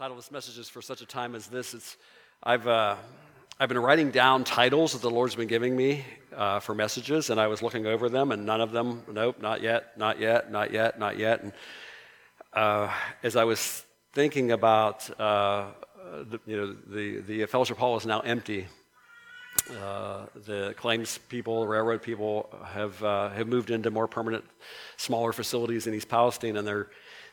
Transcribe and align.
title 0.00 0.16
of 0.16 0.24
this 0.24 0.32
message 0.32 0.56
is 0.56 0.66
for 0.66 0.80
such 0.80 1.02
a 1.02 1.04
time 1.04 1.34
as 1.34 1.46
this. 1.48 1.74
It's 1.74 1.98
I've 2.42 2.66
uh, 2.66 2.96
I've 3.58 3.68
been 3.68 3.78
writing 3.78 4.10
down 4.10 4.44
titles 4.44 4.94
that 4.94 5.02
the 5.02 5.10
Lord's 5.10 5.34
been 5.34 5.46
giving 5.46 5.76
me 5.76 6.06
uh, 6.34 6.58
for 6.60 6.74
messages, 6.74 7.28
and 7.28 7.38
I 7.38 7.48
was 7.48 7.60
looking 7.60 7.84
over 7.84 8.08
them, 8.08 8.32
and 8.32 8.46
none 8.46 8.62
of 8.62 8.72
them, 8.72 9.02
nope, 9.12 9.42
not 9.42 9.60
yet, 9.60 9.98
not 9.98 10.18
yet, 10.18 10.50
not 10.50 10.72
yet, 10.72 10.98
not 10.98 11.18
yet. 11.18 11.42
And 11.42 11.52
uh, 12.54 12.90
as 13.22 13.36
I 13.36 13.44
was 13.44 13.84
thinking 14.14 14.52
about, 14.52 15.10
uh, 15.20 15.66
the, 16.30 16.40
you 16.46 16.56
know, 16.56 16.74
the 16.86 17.20
the 17.20 17.44
fellowship 17.44 17.76
hall 17.76 17.98
is 17.98 18.06
now 18.06 18.20
empty. 18.20 18.68
Uh, 19.82 20.24
the 20.46 20.72
claims 20.78 21.18
people, 21.28 21.60
the 21.60 21.68
railroad 21.68 22.00
people, 22.00 22.48
have 22.64 23.04
uh, 23.04 23.28
have 23.28 23.48
moved 23.48 23.70
into 23.70 23.90
more 23.90 24.08
permanent, 24.08 24.46
smaller 24.96 25.34
facilities 25.34 25.86
in 25.86 25.92
East 25.92 26.08
Palestine, 26.08 26.56
and 26.56 26.66
they're 26.66 26.88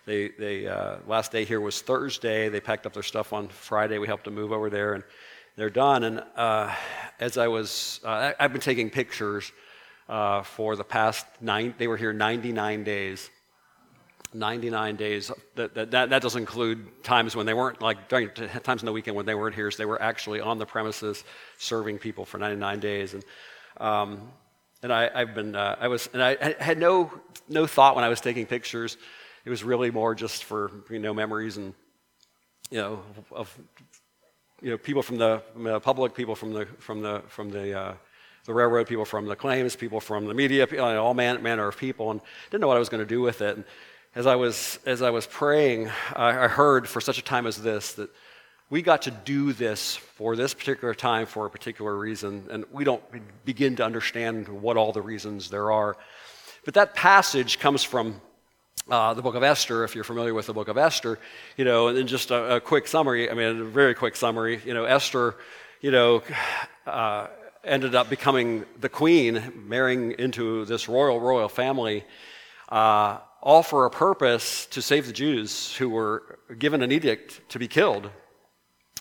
they, 0.07 0.29
they 0.29 0.65
uh, 0.65 0.99
last 1.05 1.33
day 1.33 1.43
here 1.43 1.59
was 1.59 1.81
Thursday. 1.81 2.47
They 2.47 2.61
packed 2.61 2.85
up 2.85 2.93
their 2.93 3.03
stuff 3.03 3.33
on 3.33 3.49
Friday. 3.49 3.97
We 3.97 4.07
helped 4.07 4.23
them 4.23 4.35
move 4.35 4.53
over 4.53 4.69
there, 4.69 4.93
and 4.93 5.03
they're 5.57 5.69
done. 5.69 6.05
And 6.05 6.23
uh, 6.37 6.73
as 7.19 7.37
I 7.37 7.49
was, 7.49 7.99
uh, 8.05 8.31
I've 8.39 8.53
been 8.53 8.61
taking 8.61 8.89
pictures 8.89 9.51
uh, 10.07 10.43
for 10.43 10.77
the 10.77 10.85
past 10.85 11.25
nine. 11.41 11.75
They 11.77 11.87
were 11.87 11.97
here 11.97 12.13
99 12.13 12.85
days. 12.85 13.29
99 14.33 14.95
days. 14.95 15.29
That, 15.55 15.75
that, 15.75 15.91
that 15.91 16.21
doesn't 16.21 16.39
include 16.39 17.03
times 17.03 17.35
when 17.35 17.45
they 17.45 17.53
weren't, 17.53 17.81
like 17.81 18.07
during 18.07 18.29
times 18.29 18.81
in 18.81 18.85
the 18.85 18.93
weekend 18.93 19.17
when 19.17 19.25
they 19.25 19.35
weren't 19.35 19.55
here. 19.55 19.69
So 19.71 19.77
they 19.77 19.85
were 19.85 20.01
actually 20.01 20.39
on 20.39 20.57
the 20.57 20.65
premises 20.65 21.25
serving 21.57 21.97
people 21.99 22.23
for 22.23 22.37
99 22.37 22.79
days. 22.79 23.13
And 23.13 23.25
um, 23.75 24.31
and 24.81 24.93
I, 24.93 25.19
have 25.19 25.33
been, 25.33 25.55
uh, 25.55 25.75
I 25.79 25.87
was, 25.89 26.07
and 26.13 26.21
I 26.23 26.53
had 26.59 26.77
no 26.77 27.11
no 27.49 27.65
thought 27.65 27.95
when 27.95 28.05
I 28.05 28.09
was 28.09 28.21
taking 28.21 28.45
pictures 28.45 28.95
it 29.47 29.49
was 29.49 29.63
really 29.63 29.91
more 29.91 30.13
just 30.13 30.43
for 30.43 30.69
you 30.89 30.99
know 30.99 31.13
memories 31.13 31.55
and 31.55 31.73
you 32.69 32.79
know 32.79 33.01
of 33.31 33.57
you 34.61 34.71
know 34.71 34.77
people 34.77 35.01
from 35.01 35.17
the, 35.17 35.41
from 35.53 35.63
the 35.63 35.79
public, 35.79 36.13
people 36.13 36.35
from 36.35 36.51
the 36.51 36.65
from 36.79 37.01
the 37.01 37.23
from 37.29 37.49
the 37.49 37.79
uh, 37.79 37.93
the 38.43 38.53
railroad, 38.53 38.87
people 38.87 39.05
from 39.05 39.25
the 39.25 39.37
claims, 39.37 39.73
people 39.77 40.01
from 40.01 40.25
the 40.25 40.33
media, 40.33 40.67
you 40.69 40.77
know, 40.77 41.01
all 41.01 41.13
man, 41.13 41.41
manner 41.41 41.65
of 41.65 41.77
people, 41.77 42.11
and 42.11 42.19
didn't 42.51 42.59
know 42.59 42.67
what 42.67 42.75
I 42.75 42.79
was 42.79 42.89
going 42.89 43.01
to 43.01 43.07
do 43.07 43.21
with 43.21 43.41
it. 43.41 43.55
And 43.55 43.63
as 44.15 44.27
I 44.27 44.35
was 44.35 44.79
as 44.85 45.01
I 45.01 45.11
was 45.11 45.25
praying, 45.25 45.89
I, 46.13 46.43
I 46.43 46.47
heard 46.49 46.89
for 46.89 46.99
such 46.99 47.17
a 47.17 47.23
time 47.23 47.47
as 47.47 47.55
this 47.55 47.93
that 47.93 48.09
we 48.69 48.81
got 48.81 49.03
to 49.03 49.11
do 49.11 49.53
this 49.53 49.95
for 49.95 50.35
this 50.35 50.53
particular 50.53 50.93
time 50.93 51.25
for 51.25 51.45
a 51.45 51.49
particular 51.49 51.95
reason, 51.95 52.47
and 52.51 52.65
we 52.69 52.83
don't 52.83 53.03
begin 53.45 53.77
to 53.77 53.85
understand 53.85 54.49
what 54.49 54.75
all 54.75 54.91
the 54.91 55.01
reasons 55.01 55.49
there 55.49 55.71
are. 55.71 55.95
But 56.65 56.73
that 56.73 56.95
passage 56.95 57.59
comes 57.59 57.81
from 57.81 58.19
uh, 58.89 59.13
the 59.13 59.21
book 59.21 59.35
of 59.35 59.43
Esther, 59.43 59.83
if 59.83 59.95
you're 59.95 60.03
familiar 60.03 60.33
with 60.33 60.47
the 60.47 60.53
book 60.53 60.67
of 60.67 60.77
Esther, 60.77 61.19
you 61.57 61.65
know, 61.65 61.87
and 61.87 61.97
then 61.97 62.07
just 62.07 62.31
a, 62.31 62.55
a 62.55 62.59
quick 62.61 62.87
summary, 62.87 63.29
I 63.29 63.33
mean, 63.33 63.61
a 63.61 63.63
very 63.65 63.93
quick 63.93 64.15
summary, 64.15 64.61
you 64.65 64.73
know, 64.73 64.85
Esther, 64.85 65.35
you 65.81 65.91
know, 65.91 66.23
uh, 66.85 67.27
ended 67.63 67.95
up 67.95 68.09
becoming 68.09 68.65
the 68.79 68.89
queen, 68.89 69.51
marrying 69.67 70.13
into 70.13 70.65
this 70.65 70.87
royal, 70.87 71.19
royal 71.19 71.49
family, 71.49 72.05
uh, 72.69 73.17
all 73.41 73.63
for 73.63 73.85
a 73.85 73.89
purpose 73.89 74.65
to 74.67 74.81
save 74.81 75.05
the 75.05 75.13
Jews 75.13 75.75
who 75.75 75.89
were 75.89 76.39
given 76.57 76.81
an 76.81 76.91
edict 76.91 77.41
to 77.49 77.59
be 77.59 77.67
killed. 77.67 78.09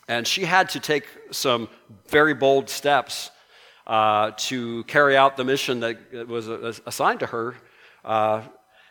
And 0.09 0.27
she 0.27 0.45
had 0.45 0.69
to 0.71 0.81
take 0.81 1.07
some 1.31 1.69
very 2.09 2.35
bold 2.35 2.69
steps 2.69 3.31
uh, 3.87 4.33
to 4.37 4.85
carry 4.85 5.17
out 5.17 5.37
the 5.37 5.45
mission 5.45 5.81
that 5.81 6.29
was 6.29 6.49
assigned 6.87 7.21
to 7.21 7.27
her 7.27 7.55
uh, 8.05 8.43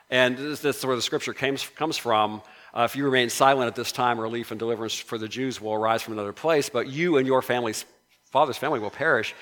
and 0.10 0.38
this, 0.38 0.60
this 0.60 0.78
is 0.78 0.86
where 0.86 0.96
the 0.96 1.02
scripture 1.02 1.34
comes, 1.34 1.68
comes 1.76 1.98
from. 1.98 2.42
Uh, 2.74 2.84
if 2.84 2.96
you 2.96 3.06
remain 3.06 3.30
silent 3.30 3.68
at 3.68 3.76
this 3.76 3.92
time, 3.92 4.20
relief 4.20 4.52
and 4.52 4.60
deliverance 4.60 4.94
for 4.94 5.18
the 5.18 5.28
Jews 5.28 5.60
will 5.60 5.74
arise 5.74 6.02
from 6.02 6.14
another 6.14 6.34
place, 6.34 6.70
but 6.70 6.88
you 6.88 7.18
and 7.18 7.26
your 7.26 7.42
family's 7.42 7.86
father's 8.32 8.58
family 8.58 8.80
will 8.80 8.90
perish. 8.90 9.34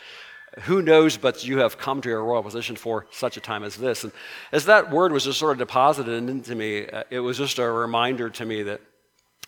Who 0.62 0.84
knows 0.84 1.18
but 1.18 1.44
you 1.44 1.58
have 1.60 1.78
come 1.80 2.00
to 2.02 2.10
your 2.10 2.24
royal 2.24 2.44
position 2.44 2.76
for 2.76 3.08
such 3.12 3.38
a 3.38 3.42
time 3.42 3.64
as 3.64 3.76
this? 3.76 4.04
And 4.04 4.14
as 4.52 4.66
that 4.66 4.92
word 4.92 5.12
was 5.12 5.24
just 5.24 5.40
sort 5.40 5.54
of 5.54 5.58
deposited 5.58 6.30
into 6.30 6.56
me, 6.56 6.88
uh, 6.88 7.04
it 7.10 7.20
was 7.20 7.38
just 7.38 7.58
a 7.58 7.70
reminder 7.70 8.30
to 8.30 8.46
me 8.46 8.64
that 8.64 8.82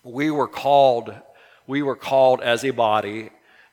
we 0.03 0.31
were 0.31 0.47
called, 0.47 1.13
we 1.67 1.83
were 1.83 1.95
called 1.95 2.41
as 2.41 2.65
a 2.65 2.71
body 2.71 3.29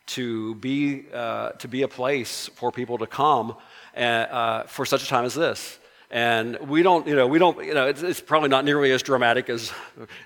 to 0.09 0.57
be, 0.57 1.07
uh, 1.13 1.53
to 1.53 1.69
be 1.69 1.83
a 1.83 1.89
place 1.89 2.51
for 2.55 2.71
people 2.71 2.99
to 2.99 3.07
come 3.07 3.57
uh, 3.97 4.01
uh 4.01 4.67
for 4.67 4.85
such 4.85 5.03
a 5.03 5.07
time 5.07 5.25
as 5.25 5.35
this. 5.35 5.79
And 6.13 6.59
we 6.69 6.83
don't, 6.83 7.07
you 7.07 7.17
know, 7.17 7.27
we 7.27 7.39
don't, 7.39 7.65
you 7.65 7.73
know, 7.73 7.87
it's, 7.87 8.03
it's, 8.03 8.21
probably 8.21 8.51
not 8.51 8.67
nearly 8.67 8.93
as 8.93 9.03
dramatic 9.03 9.49
as, 9.49 9.73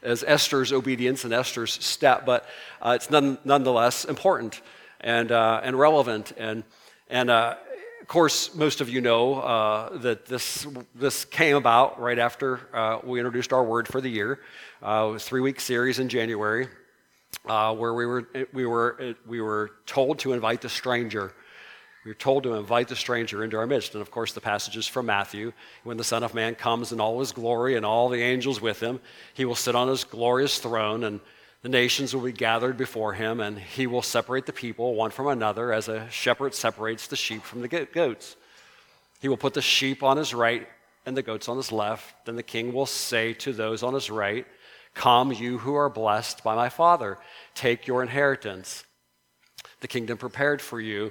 as 0.02 0.24
Esther's 0.26 0.72
obedience 0.72 1.24
and 1.24 1.32
Esther's 1.32 1.72
step, 1.74 2.26
but 2.26 2.44
uh, 2.82 2.94
it's 2.96 3.08
none, 3.08 3.38
nonetheless 3.44 4.04
important 4.04 4.60
and, 5.00 5.30
uh, 5.30 5.60
and 5.62 5.78
relevant. 5.78 6.32
And, 6.36 6.64
and 7.08 7.30
uh, 7.30 7.54
of 8.00 8.08
course, 8.08 8.52
most 8.56 8.80
of 8.80 8.88
you 8.88 9.00
know 9.00 9.36
uh, 9.36 9.98
that 9.98 10.26
this, 10.26 10.66
this 10.96 11.24
came 11.24 11.54
about 11.54 12.00
right 12.00 12.18
after 12.18 12.62
uh, 12.74 12.98
we 13.04 13.20
introduced 13.20 13.52
our 13.52 13.62
word 13.62 13.86
for 13.86 14.00
the 14.00 14.10
year. 14.10 14.40
Uh, 14.82 15.06
it 15.08 15.12
was 15.12 15.22
a 15.22 15.26
three 15.26 15.40
week 15.40 15.60
series 15.60 16.00
in 16.00 16.08
January 16.08 16.66
where 17.44 17.94
we 17.94 18.06
were, 18.06 18.28
we, 18.52 18.66
were, 18.66 19.14
we 19.24 19.40
were 19.40 19.70
told 19.86 20.18
to 20.18 20.32
invite 20.32 20.62
the 20.62 20.68
stranger 20.68 21.32
we 22.06 22.12
are 22.12 22.14
told 22.14 22.44
to 22.44 22.54
invite 22.54 22.86
the 22.86 22.94
stranger 22.94 23.42
into 23.42 23.56
our 23.56 23.66
midst. 23.66 23.94
And 23.94 24.00
of 24.00 24.12
course, 24.12 24.32
the 24.32 24.40
passage 24.40 24.76
is 24.76 24.86
from 24.86 25.06
Matthew. 25.06 25.52
When 25.82 25.96
the 25.96 26.04
Son 26.04 26.22
of 26.22 26.34
Man 26.34 26.54
comes 26.54 26.92
in 26.92 27.00
all 27.00 27.18
his 27.18 27.32
glory 27.32 27.74
and 27.74 27.84
all 27.84 28.08
the 28.08 28.22
angels 28.22 28.60
with 28.60 28.78
him, 28.78 29.00
he 29.34 29.44
will 29.44 29.56
sit 29.56 29.74
on 29.74 29.88
his 29.88 30.04
glorious 30.04 30.60
throne, 30.60 31.02
and 31.02 31.18
the 31.62 31.68
nations 31.68 32.14
will 32.14 32.22
be 32.22 32.30
gathered 32.30 32.76
before 32.76 33.14
him, 33.14 33.40
and 33.40 33.58
he 33.58 33.88
will 33.88 34.02
separate 34.02 34.46
the 34.46 34.52
people 34.52 34.94
one 34.94 35.10
from 35.10 35.26
another 35.26 35.72
as 35.72 35.88
a 35.88 36.08
shepherd 36.08 36.54
separates 36.54 37.08
the 37.08 37.16
sheep 37.16 37.42
from 37.42 37.60
the 37.60 37.66
goats. 37.66 38.36
He 39.20 39.26
will 39.26 39.36
put 39.36 39.54
the 39.54 39.60
sheep 39.60 40.04
on 40.04 40.16
his 40.16 40.32
right 40.32 40.68
and 41.06 41.16
the 41.16 41.22
goats 41.22 41.48
on 41.48 41.56
his 41.56 41.72
left. 41.72 42.24
Then 42.24 42.36
the 42.36 42.44
king 42.44 42.72
will 42.72 42.86
say 42.86 43.32
to 43.32 43.52
those 43.52 43.82
on 43.82 43.94
his 43.94 44.10
right, 44.10 44.46
Come, 44.94 45.32
you 45.32 45.58
who 45.58 45.74
are 45.74 45.90
blessed 45.90 46.44
by 46.44 46.54
my 46.54 46.68
Father, 46.68 47.18
take 47.56 47.88
your 47.88 48.00
inheritance, 48.00 48.84
the 49.80 49.88
kingdom 49.88 50.18
prepared 50.18 50.62
for 50.62 50.80
you 50.80 51.10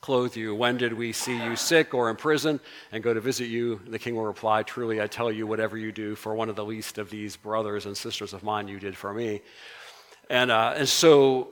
clothe 0.00 0.36
you? 0.36 0.54
When 0.54 0.76
did 0.76 0.92
we 0.92 1.12
see 1.12 1.42
you 1.42 1.56
sick 1.56 1.92
or 1.94 2.10
in 2.10 2.16
prison 2.16 2.60
and 2.92 3.02
go 3.02 3.12
to 3.12 3.20
visit 3.20 3.46
you? 3.46 3.80
The 3.88 3.98
king 3.98 4.14
will 4.14 4.26
reply, 4.26 4.62
Truly, 4.62 5.00
I 5.00 5.06
tell 5.06 5.30
you, 5.30 5.46
whatever 5.46 5.76
you 5.76 5.92
do 5.92 6.14
for 6.14 6.34
one 6.34 6.48
of 6.48 6.56
the 6.56 6.64
least 6.64 6.98
of 6.98 7.10
these 7.10 7.36
brothers 7.36 7.86
and 7.86 7.96
sisters 7.96 8.32
of 8.32 8.42
mine, 8.42 8.68
you 8.68 8.78
did 8.78 8.96
for 8.96 9.12
me. 9.12 9.42
And, 10.30 10.50
uh, 10.50 10.74
and 10.76 10.88
so 10.88 11.48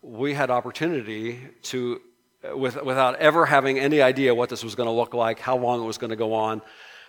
we 0.00 0.34
had 0.34 0.50
opportunity 0.50 1.40
to, 1.62 2.00
with, 2.54 2.82
without 2.82 3.16
ever 3.16 3.44
having 3.44 3.78
any 3.78 4.00
idea 4.00 4.34
what 4.34 4.48
this 4.48 4.62
was 4.62 4.74
going 4.74 4.88
to 4.88 4.92
look 4.92 5.14
like, 5.14 5.40
how 5.40 5.56
long 5.56 5.82
it 5.82 5.86
was 5.86 5.98
going 5.98 6.10
to 6.10 6.16
go 6.16 6.32
on, 6.32 6.62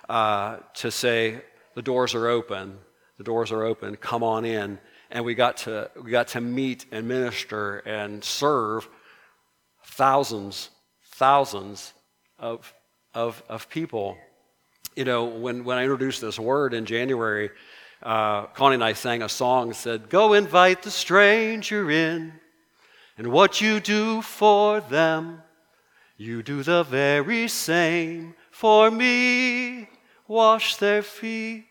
uh, 0.10 0.58
to 0.76 0.90
say, 0.90 1.42
the 1.76 1.82
doors 1.82 2.16
are 2.16 2.28
open, 2.28 2.80
the 3.18 3.24
doors 3.24 3.52
are 3.52 3.64
open, 3.64 3.96
come 3.98 4.24
on 4.24 4.46
in. 4.46 4.80
And 5.12 5.24
we 5.24 5.36
got 5.36 5.58
to, 5.58 5.92
we 6.04 6.12
got 6.12 6.30
to 6.30 6.42
meet 6.42 6.86
and 6.92 7.08
minister 7.08 7.78
and 7.80 8.24
serve 8.24 8.90
thousands, 9.88 10.70
thousands 11.04 11.94
of, 12.38 12.74
of, 13.14 13.42
of 13.50 13.70
people. 13.70 14.18
You 14.96 15.06
know, 15.06 15.26
when, 15.26 15.64
when 15.64 15.78
I 15.78 15.84
introduced 15.84 16.22
this 16.22 16.40
word 16.40 16.74
in 16.74 16.86
January, 16.86 17.50
uh, 18.04 18.46
Connie 18.48 18.76
and 18.76 18.84
I 18.84 18.94
sang 18.94 19.24
a 19.24 19.30
song 19.30 19.70
that 19.70 19.76
said, 19.76 20.10
Go 20.10 20.34
invite 20.34 20.84
the 20.84 20.92
stranger 20.92 21.90
in, 21.90 22.34
and 23.18 23.32
what 23.32 23.62
you 23.62 23.80
do 23.80 24.22
for 24.22 24.82
them, 24.82 25.42
you 26.18 26.44
do 26.44 26.64
the 26.64 26.84
very 26.84 27.48
same 27.48 28.36
for 28.52 28.92
me. 28.92 29.90
Wash 30.28 30.76
their 30.76 31.02
feet. 31.02 31.66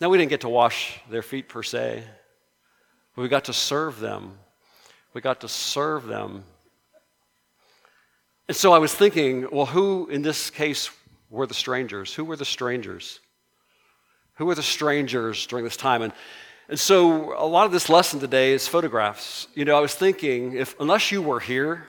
Now, 0.00 0.10
we 0.10 0.18
didn't 0.18 0.30
get 0.30 0.42
to 0.42 0.48
wash 0.48 1.00
their 1.08 1.22
feet 1.22 1.48
per 1.48 1.62
se, 1.62 2.04
but 3.14 3.22
we 3.22 3.28
got 3.28 3.44
to 3.44 3.52
serve 3.52 3.98
them 3.98 4.38
we 5.16 5.22
got 5.22 5.40
to 5.40 5.48
serve 5.48 6.04
them. 6.04 6.44
And 8.48 8.54
so 8.54 8.74
I 8.74 8.78
was 8.78 8.94
thinking, 8.94 9.48
well, 9.50 9.64
who 9.64 10.08
in 10.08 10.20
this 10.20 10.50
case 10.50 10.90
were 11.30 11.46
the 11.46 11.54
strangers? 11.54 12.12
Who 12.12 12.22
were 12.22 12.36
the 12.36 12.44
strangers? 12.44 13.20
Who 14.34 14.44
were 14.44 14.54
the 14.54 14.62
strangers 14.62 15.46
during 15.46 15.64
this 15.64 15.78
time? 15.78 16.02
And, 16.02 16.12
And 16.68 16.78
so 16.78 17.32
a 17.38 17.46
lot 17.46 17.64
of 17.64 17.72
this 17.72 17.88
lesson 17.88 18.20
today 18.20 18.52
is 18.52 18.68
photographs. 18.68 19.46
You 19.54 19.64
know, 19.64 19.76
I 19.76 19.80
was 19.80 19.94
thinking 19.94 20.54
if 20.54 20.78
unless 20.80 21.12
you 21.12 21.22
were 21.22 21.40
here, 21.40 21.86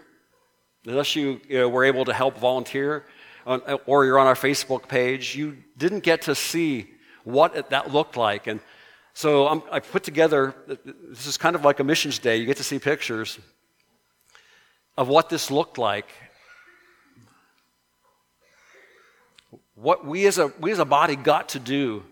unless 0.85 1.13
you, 1.15 1.41
you 1.49 1.57
know, 1.57 1.67
were 1.67 1.83
able 1.83 2.05
to 2.05 2.13
help 2.13 2.37
volunteer, 2.37 3.03
on, 3.45 3.61
or 3.87 4.05
you're 4.05 4.19
on 4.19 4.27
our 4.27 4.35
Facebook 4.35 4.87
page, 4.87 5.35
you 5.35 5.57
didn't 5.77 6.03
get 6.03 6.21
to 6.23 6.35
see 6.35 6.91
what 7.23 7.71
that 7.71 7.91
looked 7.91 8.15
like. 8.15 8.47
And 8.47 8.61
so 9.17 9.47
I'm, 9.47 9.63
I 9.71 9.79
put 9.79 10.03
together. 10.03 10.53
This 10.85 11.25
is 11.25 11.39
kind 11.39 11.55
of 11.55 11.65
like 11.65 11.79
a 11.79 11.83
missions 11.83 12.19
day. 12.19 12.37
You 12.37 12.45
get 12.45 12.57
to 12.57 12.63
see 12.63 12.77
pictures 12.77 13.39
of 14.95 15.07
what 15.07 15.27
this 15.27 15.49
looked 15.49 15.79
like. 15.79 16.05
What 19.73 20.05
we 20.05 20.27
as 20.27 20.37
a 20.37 20.53
we 20.59 20.71
as 20.71 20.77
a 20.77 20.85
body 20.85 21.15
got 21.15 21.49
to 21.49 21.59
do 21.59 22.03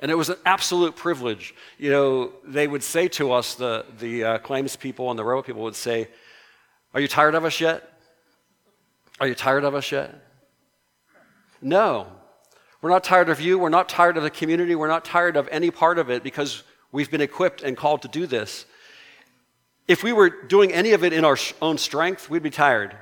and 0.00 0.10
it 0.10 0.16
was 0.16 0.28
an 0.28 0.36
absolute 0.44 0.96
privilege. 0.96 1.54
You 1.78 1.92
know, 1.92 2.32
they 2.44 2.68
would 2.68 2.82
say 2.82 3.08
to 3.08 3.32
us, 3.32 3.54
the, 3.54 3.86
the 3.98 4.24
uh, 4.24 4.38
claims 4.40 4.76
people 4.76 5.08
and 5.08 5.18
the 5.18 5.24
row 5.24 5.42
people 5.42 5.62
would 5.62 5.74
say, 5.74 6.08
Are 6.92 7.00
you 7.00 7.08
tired 7.08 7.34
of 7.34 7.46
us 7.46 7.58
yet? 7.58 7.90
Are 9.18 9.26
you 9.26 9.34
tired 9.34 9.64
of 9.64 9.74
us 9.74 9.90
yet? 9.90 10.14
No. 11.62 12.19
We're 12.82 12.90
not 12.90 13.04
tired 13.04 13.28
of 13.28 13.40
you. 13.40 13.58
We're 13.58 13.68
not 13.68 13.88
tired 13.88 14.16
of 14.16 14.22
the 14.22 14.30
community. 14.30 14.74
We're 14.74 14.88
not 14.88 15.04
tired 15.04 15.36
of 15.36 15.48
any 15.48 15.70
part 15.70 15.98
of 15.98 16.10
it 16.10 16.22
because 16.22 16.62
we've 16.92 17.10
been 17.10 17.20
equipped 17.20 17.62
and 17.62 17.76
called 17.76 18.02
to 18.02 18.08
do 18.08 18.26
this. 18.26 18.64
If 19.86 20.02
we 20.02 20.12
were 20.12 20.30
doing 20.30 20.72
any 20.72 20.92
of 20.92 21.04
it 21.04 21.12
in 21.12 21.24
our 21.24 21.36
own 21.60 21.76
strength, 21.76 22.30
we'd 22.30 22.42
be 22.42 22.50
tired. 22.50 22.96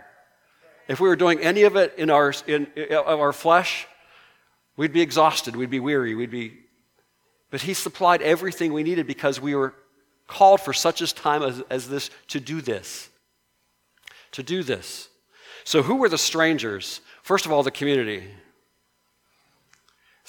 If 0.88 1.00
we 1.00 1.08
were 1.08 1.16
doing 1.16 1.40
any 1.40 1.62
of 1.62 1.76
it 1.76 1.94
in 1.98 2.10
our, 2.10 2.32
in, 2.46 2.66
in 2.74 2.94
our 2.94 3.32
flesh, 3.32 3.86
we'd 4.76 4.92
be 4.92 5.02
exhausted. 5.02 5.54
We'd 5.54 5.70
be 5.70 5.80
weary. 5.80 6.14
We'd 6.14 6.30
be 6.30 6.58
but 7.50 7.62
He 7.62 7.74
supplied 7.74 8.22
everything 8.22 8.72
we 8.72 8.82
needed 8.82 9.06
because 9.06 9.40
we 9.40 9.54
were 9.54 9.74
called 10.26 10.60
for 10.60 10.72
such 10.72 11.00
a 11.00 11.12
time 11.12 11.42
as, 11.42 11.62
as 11.70 11.88
this 11.88 12.10
to 12.28 12.40
do 12.40 12.60
this. 12.60 13.08
To 14.32 14.42
do 14.42 14.62
this. 14.62 15.08
So, 15.64 15.82
who 15.82 15.96
were 15.96 16.08
the 16.08 16.18
strangers? 16.18 17.00
First 17.22 17.46
of 17.46 17.52
all, 17.52 17.62
the 17.62 17.70
community. 17.70 18.24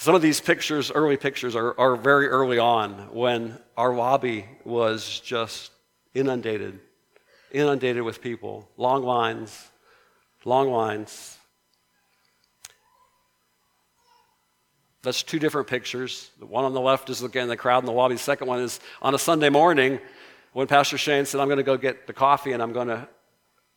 Some 0.01 0.15
of 0.15 0.21
these 0.21 0.39
pictures, 0.39 0.91
early 0.91 1.17
pictures, 1.17 1.57
are, 1.57 1.77
are 1.77 1.97
very 1.97 2.29
early 2.29 2.57
on 2.57 3.13
when 3.13 3.59
our 3.75 3.93
lobby 3.93 4.45
was 4.63 5.19
just 5.19 5.71
inundated, 6.13 6.79
inundated 7.51 8.03
with 8.03 8.21
people, 8.21 8.69
long 8.77 9.03
lines, 9.03 9.67
long 10.45 10.71
lines. 10.71 11.37
That's 15.01 15.21
two 15.21 15.37
different 15.37 15.67
pictures. 15.67 16.31
The 16.39 16.45
one 16.45 16.63
on 16.63 16.73
the 16.73 16.79
left 16.79 17.09
is 17.09 17.21
again 17.21 17.49
the 17.49 17.57
crowd 17.57 17.79
in 17.79 17.85
the 17.85 17.91
lobby. 17.91 18.15
The 18.15 18.19
second 18.19 18.47
one 18.47 18.61
is 18.61 18.79
on 19.01 19.13
a 19.13 19.19
Sunday 19.19 19.49
morning 19.49 19.99
when 20.53 20.67
Pastor 20.67 20.97
Shane 20.97 21.25
said, 21.25 21.41
I'm 21.41 21.49
going 21.49 21.57
to 21.57 21.63
go 21.63 21.75
get 21.75 22.07
the 22.07 22.13
coffee 22.13 22.53
and 22.53 22.63
I'm 22.63 22.71
going 22.71 22.87
to, 22.87 23.05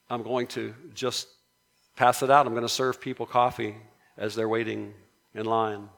I'm 0.08 0.22
going 0.22 0.46
to 0.48 0.72
just 0.94 1.26
pass 1.96 2.22
it 2.22 2.30
out. 2.30 2.46
I'm 2.46 2.52
going 2.52 2.62
to 2.62 2.68
serve 2.68 3.00
people 3.00 3.26
coffee 3.26 3.74
as 4.16 4.36
they're 4.36 4.48
waiting 4.48 4.94
in 5.34 5.46
line. 5.46 5.88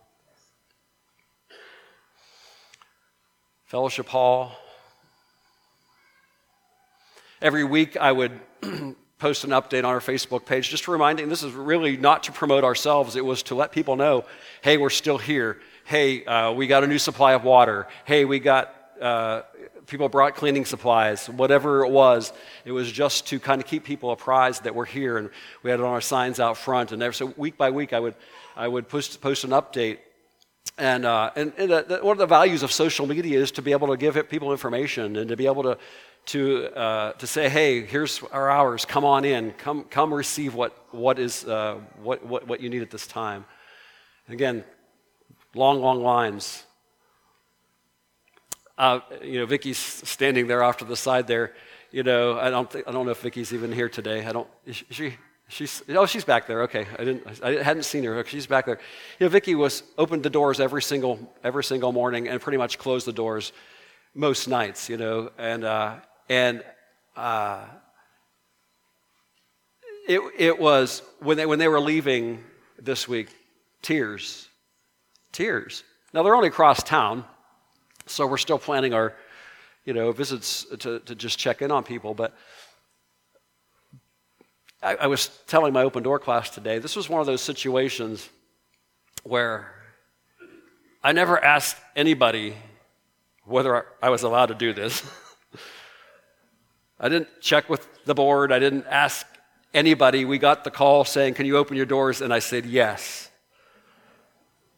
Fellowship 3.66 4.08
Hall. 4.08 4.52
Every 7.40 7.64
week 7.64 7.96
I 7.96 8.12
would 8.12 8.38
post 9.19 9.44
an 9.44 9.50
update 9.50 9.81
on 9.81 9.87
our 9.87 10.00
Facebook 10.00 10.44
page, 10.44 10.69
just 10.69 10.87
reminding 10.87 11.31
this 11.31 11.43
is 11.43 11.52
really 11.52 11.96
not 11.96 12.25
to 12.25 12.32
promote 12.32 12.62
ourselves, 12.62 13.16
it 13.16 13.25
was 13.25 13.43
to 13.44 13.55
let 13.55 13.72
people 13.72 13.96
know 13.96 14.26
hey, 14.62 14.76
we're 14.76 14.90
still 14.90 15.16
here. 15.16 15.61
Hey, 15.84 16.25
uh, 16.26 16.52
we 16.52 16.66
got 16.66 16.84
a 16.84 16.87
new 16.87 16.99
supply 16.99 17.32
of 17.32 17.43
water. 17.44 17.87
Hey, 18.05 18.26
we 18.26 18.38
got, 18.38 18.75
uh, 19.00 19.43
people 19.87 20.10
brought 20.10 20.34
cleaning 20.34 20.67
supplies, 20.67 21.28
whatever 21.28 21.87
it 21.87 21.90
was. 21.90 22.34
It 22.67 22.72
was 22.72 22.93
just 22.93 23.26
to 23.28 23.40
kind 23.40 23.62
of 23.62 23.67
keep 23.67 23.84
people 23.84 24.10
apprised 24.10 24.64
that 24.64 24.75
we're 24.75 24.84
here, 24.84 25.17
and 25.17 25.31
we 25.62 25.70
had 25.70 25.81
it 25.81 25.84
on 25.84 25.93
our 25.93 26.00
signs 26.02 26.38
out 26.38 26.58
front. 26.58 26.93
And 26.93 27.02
every, 27.02 27.14
so 27.14 27.32
week 27.38 27.56
by 27.56 27.70
week, 27.70 27.94
I 27.94 28.00
would, 28.00 28.14
I 28.56 28.69
would 28.69 28.88
post, 28.88 29.22
post 29.22 29.44
an 29.44 29.50
update. 29.50 29.99
And, 30.76 31.05
uh, 31.05 31.31
and, 31.37 31.52
and 31.56 31.70
the, 31.70 31.84
the, 31.88 31.99
one 32.05 32.12
of 32.12 32.19
the 32.19 32.26
values 32.26 32.62
of 32.62 32.72
social 32.72 33.06
media 33.06 33.40
is 33.40 33.52
to 33.52 33.62
be 33.62 33.72
able 33.72 33.88
to 33.88 33.96
give 33.96 34.28
people 34.28 34.50
information 34.50 35.16
and 35.16 35.28
to 35.28 35.37
be 35.37 35.46
able 35.46 35.62
to 35.62 35.78
to, 36.26 36.75
uh, 36.75 37.12
to 37.12 37.26
say, 37.26 37.49
hey, 37.49 37.84
here's 37.84 38.22
our 38.32 38.50
hours, 38.50 38.84
come 38.84 39.05
on 39.05 39.25
in, 39.25 39.52
come, 39.52 39.84
come 39.84 40.12
receive 40.12 40.55
what, 40.55 40.76
what, 40.90 41.19
is, 41.19 41.44
uh, 41.44 41.78
what, 42.02 42.25
what, 42.25 42.46
what 42.46 42.61
you 42.61 42.70
need 42.70 42.82
at 42.82 42.90
this 42.90 43.06
time. 43.06 43.44
And 44.26 44.34
again, 44.34 44.64
long, 45.55 45.81
long 45.81 46.02
lines. 46.02 46.64
Uh, 48.76 49.00
you 49.22 49.38
know, 49.38 49.46
Vicky's 49.46 49.78
standing 49.78 50.46
there 50.46 50.62
off 50.62 50.78
to 50.78 50.84
the 50.84 50.96
side 50.96 51.26
there. 51.26 51.55
You 51.90 52.02
know, 52.02 52.38
I 52.38 52.50
don't, 52.50 52.75
I 52.75 52.90
don't 52.90 53.05
know 53.05 53.12
if 53.12 53.20
Vicky's 53.20 53.52
even 53.52 53.70
here 53.70 53.88
today. 53.88 54.25
I 54.26 54.32
don't, 54.32 54.49
is 54.67 54.82
she, 54.90 55.17
she's, 55.55 55.83
oh, 55.91 56.06
she's 56.06 56.25
back 56.25 56.47
there. 56.47 56.62
Okay. 56.62 56.87
I 56.99 57.05
didn't, 57.05 57.43
I 57.43 57.62
hadn't 57.62 57.85
seen 57.85 58.05
her. 58.05 58.25
She's 58.27 58.47
back 58.47 58.67
there. 58.67 58.79
You 59.19 59.27
know, 59.27 59.31
Vicky 59.31 59.55
was, 59.55 59.83
opened 59.97 60.23
the 60.23 60.31
doors 60.31 60.61
every 60.61 60.83
single, 60.83 61.33
every 61.43 61.65
single 61.65 61.93
morning 61.93 62.29
and 62.29 62.41
pretty 62.41 62.59
much 62.59 62.79
closed 62.79 63.06
the 63.06 63.12
doors 63.12 63.53
most 64.15 64.49
nights, 64.49 64.89
you 64.89 64.97
know, 64.97 65.31
and, 65.39 65.65
uh, 65.65 65.97
and 66.29 66.62
uh, 67.17 67.65
it, 70.09 70.21
it 70.37 70.59
was 70.59 71.03
when 71.21 71.37
they, 71.37 71.47
when 71.47 71.59
they 71.59 71.69
were 71.69 71.81
leaving 71.81 72.43
this 72.79 73.09
week, 73.09 73.29
tears. 73.83 74.49
Tears. 75.33 75.85
Now 76.12 76.23
they're 76.23 76.35
only 76.35 76.49
across 76.49 76.83
town, 76.83 77.25
so 78.06 78.27
we're 78.27 78.37
still 78.37 78.59
planning 78.59 78.95
our, 78.95 79.15
you 79.85 79.93
know, 79.93 80.12
visits 80.12 80.65
to, 80.79 81.01
to 81.01 81.15
just 81.15 81.39
check 81.39 81.61
in 81.61 81.71
on 81.71 81.83
people. 81.83 82.15
But 82.15 82.37
I, 84.84 84.96
I 84.96 85.06
was 85.06 85.28
telling 85.46 85.72
my 85.72 85.82
open 85.82 86.02
door 86.02 86.19
class 86.19 86.50
today, 86.50 86.78
this 86.78 86.94
was 86.94 87.08
one 87.08 87.20
of 87.20 87.26
those 87.26 87.40
situations 87.40 88.28
where 89.22 89.72
I 91.02 91.12
never 91.12 91.42
asked 91.42 91.78
anybody 91.96 92.54
whether 93.46 93.86
I 94.02 94.10
was 94.10 94.25
allowed 94.25 94.46
to 94.46 94.54
do 94.54 94.75
this. 94.75 95.02
I 97.00 97.08
didn't 97.08 97.28
check 97.40 97.70
with 97.70 97.86
the 98.04 98.14
board. 98.14 98.52
I 98.52 98.58
didn't 98.58 98.84
ask 98.86 99.26
anybody. 99.72 100.26
We 100.26 100.36
got 100.36 100.64
the 100.64 100.70
call 100.70 101.06
saying, 101.06 101.34
Can 101.34 101.46
you 101.46 101.56
open 101.56 101.78
your 101.78 101.86
doors? 101.86 102.20
And 102.20 102.32
I 102.32 102.40
said, 102.40 102.66
Yes. 102.66 103.31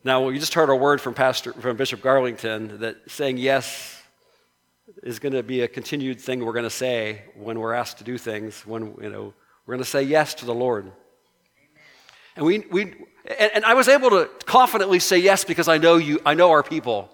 Now, 0.04 0.28
you 0.28 0.38
just 0.38 0.54
heard 0.54 0.70
a 0.70 0.76
word 0.76 1.00
from 1.00 1.14
Pastor, 1.14 1.52
from 1.52 1.76
Bishop 1.76 2.00
Garlington 2.00 2.78
that 2.78 3.10
saying 3.10 3.38
yes 3.38 4.00
is 5.02 5.18
going 5.18 5.32
to 5.32 5.42
be 5.42 5.62
a 5.62 5.68
continued 5.68 6.20
thing 6.20 6.44
we're 6.44 6.52
going 6.52 6.62
to 6.62 6.70
say 6.70 7.22
when 7.34 7.58
we're 7.58 7.72
asked 7.72 7.98
to 7.98 8.04
do 8.04 8.16
things. 8.16 8.64
When 8.64 8.94
you 9.02 9.10
know 9.10 9.34
we're 9.66 9.74
going 9.74 9.84
to 9.84 9.90
say 9.90 10.02
yes 10.02 10.34
to 10.34 10.44
the 10.44 10.54
Lord. 10.54 10.90
And 12.36 12.44
we, 12.44 12.60
we 12.70 12.82
and, 12.82 13.50
and 13.54 13.64
I 13.64 13.74
was 13.74 13.88
able 13.88 14.10
to 14.10 14.30
confidently 14.44 15.00
say 15.00 15.18
yes 15.18 15.44
because 15.44 15.68
I 15.68 15.78
know 15.78 15.96
you. 15.96 16.20
I 16.24 16.34
know 16.34 16.50
our 16.50 16.62
people. 16.62 17.10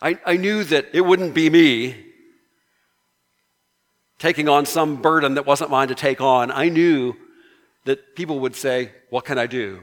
I, 0.00 0.18
I 0.24 0.36
knew 0.36 0.64
that 0.64 0.90
it 0.92 1.00
wouldn't 1.00 1.34
be 1.34 1.48
me 1.50 2.04
taking 4.18 4.48
on 4.48 4.64
some 4.64 4.96
burden 5.02 5.34
that 5.34 5.44
wasn't 5.44 5.70
mine 5.70 5.88
to 5.88 5.94
take 5.94 6.20
on, 6.20 6.50
I 6.50 6.68
knew 6.68 7.14
that 7.84 8.16
people 8.16 8.40
would 8.40 8.56
say, 8.56 8.92
What 9.10 9.24
can 9.24 9.38
I 9.38 9.46
do? 9.46 9.80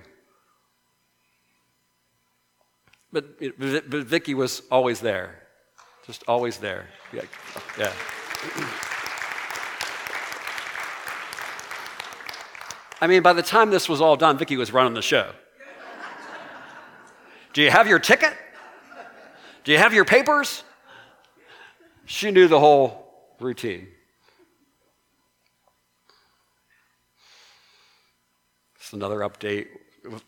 But, 3.13 3.39
but 3.39 4.03
Vicky 4.07 4.33
was 4.33 4.61
always 4.71 4.99
there, 5.01 5.43
just 6.07 6.23
always 6.27 6.57
there. 6.57 6.87
Yeah. 7.13 7.23
yeah. 7.77 7.93
I 13.01 13.07
mean, 13.07 13.23
by 13.23 13.33
the 13.33 13.41
time 13.41 13.71
this 13.71 13.89
was 13.89 13.99
all 13.99 14.15
done, 14.15 14.37
Vicky 14.37 14.57
was 14.57 14.71
running 14.71 14.93
the 14.93 15.01
show. 15.01 15.31
Do 17.53 17.63
you 17.63 17.71
have 17.71 17.87
your 17.87 17.99
ticket? 17.99 18.33
Do 19.63 19.71
you 19.71 19.79
have 19.79 19.93
your 19.93 20.05
papers? 20.05 20.63
She 22.05 22.29
knew 22.29 22.47
the 22.47 22.59
whole 22.59 23.35
routine. 23.39 23.87
It's 28.75 28.93
another 28.93 29.19
update 29.19 29.67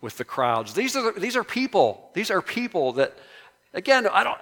with 0.01 0.17
the 0.17 0.25
crowds. 0.25 0.73
These 0.73 0.95
are, 0.95 1.11
these 1.13 1.35
are 1.35 1.43
people. 1.43 2.09
These 2.13 2.31
are 2.31 2.41
people 2.41 2.93
that, 2.93 3.17
again, 3.73 4.07
I 4.07 4.23
don't. 4.23 4.37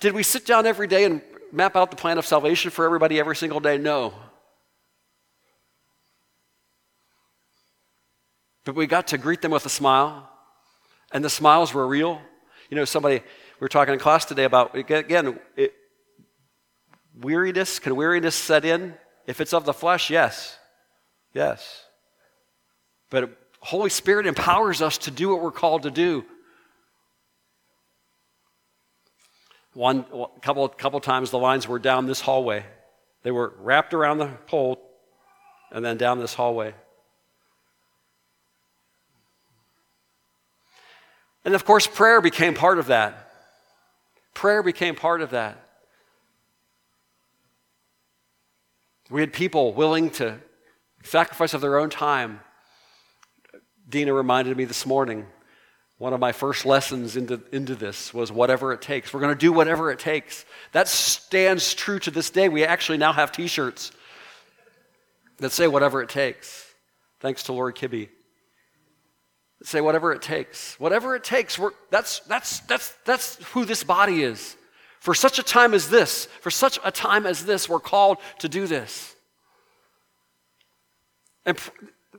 Did 0.00 0.14
we 0.14 0.22
sit 0.22 0.44
down 0.44 0.66
every 0.66 0.86
day 0.86 1.04
and 1.04 1.22
map 1.50 1.76
out 1.76 1.90
the 1.90 1.96
plan 1.96 2.18
of 2.18 2.26
salvation 2.26 2.70
for 2.70 2.84
everybody 2.84 3.18
every 3.18 3.36
single 3.36 3.60
day? 3.60 3.78
No. 3.78 4.14
But 8.66 8.74
we 8.74 8.88
got 8.88 9.06
to 9.08 9.18
greet 9.18 9.42
them 9.42 9.52
with 9.52 9.64
a 9.64 9.70
smile, 9.70 10.28
and 11.12 11.24
the 11.24 11.30
smiles 11.30 11.72
were 11.72 11.86
real. 11.86 12.20
You 12.68 12.76
know, 12.76 12.84
somebody, 12.84 13.20
we 13.20 13.24
were 13.60 13.68
talking 13.68 13.94
in 13.94 14.00
class 14.00 14.24
today 14.24 14.42
about, 14.42 14.76
again, 14.76 15.38
it, 15.56 15.72
weariness. 17.18 17.78
Can 17.78 17.94
weariness 17.94 18.34
set 18.34 18.64
in? 18.64 18.94
If 19.24 19.40
it's 19.40 19.54
of 19.54 19.66
the 19.66 19.72
flesh, 19.72 20.10
yes. 20.10 20.58
Yes. 21.32 21.84
But 23.08 23.38
Holy 23.60 23.88
Spirit 23.88 24.26
empowers 24.26 24.82
us 24.82 24.98
to 24.98 25.12
do 25.12 25.28
what 25.28 25.40
we're 25.40 25.52
called 25.52 25.84
to 25.84 25.90
do. 25.92 26.24
One 29.74 30.04
couple 30.42 30.68
couple 30.70 30.98
times 31.00 31.30
the 31.30 31.38
lines 31.38 31.68
were 31.68 31.78
down 31.78 32.06
this 32.06 32.20
hallway. 32.20 32.64
They 33.22 33.30
were 33.30 33.52
wrapped 33.58 33.94
around 33.94 34.18
the 34.18 34.28
pole 34.46 34.80
and 35.70 35.84
then 35.84 35.98
down 35.98 36.18
this 36.18 36.34
hallway. 36.34 36.74
And 41.46 41.54
of 41.54 41.64
course, 41.64 41.86
prayer 41.86 42.20
became 42.20 42.54
part 42.54 42.80
of 42.80 42.88
that. 42.88 43.30
Prayer 44.34 44.64
became 44.64 44.96
part 44.96 45.22
of 45.22 45.30
that. 45.30 45.64
We 49.08 49.20
had 49.20 49.32
people 49.32 49.72
willing 49.72 50.10
to 50.10 50.40
sacrifice 51.04 51.54
of 51.54 51.60
their 51.60 51.78
own 51.78 51.88
time. 51.88 52.40
Dina 53.88 54.12
reminded 54.12 54.56
me 54.56 54.64
this 54.64 54.84
morning, 54.84 55.24
one 55.98 56.12
of 56.12 56.18
my 56.18 56.32
first 56.32 56.66
lessons 56.66 57.16
into, 57.16 57.40
into 57.52 57.76
this 57.76 58.12
was 58.12 58.32
whatever 58.32 58.72
it 58.72 58.82
takes. 58.82 59.14
We're 59.14 59.20
going 59.20 59.32
to 59.32 59.38
do 59.38 59.52
whatever 59.52 59.92
it 59.92 60.00
takes. 60.00 60.44
That 60.72 60.88
stands 60.88 61.74
true 61.74 62.00
to 62.00 62.10
this 62.10 62.28
day. 62.28 62.48
We 62.48 62.64
actually 62.64 62.98
now 62.98 63.12
have 63.12 63.30
t 63.30 63.46
shirts 63.46 63.92
that 65.38 65.52
say 65.52 65.68
whatever 65.68 66.02
it 66.02 66.08
takes, 66.08 66.66
thanks 67.20 67.44
to 67.44 67.52
Lori 67.52 67.72
Kibbe. 67.72 68.08
Say 69.62 69.80
whatever 69.80 70.12
it 70.12 70.22
takes. 70.22 70.78
Whatever 70.78 71.16
it 71.16 71.24
takes. 71.24 71.58
that's, 71.90 72.20
that's, 72.20 72.60
that's, 72.60 72.90
that's 73.04 73.36
who 73.52 73.64
this 73.64 73.84
body 73.84 74.22
is. 74.22 74.56
For 75.00 75.14
such 75.14 75.38
a 75.38 75.42
time 75.42 75.72
as 75.72 75.88
this, 75.88 76.26
for 76.40 76.50
such 76.50 76.78
a 76.84 76.90
time 76.90 77.26
as 77.26 77.44
this, 77.44 77.68
we're 77.68 77.80
called 77.80 78.18
to 78.40 78.48
do 78.48 78.66
this. 78.66 79.14
And 81.44 81.58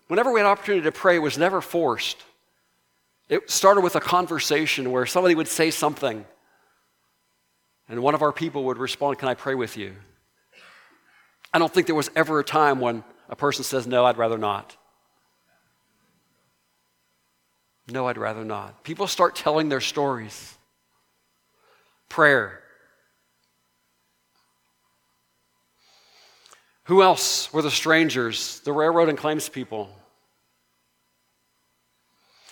whenever 0.08 0.32
we 0.32 0.40
had 0.40 0.48
opportunity 0.48 0.84
to 0.84 0.92
pray, 0.92 1.18
it 1.18 1.20
was 1.20 1.38
never 1.38 1.62
forced. 1.62 2.18
It 3.30 3.52
started 3.52 3.82
with 3.82 3.96
a 3.96 4.00
conversation 4.00 4.92
where 4.92 5.06
somebody 5.06 5.36
would 5.36 5.50
say 5.50 5.70
something, 5.70 6.26
and 7.90 8.02
one 8.02 8.16
of 8.16 8.22
our 8.22 8.32
people 8.32 8.64
would 8.66 8.78
respond, 8.78 9.20
Can 9.20 9.28
I 9.28 9.34
pray 9.34 9.54
with 9.54 9.76
you? 9.76 9.96
I 11.54 11.60
don't 11.60 11.74
think 11.74 11.88
there 11.88 11.96
was 11.96 12.10
ever 12.16 12.40
a 12.40 12.44
time 12.44 12.80
when 12.80 13.04
a 13.30 13.36
person 13.36 13.64
says, 13.64 13.86
No, 13.86 14.06
I'd 14.06 14.18
rather 14.18 14.38
not. 14.38 14.78
No, 17.90 18.08
I'd 18.08 18.18
rather 18.18 18.44
not. 18.44 18.84
People 18.84 19.08
start 19.08 19.36
telling 19.36 19.70
their 19.70 19.82
stories. 19.82 20.58
Prayer. 22.10 22.62
Who 26.84 27.02
else 27.02 27.52
were 27.54 27.62
the 27.62 27.72
strangers? 27.72 28.60
The 28.62 28.74
railroad 28.74 29.10
and 29.10 29.18
claims 29.18 29.50
people. 29.50 29.90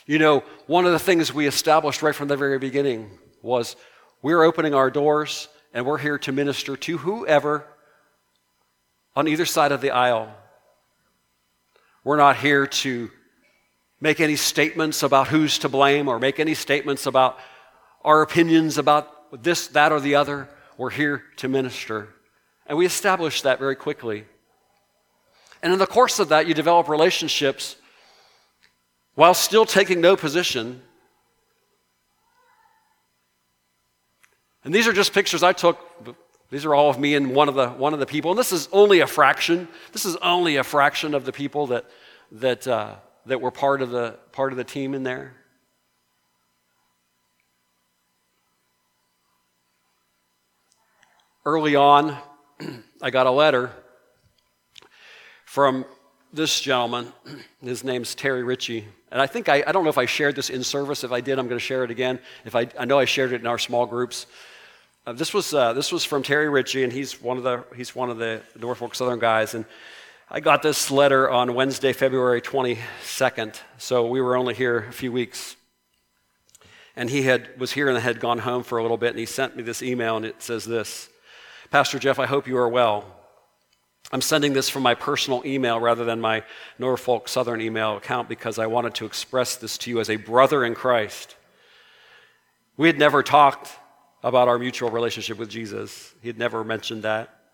You 0.05 0.19
know, 0.19 0.43
one 0.67 0.85
of 0.85 0.91
the 0.91 0.99
things 0.99 1.33
we 1.33 1.47
established 1.47 2.01
right 2.01 2.13
from 2.13 2.27
the 2.27 2.37
very 2.37 2.59
beginning 2.59 3.09
was 3.41 3.75
we're 4.21 4.43
opening 4.43 4.73
our 4.73 4.91
doors 4.91 5.47
and 5.73 5.85
we're 5.85 5.97
here 5.97 6.17
to 6.19 6.31
minister 6.31 6.77
to 6.77 6.97
whoever 6.97 7.65
on 9.15 9.27
either 9.27 9.45
side 9.45 9.71
of 9.71 9.81
the 9.81 9.91
aisle. 9.91 10.33
We're 12.03 12.17
not 12.17 12.37
here 12.37 12.67
to 12.67 13.09
make 13.99 14.19
any 14.19 14.35
statements 14.35 15.03
about 15.03 15.27
who's 15.27 15.59
to 15.59 15.69
blame 15.69 16.07
or 16.07 16.19
make 16.19 16.39
any 16.39 16.53
statements 16.53 17.05
about 17.05 17.39
our 18.03 18.21
opinions 18.21 18.77
about 18.77 19.43
this, 19.43 19.67
that, 19.69 19.91
or 19.91 19.99
the 19.99 20.15
other. 20.15 20.47
We're 20.77 20.91
here 20.91 21.23
to 21.37 21.47
minister. 21.47 22.09
And 22.67 22.77
we 22.77 22.85
establish 22.85 23.41
that 23.43 23.59
very 23.59 23.75
quickly. 23.75 24.25
And 25.63 25.73
in 25.73 25.79
the 25.79 25.87
course 25.87 26.19
of 26.19 26.29
that, 26.29 26.47
you 26.47 26.53
develop 26.53 26.87
relationships 26.89 27.75
while 29.15 29.33
still 29.33 29.65
taking 29.65 30.01
no 30.01 30.15
position. 30.15 30.81
And 34.63 34.73
these 34.73 34.87
are 34.87 34.93
just 34.93 35.13
pictures 35.13 35.41
I 35.41 35.53
took. 35.53 35.79
These 36.51 36.65
are 36.65 36.75
all 36.75 36.89
of 36.89 36.99
me 36.99 37.15
and 37.15 37.33
one 37.33 37.49
of 37.49 37.55
the, 37.55 37.69
one 37.69 37.93
of 37.93 37.99
the 37.99 38.05
people. 38.05 38.31
And 38.31 38.37
this 38.37 38.51
is 38.51 38.67
only 38.71 38.99
a 38.99 39.07
fraction. 39.07 39.67
This 39.93 40.05
is 40.05 40.15
only 40.17 40.57
a 40.57 40.63
fraction 40.63 41.13
of 41.13 41.25
the 41.25 41.31
people 41.31 41.67
that, 41.67 41.85
that, 42.31 42.67
uh, 42.67 42.95
that 43.25 43.41
were 43.41 43.51
part 43.51 43.81
of, 43.81 43.89
the, 43.89 44.17
part 44.31 44.51
of 44.51 44.57
the 44.57 44.63
team 44.63 44.93
in 44.93 45.03
there. 45.03 45.33
Early 51.45 51.75
on, 51.75 52.17
I 53.01 53.09
got 53.09 53.27
a 53.27 53.31
letter 53.31 53.71
from 55.45 55.85
this 56.33 56.59
gentleman. 56.59 57.13
His 57.61 57.83
name's 57.83 58.13
Terry 58.15 58.43
Ritchie. 58.43 58.87
And 59.11 59.21
I 59.21 59.27
think 59.27 59.47
I, 59.47 59.63
I 59.65 59.71
don't 59.71 59.83
know 59.83 59.89
if 59.89 59.97
I 59.97 60.05
shared 60.05 60.35
this 60.35 60.49
in 60.49 60.63
service. 60.63 61.03
If 61.03 61.11
I 61.11 61.21
did, 61.21 61.39
I'm 61.39 61.47
going 61.47 61.59
to 61.59 61.65
share 61.65 61.83
it 61.83 61.91
again. 61.91 62.19
If 62.43 62.55
I, 62.55 62.67
I 62.77 62.85
know 62.85 62.99
I 62.99 63.05
shared 63.05 63.31
it 63.31 63.41
in 63.41 63.47
our 63.47 63.59
small 63.59 63.85
groups. 63.85 64.27
Uh, 65.07 65.13
this, 65.13 65.33
was, 65.33 65.53
uh, 65.53 65.71
this 65.73 65.91
was 65.91 66.03
from 66.03 66.23
Terry 66.23 66.49
Ritchie, 66.49 66.83
and 66.83 66.91
he's 66.91 67.21
one 67.21 67.37
of 67.37 67.43
the, 67.43 67.63
he's 67.75 67.95
one 67.95 68.09
of 68.09 68.17
the 68.17 68.41
Norfolk 68.59 68.95
Southern 68.95 69.19
guys. 69.19 69.53
And 69.53 69.65
I 70.27 70.39
got 70.39 70.63
this 70.63 70.89
letter 70.89 71.29
on 71.29 71.53
Wednesday, 71.53 71.93
February 71.93 72.41
22nd. 72.41 73.59
So 73.77 74.07
we 74.07 74.21
were 74.21 74.35
only 74.35 74.55
here 74.55 74.79
a 74.79 74.91
few 74.91 75.11
weeks. 75.11 75.55
And 76.95 77.11
he 77.11 77.21
had, 77.21 77.59
was 77.59 77.73
here 77.73 77.89
and 77.89 77.97
had 77.99 78.19
gone 78.19 78.39
home 78.39 78.63
for 78.63 78.79
a 78.79 78.81
little 78.81 78.97
bit, 78.97 79.11
and 79.11 79.19
he 79.19 79.27
sent 79.27 79.55
me 79.55 79.61
this 79.61 79.83
email, 79.83 80.17
and 80.17 80.25
it 80.25 80.41
says 80.41 80.65
this 80.65 81.09
Pastor 81.69 81.99
Jeff, 81.99 82.17
I 82.17 82.25
hope 82.25 82.47
you 82.47 82.57
are 82.57 82.67
well. 82.67 83.05
I'm 84.11 84.21
sending 84.21 84.53
this 84.53 84.67
from 84.67 84.81
my 84.81 84.95
personal 84.95 85.43
email 85.45 85.79
rather 85.79 86.05
than 86.05 86.19
my 86.21 86.43
Norfolk 86.79 87.27
Southern 87.27 87.61
email 87.61 87.95
account 87.95 88.27
because 88.27 88.57
I 88.57 88.65
wanted 88.65 88.95
to 88.95 89.05
express 89.05 89.55
this 89.55 89.77
to 89.79 89.91
you 89.91 89.99
as 89.99 90.09
a 90.09 90.15
brother 90.15 90.65
in 90.65 90.73
Christ. 90.73 91.35
We 92.77 92.87
had 92.87 92.97
never 92.97 93.21
talked 93.21 93.69
about 94.23 94.47
our 94.47 94.57
mutual 94.57 94.89
relationship 94.89 95.37
with 95.37 95.49
Jesus, 95.49 96.15
he 96.19 96.29
had 96.29 96.39
never 96.39 96.63
mentioned 96.63 97.03
that. 97.03 97.44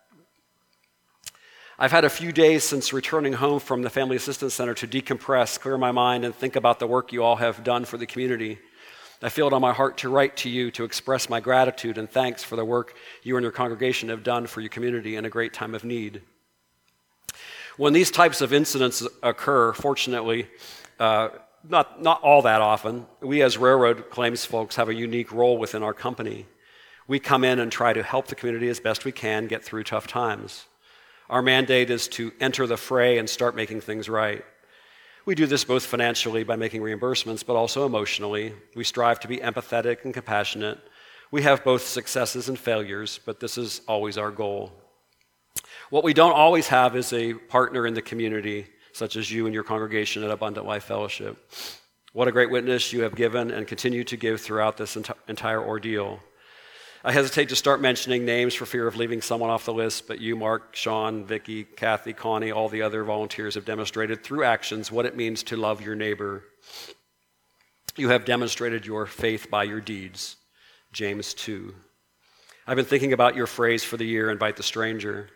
I've 1.81 1.91
had 1.91 2.05
a 2.05 2.11
few 2.11 2.31
days 2.31 2.63
since 2.63 2.93
returning 2.93 3.33
home 3.33 3.59
from 3.59 3.81
the 3.81 3.89
Family 3.89 4.15
Assistance 4.15 4.53
Center 4.53 4.75
to 4.75 4.88
decompress, 4.88 5.59
clear 5.59 5.79
my 5.79 5.91
mind, 5.91 6.23
and 6.23 6.35
think 6.35 6.55
about 6.55 6.77
the 6.77 6.85
work 6.85 7.11
you 7.11 7.23
all 7.23 7.38
have 7.38 7.63
done 7.63 7.85
for 7.85 7.97
the 7.97 8.05
community. 8.05 8.59
I 9.23 9.29
feel 9.29 9.47
it 9.47 9.53
on 9.53 9.61
my 9.61 9.73
heart 9.73 9.97
to 9.97 10.09
write 10.09 10.38
to 10.38 10.50
you 10.50 10.69
to 10.69 10.83
express 10.83 11.27
my 11.27 11.39
gratitude 11.39 11.97
and 11.97 12.07
thanks 12.07 12.43
for 12.43 12.55
the 12.55 12.63
work 12.63 12.95
you 13.23 13.35
and 13.35 13.41
your 13.41 13.51
congregation 13.51 14.09
have 14.09 14.21
done 14.21 14.45
for 14.45 14.61
your 14.61 14.69
community 14.69 15.15
in 15.15 15.25
a 15.25 15.29
great 15.31 15.55
time 15.55 15.73
of 15.73 15.83
need. 15.83 16.21
When 17.77 17.93
these 17.93 18.11
types 18.11 18.41
of 18.41 18.53
incidents 18.53 19.01
occur, 19.23 19.73
fortunately, 19.73 20.50
uh, 21.00 21.29
not, 21.67 22.00
not 22.00 22.21
all 22.21 22.43
that 22.43 22.61
often, 22.61 23.07
we 23.21 23.41
as 23.41 23.57
railroad 23.57 24.11
claims 24.11 24.45
folks 24.45 24.75
have 24.75 24.89
a 24.89 24.93
unique 24.93 25.31
role 25.31 25.57
within 25.57 25.81
our 25.81 25.95
company. 25.95 26.45
We 27.07 27.17
come 27.17 27.43
in 27.43 27.57
and 27.57 27.71
try 27.71 27.91
to 27.91 28.03
help 28.03 28.27
the 28.27 28.35
community 28.35 28.69
as 28.69 28.79
best 28.79 29.03
we 29.03 29.11
can 29.11 29.47
get 29.47 29.63
through 29.63 29.85
tough 29.85 30.05
times. 30.05 30.67
Our 31.31 31.41
mandate 31.41 31.89
is 31.89 32.09
to 32.09 32.33
enter 32.41 32.67
the 32.67 32.75
fray 32.75 33.17
and 33.17 33.29
start 33.29 33.55
making 33.55 33.79
things 33.79 34.09
right. 34.09 34.43
We 35.25 35.33
do 35.33 35.45
this 35.45 35.63
both 35.63 35.85
financially 35.85 36.43
by 36.43 36.57
making 36.57 36.81
reimbursements, 36.81 37.45
but 37.45 37.55
also 37.55 37.85
emotionally. 37.85 38.53
We 38.75 38.83
strive 38.83 39.21
to 39.21 39.29
be 39.29 39.38
empathetic 39.38 40.03
and 40.03 40.13
compassionate. 40.13 40.77
We 41.31 41.43
have 41.43 41.63
both 41.63 41.83
successes 41.83 42.50
and 42.50 42.59
failures, 42.59 43.21
but 43.25 43.39
this 43.39 43.57
is 43.57 43.79
always 43.88 44.17
our 44.17 44.29
goal. 44.29 44.73
What 45.89 46.03
we 46.03 46.13
don't 46.13 46.33
always 46.33 46.67
have 46.67 46.97
is 46.97 47.13
a 47.13 47.33
partner 47.33 47.88
in 47.88 47.93
the 47.93 48.01
community, 48.01 48.67
such 48.91 49.15
as 49.15 49.31
you 49.31 49.45
and 49.45 49.53
your 49.53 49.63
congregation 49.63 50.25
at 50.25 50.31
Abundant 50.31 50.67
Life 50.67 50.83
Fellowship. 50.83 51.38
What 52.11 52.27
a 52.27 52.33
great 52.33 52.51
witness 52.51 52.91
you 52.91 53.03
have 53.03 53.15
given 53.15 53.51
and 53.51 53.65
continue 53.65 54.03
to 54.03 54.17
give 54.17 54.41
throughout 54.41 54.75
this 54.75 54.97
ent- 54.97 55.11
entire 55.29 55.63
ordeal. 55.65 56.19
I 57.03 57.12
hesitate 57.12 57.50
to 57.50 57.55
start 57.55 57.81
mentioning 57.81 58.25
names 58.25 58.53
for 58.53 58.67
fear 58.67 58.86
of 58.86 58.96
leaving 58.96 59.24
someone 59.24 59.50
off 59.50 59.65
the 59.65 59.74
list, 59.74 60.08
but 60.08 60.22
you, 60.22 60.36
Mark, 60.36 60.75
Sean, 60.75 61.25
Vicki, 61.25 61.63
Kathy, 61.63 62.13
Connie, 62.13 62.51
all 62.51 62.70
the 62.70 62.84
other 62.84 63.03
volunteers 63.03 63.55
have 63.55 63.65
demonstrated 63.65 64.24
through 64.24 64.43
actions 64.43 64.91
what 64.91 65.08
it 65.08 65.15
means 65.15 65.41
to 65.43 65.58
love 65.58 65.81
your 65.81 65.96
neighbor. 65.96 66.43
You 67.96 68.10
have 68.10 68.24
demonstrated 68.24 68.86
your 68.86 69.08
faith 69.08 69.50
by 69.50 69.63
your 69.63 69.81
deeds. 69.81 70.36
James 70.93 71.34
2. 71.34 71.74
I've 72.67 72.75
been 72.75 72.86
thinking 72.86 73.13
about 73.13 73.36
your 73.36 73.48
phrase 73.48 73.84
for 73.84 73.98
the 73.98 74.05
year, 74.05 74.29
invite 74.29 74.55
the 74.55 74.63
stranger. 74.63 75.29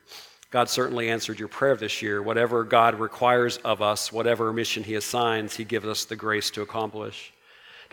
God 0.51 0.69
certainly 0.69 1.09
answered 1.09 1.39
your 1.39 1.47
prayer 1.47 1.75
this 1.75 1.99
year. 1.99 2.21
Whatever 2.21 2.63
God 2.63 2.99
requires 2.99 3.57
of 3.57 3.81
us, 3.81 4.11
whatever 4.11 4.53
mission 4.53 4.83
He 4.83 4.93
assigns, 4.93 5.55
He 5.55 5.63
gives 5.63 5.87
us 5.87 6.05
the 6.05 6.15
grace 6.15 6.51
to 6.51 6.61
accomplish. 6.61 7.33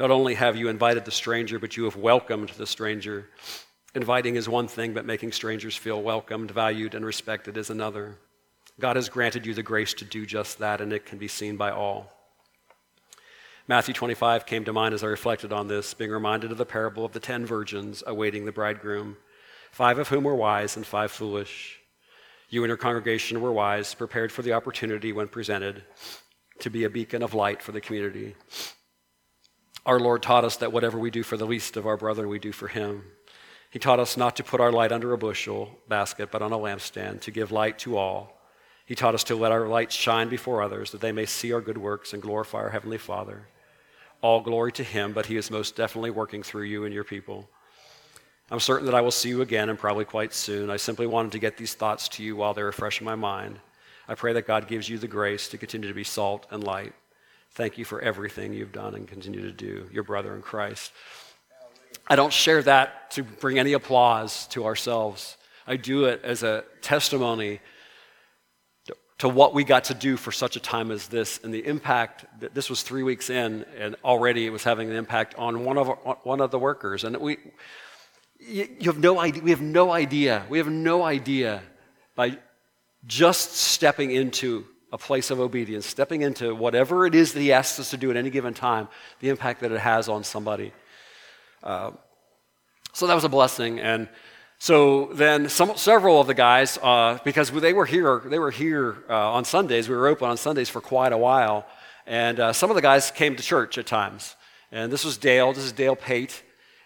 Not 0.02 0.11
only 0.11 0.35
have 0.35 0.56
you 0.56 0.66
invited 0.66 1.04
the 1.04 1.12
stranger, 1.12 1.61
but 1.61 1.76
you 1.76 1.85
have 1.85 1.94
welcomed 1.94 2.49
the 2.49 2.66
stranger. 2.66 3.28
Inviting 3.94 4.35
is 4.35 4.49
one 4.49 4.66
thing, 4.66 4.94
but 4.94 5.04
making 5.04 5.30
strangers 5.30 5.76
feel 5.76 6.02
welcomed, 6.02 6.50
valued, 6.50 6.97
and 6.97 7.06
respected 7.06 7.56
is 7.56 7.71
another. 7.71 8.16
God 8.80 8.97
has 8.97 9.09
granted 9.09 9.47
you 9.47 9.54
the 9.54 9.62
grace 9.62 9.94
to 9.94 10.04
do 10.04 10.26
just 10.26 10.59
that, 10.59 10.80
and 10.80 10.92
it 10.92 11.06
can 11.06 11.18
be 11.18 11.28
seen 11.28 11.56
by 11.56 11.71
all. 11.71 12.12
Matthew 13.68 13.94
25 13.94 14.44
came 14.44 14.64
to 14.64 14.73
mind 14.73 14.92
as 14.92 15.04
I 15.04 15.06
reflected 15.06 15.52
on 15.52 15.68
this, 15.68 15.94
being 15.94 16.11
reminded 16.11 16.50
of 16.50 16.59
the 16.59 16.66
parable 16.66 17.04
of 17.04 17.12
the 17.12 17.21
ten 17.21 17.47
virgins 17.47 18.02
awaiting 18.04 18.44
the 18.44 18.50
bridegroom, 18.50 19.18
five 19.71 20.00
of 20.00 20.09
whom 20.09 20.25
were 20.25 20.35
wise 20.35 20.75
and 20.76 20.85
five 20.85 21.12
foolish. 21.12 21.78
You 22.49 22.64
and 22.64 22.71
your 22.71 22.76
congregation 22.76 23.40
were 23.40 23.52
wise, 23.52 23.94
prepared 23.94 24.32
for 24.32 24.42
the 24.42 24.54
opportunity 24.54 25.12
when 25.12 25.28
presented 25.28 25.85
to 26.59 26.71
be 26.71 26.82
a 26.82 26.90
beacon 26.90 27.23
of 27.23 27.35
light 27.35 27.62
for 27.62 27.71
the 27.71 27.80
community. 27.80 28.35
Our 29.84 29.98
Lord 29.98 30.22
taught 30.22 30.44
us 30.44 30.56
that 30.58 30.72
whatever 30.72 30.98
we 30.98 31.10
do 31.10 31.22
for 31.22 31.36
the 31.36 31.46
least 31.46 31.76
of 31.76 31.86
our 31.86 31.96
brethren, 31.96 32.28
we 32.28 32.38
do 32.38 32.52
for 32.52 32.68
him. 32.68 33.04
He 33.68 33.78
taught 33.78 33.98
us 33.98 34.16
not 34.16 34.36
to 34.36 34.44
put 34.44 34.60
our 34.60 34.70
light 34.70 34.92
under 34.92 35.12
a 35.12 35.18
bushel 35.18 35.78
basket, 35.88 36.30
but 36.30 36.42
on 36.42 36.52
a 36.52 36.58
lampstand, 36.58 37.22
to 37.22 37.30
give 37.30 37.50
light 37.50 37.78
to 37.80 37.96
all. 37.96 38.38
He 38.84 38.94
taught 38.94 39.14
us 39.14 39.24
to 39.24 39.34
let 39.34 39.50
our 39.50 39.66
light 39.66 39.90
shine 39.90 40.28
before 40.28 40.62
others, 40.62 40.90
that 40.90 41.00
they 41.00 41.10
may 41.10 41.26
see 41.26 41.52
our 41.52 41.60
good 41.60 41.78
works 41.78 42.12
and 42.12 42.22
glorify 42.22 42.58
our 42.58 42.70
Heavenly 42.70 42.98
Father. 42.98 43.48
All 44.20 44.40
glory 44.40 44.70
to 44.72 44.84
Him, 44.84 45.12
but 45.12 45.26
He 45.26 45.36
is 45.36 45.50
most 45.50 45.74
definitely 45.74 46.10
working 46.10 46.42
through 46.42 46.64
you 46.64 46.84
and 46.84 46.94
your 46.94 47.02
people. 47.02 47.48
I'm 48.50 48.60
certain 48.60 48.86
that 48.86 48.94
I 48.94 49.00
will 49.00 49.10
see 49.10 49.30
you 49.30 49.40
again 49.40 49.68
and 49.68 49.78
probably 49.78 50.04
quite 50.04 50.34
soon. 50.34 50.70
I 50.70 50.76
simply 50.76 51.06
wanted 51.06 51.32
to 51.32 51.38
get 51.38 51.56
these 51.56 51.74
thoughts 51.74 52.08
to 52.10 52.22
you 52.22 52.36
while 52.36 52.54
they 52.54 52.62
were 52.62 52.70
fresh 52.70 53.00
in 53.00 53.06
my 53.06 53.14
mind. 53.14 53.58
I 54.06 54.14
pray 54.14 54.34
that 54.34 54.46
God 54.46 54.68
gives 54.68 54.88
you 54.88 54.98
the 54.98 55.08
grace 55.08 55.48
to 55.48 55.58
continue 55.58 55.88
to 55.88 55.94
be 55.94 56.04
salt 56.04 56.46
and 56.50 56.62
light. 56.62 56.92
Thank 57.54 57.76
you 57.76 57.85
for 57.85 58.00
everything 58.00 58.54
you've 58.54 58.73
done 58.73 58.94
and 58.94 59.06
continue 59.06 59.42
to 59.42 59.52
do, 59.52 59.87
your 59.92 60.04
brother 60.04 60.35
in 60.35 60.40
Christ. 60.40 60.90
I 62.06 62.16
don't 62.16 62.32
share 62.32 62.62
that 62.62 63.11
to 63.12 63.23
bring 63.23 63.59
any 63.59 63.75
applause 63.75 64.47
to 64.49 64.64
ourselves. 64.64 65.37
I 65.66 65.76
do 65.76 66.06
it 66.06 66.23
as 66.25 66.42
a 66.42 66.64
testimony 66.80 67.61
to 69.18 69.28
what 69.28 69.52
we 69.52 69.64
got 69.64 69.85
to 69.85 69.94
do 69.94 70.16
for 70.16 70.32
such 70.32 70.56
a 70.56 70.61
time 70.61 70.90
as 70.90 71.09
this 71.09 71.40
and 71.44 71.52
the 71.52 71.64
impact 71.66 72.25
that 72.40 72.54
this 72.54 72.71
was 72.71 72.82
three 72.82 73.02
weeks 73.02 73.28
in 73.28 73.64
and 73.78 73.97
already 74.02 74.47
it 74.47 74.50
was 74.50 74.64
having 74.64 74.90
an 74.90 74.97
impact 74.97 75.35
on 75.37 75.62
one 75.62 75.76
of, 75.76 75.88
one 76.25 76.40
of 76.40 76.50
the 76.50 76.59
workers. 76.59 77.04
And 77.04 77.18
we, 77.18 77.37
you 78.40 78.87
have 78.87 78.99
no 78.99 79.21
idea, 79.21 79.42
we 79.42 79.50
have 79.50 79.61
no 79.61 79.92
idea, 79.92 80.44
we 80.49 80.56
have 80.56 80.71
no 80.71 81.02
idea 81.02 81.62
by 82.16 82.38
just 83.06 83.52
stepping 83.52 84.11
into 84.11 84.64
a 84.92 84.99
place 84.99 85.30
of 85.30 85.40
obedience, 85.40 85.87
stepping 85.87 86.20
into 86.22 86.54
whatever 86.54 87.06
it 87.06 87.14
is 87.14 87.32
that 87.32 87.40
he 87.40 87.52
asks 87.52 87.80
us 87.80 87.90
to 87.90 87.96
do 87.96 88.11
at 88.11 88.16
any 88.16 88.30
given 88.30 88.52
time, 88.52 88.88
the 89.20 89.30
impact 89.30 89.61
that 89.61 89.72
it 89.72 89.80
has 89.80 90.08
on 90.08 90.22
somebody. 90.22 90.72
Uh, 91.62 91.92
so 92.92 93.06
that 93.06 93.14
was 93.14 93.25
a 93.25 93.28
blessing. 93.28 93.80
And 93.80 94.08
so 94.58 95.06
then 95.14 95.49
some, 95.49 95.76
several 95.76 96.20
of 96.20 96.26
the 96.26 96.34
guys, 96.34 96.78
uh, 96.82 97.18
because 97.25 97.50
they 97.50 97.72
were 97.72 97.87
here, 97.87 98.22
they 98.26 98.38
were 98.38 98.50
here 98.50 98.99
uh, 99.08 99.32
on 99.32 99.44
Sundays. 99.44 99.88
We 99.88 99.96
were 99.96 100.08
open 100.08 100.28
on 100.28 100.37
Sundays 100.37 100.68
for 100.68 100.80
quite 100.80 101.12
a 101.12 101.18
while. 101.18 101.66
And 102.06 102.38
uh, 102.38 102.52
some 102.52 102.70
of 102.70 102.76
the 102.76 102.82
guys 102.82 103.11
came 103.11 103.34
to 103.37 103.42
church 103.42 103.78
at 103.78 103.87
times. 103.87 104.37
And 104.70 104.92
this 104.92 105.04
was 105.04 105.16
Dale. 105.16 105.52
This 105.52 105.64
is 105.64 105.72
Dale 105.72 105.96
Pate. 105.96 106.42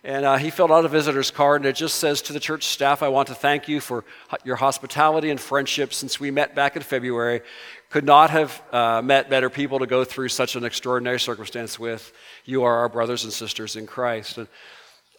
And 0.06 0.24
uh, 0.24 0.36
he 0.36 0.50
filled 0.50 0.70
out 0.70 0.84
a 0.84 0.88
visitor's 0.88 1.32
card, 1.32 1.62
and 1.62 1.68
it 1.68 1.74
just 1.74 1.96
says 1.96 2.22
to 2.22 2.32
the 2.32 2.38
church 2.38 2.64
staff, 2.64 3.02
I 3.02 3.08
want 3.08 3.26
to 3.26 3.34
thank 3.34 3.66
you 3.66 3.80
for 3.80 4.04
your 4.44 4.54
hospitality 4.54 5.30
and 5.30 5.40
friendship 5.40 5.92
since 5.92 6.20
we 6.20 6.30
met 6.30 6.54
back 6.54 6.76
in 6.76 6.82
February. 6.82 7.40
Could 7.90 8.04
not 8.04 8.30
have 8.30 8.62
uh, 8.72 9.02
met 9.02 9.30
better 9.30 9.48
people 9.48 9.78
to 9.78 9.86
go 9.86 10.04
through 10.04 10.28
such 10.28 10.56
an 10.56 10.64
extraordinary 10.64 11.20
circumstance 11.20 11.78
with. 11.78 12.12
You 12.44 12.64
are 12.64 12.76
our 12.78 12.88
brothers 12.88 13.24
and 13.24 13.32
sisters 13.32 13.76
in 13.76 13.86
Christ. 13.86 14.38
And, 14.38 14.48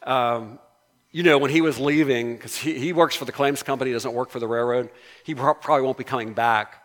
um, 0.04 0.60
you 1.12 1.24
know, 1.24 1.38
when 1.38 1.52
he 1.52 1.62
was 1.62 1.80
leaving, 1.80 2.36
because 2.36 2.58
he, 2.58 2.78
he 2.78 2.94
works 2.94 3.16
for 3.16 3.26
the 3.26 3.32
claims 3.32 3.64
company, 3.64 3.92
doesn't 3.92 4.14
work 4.14 4.30
for 4.30 4.40
the 4.40 4.48
railroad, 4.48 4.90
he 5.24 5.34
probably 5.34 5.82
won't 5.82 5.98
be 5.98 6.04
coming 6.04 6.34
back. 6.34 6.84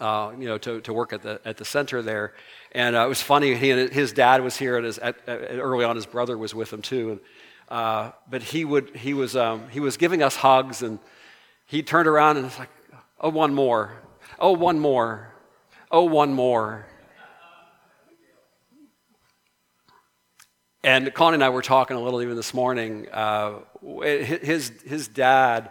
Uh, 0.00 0.32
you 0.36 0.46
know, 0.46 0.58
to, 0.58 0.80
to 0.80 0.92
work 0.92 1.12
at 1.12 1.22
the, 1.22 1.40
at 1.44 1.56
the 1.56 1.64
center 1.64 2.02
there. 2.02 2.34
And 2.72 2.96
uh, 2.96 3.04
it 3.04 3.08
was 3.08 3.22
funny, 3.22 3.54
he 3.54 3.70
and 3.70 3.92
his 3.92 4.12
dad 4.12 4.42
was 4.42 4.56
here, 4.56 4.76
and 4.76 4.84
his, 4.84 4.98
at, 4.98 5.16
at, 5.28 5.60
early 5.60 5.84
on 5.84 5.94
his 5.94 6.04
brother 6.04 6.36
was 6.36 6.52
with 6.52 6.72
him 6.72 6.82
too. 6.82 7.10
And, 7.12 7.20
uh, 7.68 8.10
but 8.28 8.42
he, 8.42 8.64
would, 8.64 8.96
he, 8.96 9.14
was, 9.14 9.36
um, 9.36 9.68
he 9.68 9.78
was 9.78 9.96
giving 9.96 10.20
us 10.20 10.34
hugs, 10.34 10.82
and 10.82 10.98
he 11.66 11.84
turned 11.84 12.08
around 12.08 12.38
and 12.38 12.46
was 12.46 12.58
like, 12.58 12.70
oh, 13.20 13.28
one 13.28 13.54
more. 13.54 13.92
Oh, 14.38 14.52
one 14.52 14.78
more. 14.78 15.32
Oh, 15.90 16.04
one 16.04 16.32
more. 16.32 16.86
And 20.82 21.12
Connie 21.14 21.34
and 21.34 21.44
I 21.44 21.48
were 21.48 21.62
talking 21.62 21.96
a 21.96 22.00
little 22.00 22.20
even 22.20 22.36
this 22.36 22.52
morning. 22.52 23.08
Uh, 23.10 23.60
his, 24.02 24.70
his 24.84 25.08
dad 25.08 25.70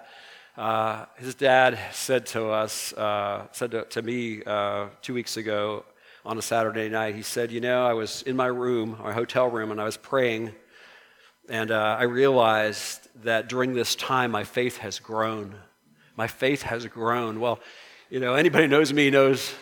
uh, 0.56 1.06
his 1.18 1.34
dad 1.34 1.80
said 1.92 2.28
to 2.28 2.50
us, 2.50 2.94
uh, 2.94 3.48
said 3.52 3.72
to, 3.72 3.86
to 3.86 4.02
me 4.04 4.44
uh, 4.44 4.90
two 5.02 5.14
weeks 5.14 5.36
ago 5.36 5.84
on 6.26 6.38
a 6.38 6.44
Saturday 6.44 6.90
night, 6.90 7.16
he 7.16 7.24
said, 7.24 7.52
You 7.52 7.60
know, 7.60 7.84
I 7.84 7.94
was 7.94 8.22
in 8.22 8.36
my 8.36 8.46
room, 8.46 8.98
my 9.04 9.14
hotel 9.14 9.50
room, 9.50 9.72
and 9.72 9.82
I 9.82 9.84
was 9.84 9.98
praying, 9.98 10.54
and 11.50 11.72
uh, 11.72 11.98
I 12.00 12.04
realized 12.04 13.10
that 13.24 13.50
during 13.50 13.74
this 13.74 13.96
time 13.96 14.30
my 14.30 14.44
faith 14.44 14.78
has 14.78 15.00
grown. 15.00 15.56
My 16.16 16.28
faith 16.28 16.62
has 16.62 16.86
grown. 16.86 17.40
Well, 17.40 17.60
you 18.14 18.20
know, 18.20 18.36
anybody 18.36 18.68
knows 18.68 18.94
me 18.94 19.10
knows 19.10 19.56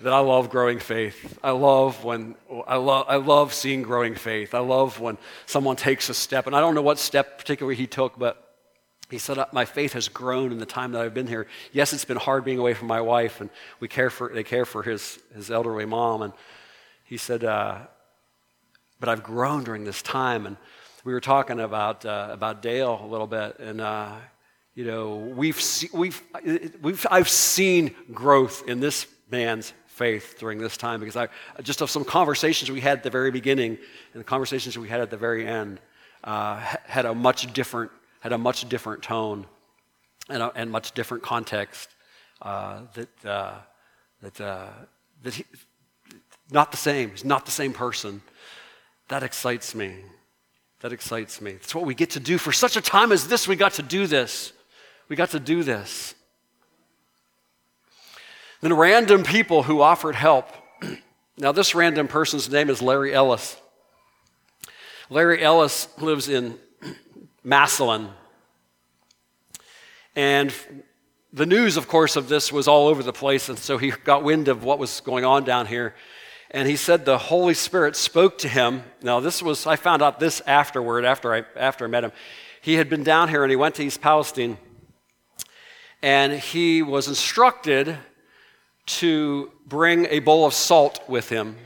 that 0.00 0.14
I 0.14 0.20
love 0.20 0.48
growing 0.48 0.78
faith. 0.78 1.38
I 1.44 1.50
love 1.50 2.04
when 2.04 2.36
I 2.66 2.76
love 2.76 3.04
I 3.06 3.16
love 3.16 3.52
seeing 3.52 3.82
growing 3.82 4.14
faith. 4.14 4.54
I 4.54 4.60
love 4.60 4.98
when 4.98 5.18
someone 5.44 5.76
takes 5.76 6.08
a 6.08 6.14
step, 6.14 6.46
and 6.46 6.56
I 6.56 6.60
don't 6.60 6.74
know 6.74 6.80
what 6.80 6.98
step 6.98 7.36
particularly 7.36 7.76
he 7.76 7.86
took, 7.86 8.18
but 8.18 8.56
he 9.10 9.18
said, 9.18 9.38
My 9.52 9.66
faith 9.66 9.92
has 9.92 10.08
grown 10.08 10.52
in 10.52 10.58
the 10.58 10.64
time 10.64 10.92
that 10.92 11.02
I've 11.02 11.12
been 11.12 11.26
here. 11.26 11.48
Yes, 11.70 11.92
it's 11.92 12.06
been 12.06 12.16
hard 12.16 12.46
being 12.46 12.58
away 12.58 12.72
from 12.72 12.88
my 12.88 13.02
wife, 13.02 13.42
and 13.42 13.50
we 13.78 13.88
care 13.88 14.08
for, 14.08 14.32
they 14.32 14.42
care 14.42 14.64
for 14.64 14.82
his, 14.82 15.18
his 15.34 15.50
elderly 15.50 15.84
mom. 15.84 16.22
And 16.22 16.32
he 17.04 17.18
said, 17.18 17.44
uh, 17.44 17.76
But 19.00 19.10
I've 19.10 19.22
grown 19.22 19.64
during 19.64 19.84
this 19.84 20.00
time. 20.00 20.46
And 20.46 20.56
we 21.04 21.12
were 21.12 21.20
talking 21.20 21.60
about, 21.60 22.06
uh, 22.06 22.28
about 22.30 22.62
Dale 22.62 22.98
a 23.04 23.06
little 23.06 23.26
bit. 23.26 23.58
And, 23.58 23.82
uh, 23.82 24.12
you 24.78 24.84
know, 24.84 25.16
we've, 25.16 25.60
we've, 25.92 26.22
we've, 26.80 27.04
I've 27.10 27.28
seen 27.28 27.96
growth 28.12 28.62
in 28.68 28.78
this 28.78 29.08
man's 29.28 29.72
faith 29.88 30.36
during 30.38 30.58
this 30.58 30.76
time 30.76 31.00
because 31.00 31.16
I, 31.16 31.26
just 31.62 31.80
of 31.80 31.90
some 31.90 32.04
conversations 32.04 32.70
we 32.70 32.80
had 32.80 32.98
at 32.98 33.02
the 33.02 33.10
very 33.10 33.32
beginning 33.32 33.76
and 34.12 34.20
the 34.20 34.24
conversations 34.24 34.78
we 34.78 34.88
had 34.88 35.00
at 35.00 35.10
the 35.10 35.16
very 35.16 35.48
end 35.48 35.80
uh, 36.22 36.60
had 36.86 37.06
a 37.06 37.12
much 37.12 37.52
different 37.52 37.90
had 38.20 38.32
a 38.32 38.38
much 38.38 38.68
different 38.68 39.02
tone 39.02 39.46
and, 40.28 40.44
a, 40.44 40.52
and 40.54 40.70
much 40.70 40.92
different 40.92 41.24
context. 41.24 41.88
Uh, 42.40 42.82
that 42.94 43.24
uh, 43.28 43.54
that 44.22 44.40
uh, 44.40 44.68
that 45.24 45.34
he, 45.34 45.44
not 46.52 46.70
the 46.70 46.76
same. 46.76 47.10
He's 47.10 47.24
not 47.24 47.46
the 47.46 47.50
same 47.50 47.72
person. 47.72 48.22
That 49.08 49.24
excites 49.24 49.74
me. 49.74 49.96
That 50.82 50.92
excites 50.92 51.40
me. 51.40 51.54
That's 51.54 51.74
what 51.74 51.84
we 51.84 51.96
get 51.96 52.10
to 52.10 52.20
do 52.20 52.38
for 52.38 52.52
such 52.52 52.76
a 52.76 52.80
time 52.80 53.10
as 53.10 53.26
this. 53.26 53.48
We 53.48 53.56
got 53.56 53.72
to 53.72 53.82
do 53.82 54.06
this. 54.06 54.52
We 55.08 55.16
got 55.16 55.30
to 55.30 55.40
do 55.40 55.62
this. 55.62 56.14
Then 58.60 58.74
random 58.74 59.22
people 59.22 59.62
who 59.62 59.80
offered 59.80 60.14
help. 60.14 60.50
now, 61.38 61.52
this 61.52 61.74
random 61.74 62.08
person's 62.08 62.50
name 62.50 62.68
is 62.68 62.82
Larry 62.82 63.14
Ellis. 63.14 63.56
Larry 65.10 65.42
Ellis 65.42 65.88
lives 65.98 66.28
in 66.28 66.58
Massillon. 67.44 68.10
And 70.14 70.52
the 71.32 71.46
news, 71.46 71.76
of 71.76 71.88
course, 71.88 72.16
of 72.16 72.28
this 72.28 72.52
was 72.52 72.66
all 72.66 72.88
over 72.88 73.02
the 73.02 73.12
place, 73.12 73.48
and 73.48 73.58
so 73.58 73.78
he 73.78 73.90
got 73.90 74.24
wind 74.24 74.48
of 74.48 74.64
what 74.64 74.78
was 74.78 75.00
going 75.00 75.24
on 75.24 75.44
down 75.44 75.66
here. 75.66 75.94
And 76.50 76.66
he 76.66 76.76
said 76.76 77.04
the 77.04 77.18
Holy 77.18 77.54
Spirit 77.54 77.94
spoke 77.94 78.38
to 78.38 78.48
him. 78.48 78.82
Now, 79.02 79.20
this 79.20 79.42
was, 79.42 79.66
I 79.66 79.76
found 79.76 80.02
out 80.02 80.18
this 80.18 80.40
afterward, 80.46 81.04
after 81.04 81.34
I, 81.34 81.44
after 81.56 81.84
I 81.84 81.88
met 81.88 82.04
him. 82.04 82.12
He 82.60 82.74
had 82.74 82.88
been 82.88 83.04
down 83.04 83.28
here 83.28 83.44
and 83.44 83.50
he 83.50 83.56
went 83.56 83.74
to 83.76 83.84
East 83.84 84.00
Palestine, 84.00 84.58
and 86.02 86.32
he 86.32 86.82
was 86.82 87.08
instructed 87.08 87.96
to 88.86 89.50
bring 89.66 90.06
a 90.06 90.20
bowl 90.20 90.46
of 90.46 90.54
salt 90.54 91.00
with 91.08 91.28
him. 91.28 91.56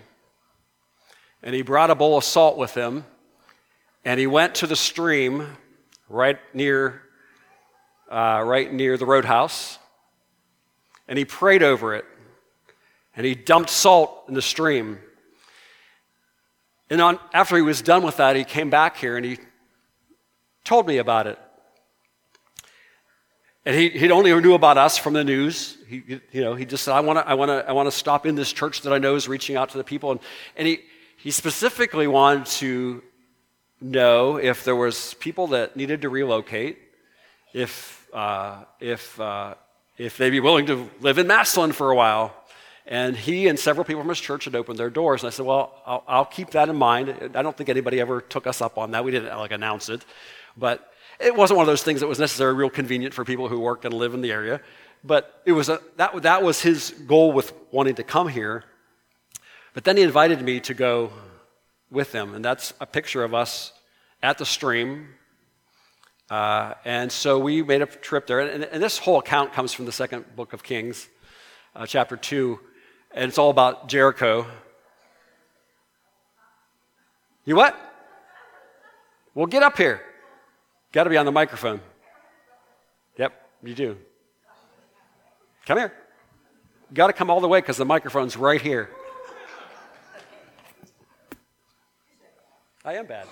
And 1.42 1.54
he 1.54 1.62
brought 1.62 1.90
a 1.90 1.94
bowl 1.94 2.16
of 2.16 2.24
salt 2.24 2.56
with 2.56 2.74
him, 2.74 3.04
and 4.04 4.18
he 4.18 4.26
went 4.26 4.54
to 4.56 4.66
the 4.66 4.76
stream 4.76 5.56
right 6.08 6.38
near, 6.54 7.02
uh, 8.10 8.42
right 8.44 8.72
near 8.72 8.96
the 8.96 9.06
roadhouse, 9.06 9.78
and 11.08 11.18
he 11.18 11.24
prayed 11.24 11.62
over 11.62 11.94
it, 11.94 12.04
and 13.16 13.26
he 13.26 13.34
dumped 13.34 13.70
salt 13.70 14.24
in 14.28 14.34
the 14.34 14.42
stream. 14.42 14.98
And 16.90 17.00
on, 17.00 17.18
after 17.32 17.56
he 17.56 17.62
was 17.62 17.82
done 17.82 18.02
with 18.02 18.18
that, 18.18 18.36
he 18.36 18.44
came 18.44 18.68
back 18.68 18.98
here 18.98 19.16
and 19.16 19.24
he 19.24 19.38
told 20.62 20.86
me 20.86 20.98
about 20.98 21.26
it. 21.26 21.38
And 23.64 23.76
he, 23.76 23.90
he 23.90 24.10
only 24.10 24.38
knew 24.40 24.54
about 24.54 24.76
us 24.76 24.98
from 24.98 25.12
the 25.12 25.22
news. 25.22 25.78
He, 25.88 26.20
you 26.32 26.40
know, 26.40 26.54
he 26.54 26.64
just 26.64 26.82
said, 26.82 26.94
I 26.94 27.00
want 27.00 27.20
to 27.20 27.28
I 27.28 27.34
wanna, 27.34 27.64
I 27.66 27.72
wanna 27.72 27.92
stop 27.92 28.26
in 28.26 28.34
this 28.34 28.52
church 28.52 28.82
that 28.82 28.92
I 28.92 28.98
know 28.98 29.14
is 29.14 29.28
reaching 29.28 29.56
out 29.56 29.70
to 29.70 29.78
the 29.78 29.84
people. 29.84 30.10
And, 30.10 30.20
and 30.56 30.66
he, 30.66 30.80
he 31.16 31.30
specifically 31.30 32.08
wanted 32.08 32.46
to 32.46 33.02
know 33.80 34.36
if 34.36 34.64
there 34.64 34.74
was 34.74 35.14
people 35.14 35.48
that 35.48 35.76
needed 35.76 36.02
to 36.02 36.08
relocate, 36.08 36.78
if, 37.52 38.08
uh, 38.12 38.64
if, 38.80 39.20
uh, 39.20 39.54
if 39.96 40.16
they'd 40.16 40.30
be 40.30 40.40
willing 40.40 40.66
to 40.66 40.90
live 41.00 41.18
in 41.18 41.28
Massillon 41.28 41.72
for 41.72 41.90
a 41.90 41.94
while. 41.94 42.34
And 42.84 43.16
he 43.16 43.46
and 43.46 43.56
several 43.56 43.84
people 43.84 44.02
from 44.02 44.08
his 44.08 44.18
church 44.18 44.44
had 44.46 44.56
opened 44.56 44.76
their 44.76 44.90
doors. 44.90 45.22
And 45.22 45.28
I 45.28 45.30
said, 45.30 45.46
well, 45.46 45.80
I'll, 45.86 46.02
I'll 46.08 46.24
keep 46.24 46.50
that 46.50 46.68
in 46.68 46.74
mind. 46.74 47.30
I 47.36 47.42
don't 47.42 47.56
think 47.56 47.68
anybody 47.68 48.00
ever 48.00 48.20
took 48.20 48.48
us 48.48 48.60
up 48.60 48.76
on 48.76 48.90
that. 48.90 49.04
We 49.04 49.12
didn't 49.12 49.36
like 49.38 49.52
announce 49.52 49.88
it. 49.88 50.04
But 50.56 50.91
it 51.22 51.34
wasn't 51.34 51.56
one 51.56 51.64
of 51.64 51.68
those 51.68 51.82
things 51.82 52.00
that 52.00 52.06
was 52.06 52.18
necessarily 52.18 52.56
real 52.56 52.70
convenient 52.70 53.14
for 53.14 53.24
people 53.24 53.48
who 53.48 53.60
work 53.60 53.84
and 53.84 53.94
live 53.94 54.14
in 54.14 54.20
the 54.20 54.32
area. 54.32 54.60
But 55.04 55.42
it 55.44 55.52
was 55.52 55.68
a, 55.68 55.80
that, 55.96 56.22
that 56.22 56.42
was 56.42 56.60
his 56.62 56.90
goal 57.06 57.32
with 57.32 57.52
wanting 57.70 57.96
to 57.96 58.02
come 58.02 58.28
here. 58.28 58.64
But 59.74 59.84
then 59.84 59.96
he 59.96 60.02
invited 60.02 60.42
me 60.42 60.60
to 60.60 60.74
go 60.74 61.12
with 61.90 62.12
them. 62.12 62.34
And 62.34 62.44
that's 62.44 62.72
a 62.80 62.86
picture 62.86 63.24
of 63.24 63.34
us 63.34 63.72
at 64.22 64.38
the 64.38 64.46
stream 64.46 65.08
Uh, 66.30 66.72
and 66.86 67.12
so 67.12 67.38
we 67.38 67.62
made 67.62 67.82
a 67.82 67.86
trip 67.86 68.26
there. 68.26 68.40
And, 68.40 68.64
and, 68.64 68.82
this 68.82 68.96
whole 68.96 69.18
account 69.18 69.52
comes 69.52 69.74
from 69.74 69.84
the 69.84 69.92
second 69.92 70.24
book 70.34 70.54
of 70.54 70.62
Kings, 70.62 71.08
uh, 71.76 71.84
chapter 71.84 72.16
2. 72.16 72.58
And 73.10 73.28
it's 73.28 73.36
all 73.36 73.50
about 73.50 73.88
Jericho. 73.88 74.46
You 77.44 77.54
what? 77.54 77.76
Well, 79.34 79.44
get 79.46 79.62
up 79.62 79.76
here. 79.76 80.00
Got 80.92 81.04
to 81.04 81.10
be 81.10 81.16
on 81.16 81.24
the 81.24 81.32
microphone. 81.32 81.80
Yep, 83.16 83.32
you 83.62 83.74
do. 83.74 83.96
Come 85.66 85.78
here. 85.78 85.92
Got 86.92 87.06
to 87.06 87.12
come 87.14 87.30
all 87.30 87.40
the 87.40 87.48
way 87.48 87.60
because 87.60 87.78
the 87.78 87.84
microphone's 87.86 88.36
right 88.36 88.60
here. 88.60 88.90
I 92.84 92.94
am 92.94 93.06
bad. 93.06 93.26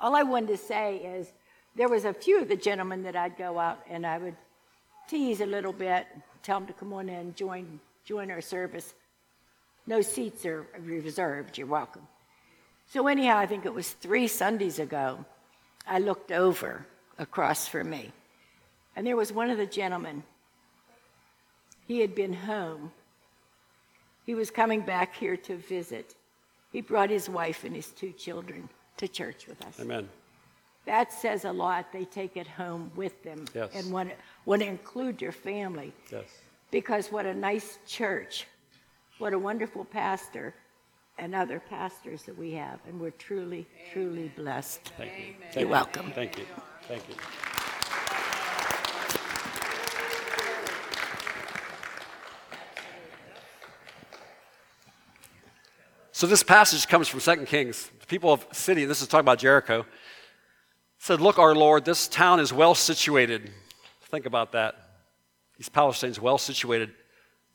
All 0.00 0.16
I 0.16 0.24
wanted 0.24 0.48
to 0.48 0.56
say 0.56 0.96
is 0.96 1.32
there 1.76 1.88
was 1.88 2.04
a 2.04 2.12
few 2.12 2.42
of 2.42 2.48
the 2.48 2.56
gentlemen 2.56 3.04
that 3.04 3.14
I'd 3.14 3.36
go 3.36 3.60
out 3.60 3.80
and 3.88 4.04
I 4.04 4.18
would 4.18 4.34
tease 5.06 5.40
a 5.40 5.46
little 5.46 5.72
bit, 5.72 6.06
tell 6.42 6.58
them 6.58 6.66
to 6.66 6.72
come 6.72 6.92
on 6.92 7.08
in 7.08 7.14
and 7.14 7.36
join, 7.36 7.78
join 8.04 8.32
our 8.32 8.40
service. 8.40 8.94
No 9.86 10.00
seats 10.00 10.44
are 10.44 10.66
reserved. 10.80 11.56
You're 11.56 11.68
welcome. 11.68 12.02
So, 12.88 13.06
anyhow, 13.06 13.38
I 13.38 13.46
think 13.46 13.64
it 13.64 13.72
was 13.72 13.90
three 13.90 14.26
Sundays 14.26 14.78
ago, 14.78 15.24
I 15.86 15.98
looked 15.98 16.32
over 16.32 16.86
across 17.18 17.68
from 17.68 17.90
me, 17.90 18.12
and 18.96 19.06
there 19.06 19.16
was 19.16 19.32
one 19.32 19.50
of 19.50 19.58
the 19.58 19.66
gentlemen. 19.66 20.22
He 21.86 22.00
had 22.00 22.14
been 22.14 22.32
home. 22.32 22.92
He 24.24 24.34
was 24.34 24.50
coming 24.50 24.80
back 24.82 25.16
here 25.16 25.36
to 25.36 25.56
visit. 25.56 26.14
He 26.72 26.80
brought 26.80 27.10
his 27.10 27.28
wife 27.28 27.64
and 27.64 27.74
his 27.74 27.88
two 27.88 28.12
children 28.12 28.68
to 28.96 29.08
church 29.08 29.46
with 29.46 29.60
us. 29.66 29.80
Amen. 29.80 30.08
That 30.84 31.12
says 31.12 31.44
a 31.44 31.52
lot. 31.52 31.92
They 31.92 32.04
take 32.04 32.36
it 32.36 32.46
home 32.46 32.90
with 32.96 33.22
them 33.22 33.44
yes. 33.54 33.70
and 33.74 33.92
want 33.92 34.10
to, 34.10 34.16
want 34.46 34.62
to 34.62 34.68
include 34.68 35.20
your 35.20 35.32
family. 35.32 35.92
Yes. 36.10 36.24
Because 36.70 37.12
what 37.12 37.26
a 37.26 37.34
nice 37.34 37.78
church, 37.86 38.46
what 39.18 39.32
a 39.32 39.38
wonderful 39.38 39.84
pastor, 39.84 40.54
and 41.18 41.34
other 41.34 41.60
pastors 41.60 42.22
that 42.24 42.36
we 42.36 42.52
have. 42.52 42.80
And 42.86 43.00
we're 43.00 43.10
truly, 43.10 43.66
truly 43.92 44.32
blessed. 44.36 44.92
Thank 44.96 45.12
you. 45.18 45.24
Thank 45.40 45.54
You're 45.54 45.64
you. 45.64 45.68
welcome. 45.68 46.12
Thank 46.12 46.38
you. 46.38 46.44
Thank 46.88 47.08
you. 47.08 47.14
So 56.12 56.26
this 56.28 56.44
passage 56.44 56.86
comes 56.86 57.08
from 57.08 57.18
2 57.18 57.46
Kings. 57.46 57.90
The 57.98 58.06
people 58.06 58.32
of 58.32 58.46
city, 58.52 58.84
this 58.84 59.02
is 59.02 59.08
talking 59.08 59.24
about 59.24 59.38
Jericho, 59.38 59.84
said, 60.98 61.20
Look, 61.20 61.38
our 61.38 61.54
Lord, 61.54 61.84
this 61.84 62.06
town 62.06 62.38
is 62.38 62.52
well 62.52 62.76
situated. 62.76 63.50
Think 64.02 64.26
about 64.26 64.52
that. 64.52 64.76
East 65.58 65.72
Palestine's 65.72 66.20
well 66.20 66.38
situated. 66.38 66.92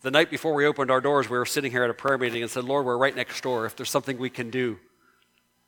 The 0.01 0.11
night 0.11 0.29
before 0.29 0.53
we 0.53 0.65
opened 0.67 0.91
our 0.91 1.01
doors, 1.01 1.27
we 1.27 1.37
were 1.37 1.45
sitting 1.45 1.71
here 1.71 1.83
at 1.83 1.89
a 1.89 1.93
prayer 1.93 2.17
meeting 2.17 2.43
and 2.43 2.51
said, 2.51 2.63
Lord, 2.63 2.85
we're 2.85 2.97
right 2.97 3.15
next 3.15 3.41
door. 3.41 3.65
If 3.65 3.75
there's 3.75 3.89
something 3.89 4.19
we 4.19 4.29
can 4.29 4.51
do, 4.51 4.77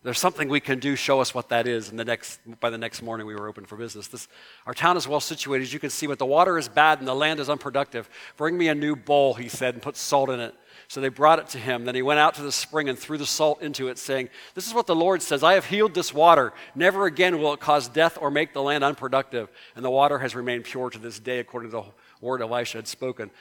there's 0.02 0.20
something 0.20 0.48
we 0.48 0.62
can 0.62 0.80
do, 0.80 0.96
show 0.96 1.20
us 1.20 1.34
what 1.34 1.50
that 1.50 1.68
is. 1.68 1.90
And 1.90 2.00
the 2.00 2.06
next, 2.06 2.40
by 2.62 2.70
the 2.70 2.78
next 2.78 3.02
morning, 3.02 3.28
we 3.28 3.36
were 3.36 3.50
open 3.50 3.66
for 3.66 3.76
business. 3.76 4.08
This, 4.08 4.30
our 4.66 4.74
town 4.74 4.96
is 4.96 5.08
well 5.08 5.20
situated. 5.20 5.64
As 5.64 5.74
you 5.74 5.80
can 5.80 5.90
see, 5.90 6.08
but 6.08 6.20
the 6.20 6.26
water 6.26 6.58
is 6.58 6.70
bad 6.70 7.00
and 7.00 7.08
the 7.08 7.16
land 7.16 7.40
is 7.42 7.50
unproductive. 7.50 8.10
Bring 8.38 8.58
me 8.58 8.70
a 8.70 8.76
new 8.76 8.96
bowl, 8.96 9.34
he 9.34 9.50
said, 9.50 9.74
and 9.74 9.84
put 9.84 9.98
salt 9.98 10.30
in 10.30 10.40
it. 10.40 10.56
So 10.88 11.02
they 11.02 11.10
brought 11.10 11.40
it 11.40 11.48
to 11.50 11.58
him. 11.58 11.84
Then 11.84 11.96
he 11.96 12.02
went 12.02 12.20
out 12.20 12.36
to 12.36 12.42
the 12.42 12.52
spring 12.52 12.88
and 12.88 12.98
threw 12.98 13.18
the 13.18 13.26
salt 13.26 13.62
into 13.62 13.90
it, 13.90 13.98
saying, 13.98 14.30
This 14.56 14.68
is 14.68 14.74
what 14.74 14.88
the 14.88 14.96
Lord 14.96 15.22
says 15.22 15.44
I 15.44 15.54
have 15.54 15.66
healed 15.66 15.94
this 15.94 16.14
water. 16.14 16.54
Never 16.76 17.06
again 17.06 17.40
will 17.40 17.54
it 17.54 17.60
cause 17.60 17.90
death 17.90 18.18
or 18.22 18.32
make 18.32 18.54
the 18.54 18.64
land 18.64 18.86
unproductive. 18.86 19.50
And 19.76 19.84
the 19.84 19.90
water 19.90 20.20
has 20.20 20.34
remained 20.34 20.64
pure 20.64 20.90
to 20.92 20.98
this 20.98 21.20
day, 21.20 21.40
according 21.40 21.72
to 21.72 21.78
the 21.78 21.84
word 22.22 22.42
Elisha 22.42 22.78
had 22.78 22.88
spoken. 22.88 23.32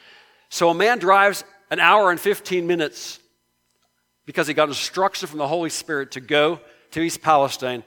So 0.48 0.70
a 0.70 0.74
man 0.74 0.98
drives 0.98 1.44
an 1.70 1.80
hour 1.80 2.11
and 2.11 2.18
15 2.18 2.66
minutes 2.66 3.20
because 4.24 4.46
he 4.46 4.54
got 4.54 4.68
instruction 4.68 5.28
from 5.28 5.38
the 5.38 5.48
Holy 5.48 5.70
Spirit 5.70 6.12
to 6.12 6.20
go 6.20 6.61
to 6.92 7.00
East 7.00 7.22
Palestine 7.22 7.84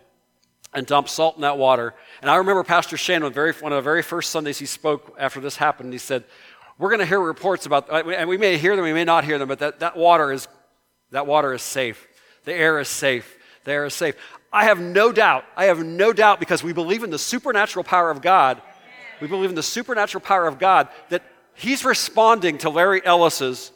and 0.74 0.86
dump 0.86 1.10
salt 1.10 1.36
in 1.36 1.42
that 1.42 1.58
water. 1.58 1.94
And 2.22 2.30
I 2.30 2.36
remember 2.38 2.64
Pastor 2.64 2.98
Shane, 2.98 3.22
one 3.22 3.32
of 3.32 3.34
the 3.34 3.82
very 3.82 4.02
first 4.02 4.32
Sundays 4.32 4.58
he 4.58 4.66
spoke 4.66 5.16
after 5.20 5.40
this 5.40 5.58
happened, 5.58 5.92
he 5.92 6.00
said, 6.00 6.24
we're 6.78 6.90
going 6.90 7.00
to 7.00 7.06
hear 7.06 7.20
reports 7.20 7.66
about, 7.66 7.92
uh, 7.92 8.10
and 8.10 8.28
we 8.28 8.38
may 8.38 8.58
hear 8.58 8.76
them, 8.76 8.84
we 8.84 8.94
may 8.94 9.04
not 9.04 9.24
hear 9.24 9.38
them, 9.38 9.48
but 9.48 9.60
that, 9.60 9.80
that 9.82 9.96
water 9.96 10.32
is 10.32 10.48
that 11.12 11.28
water 11.28 11.54
is 11.54 11.62
safe. 11.62 12.08
The 12.46 12.54
air 12.54 12.80
is 12.80 12.88
safe. 12.88 13.38
The 13.66 13.72
air 13.72 13.86
is 13.86 13.94
safe. 13.94 14.16
I 14.52 14.66
have 14.66 14.80
no 14.80 15.12
doubt, 15.12 15.46
I 15.56 15.66
have 15.66 15.84
no 15.84 16.12
doubt 16.12 16.40
because 16.40 16.64
we 16.64 16.74
believe 16.74 17.04
in 17.04 17.10
the 17.10 17.20
supernatural 17.20 17.84
power 17.84 18.10
of 18.10 18.22
God. 18.22 18.62
We 19.22 19.28
believe 19.28 19.50
in 19.50 19.56
the 19.56 19.64
supernatural 19.64 20.22
power 20.22 20.48
of 20.48 20.58
God 20.58 20.88
that 21.10 21.22
He's 21.54 21.86
responding 21.86 22.58
to 22.60 22.70
Larry 22.70 23.06
Ellis's 23.06 23.72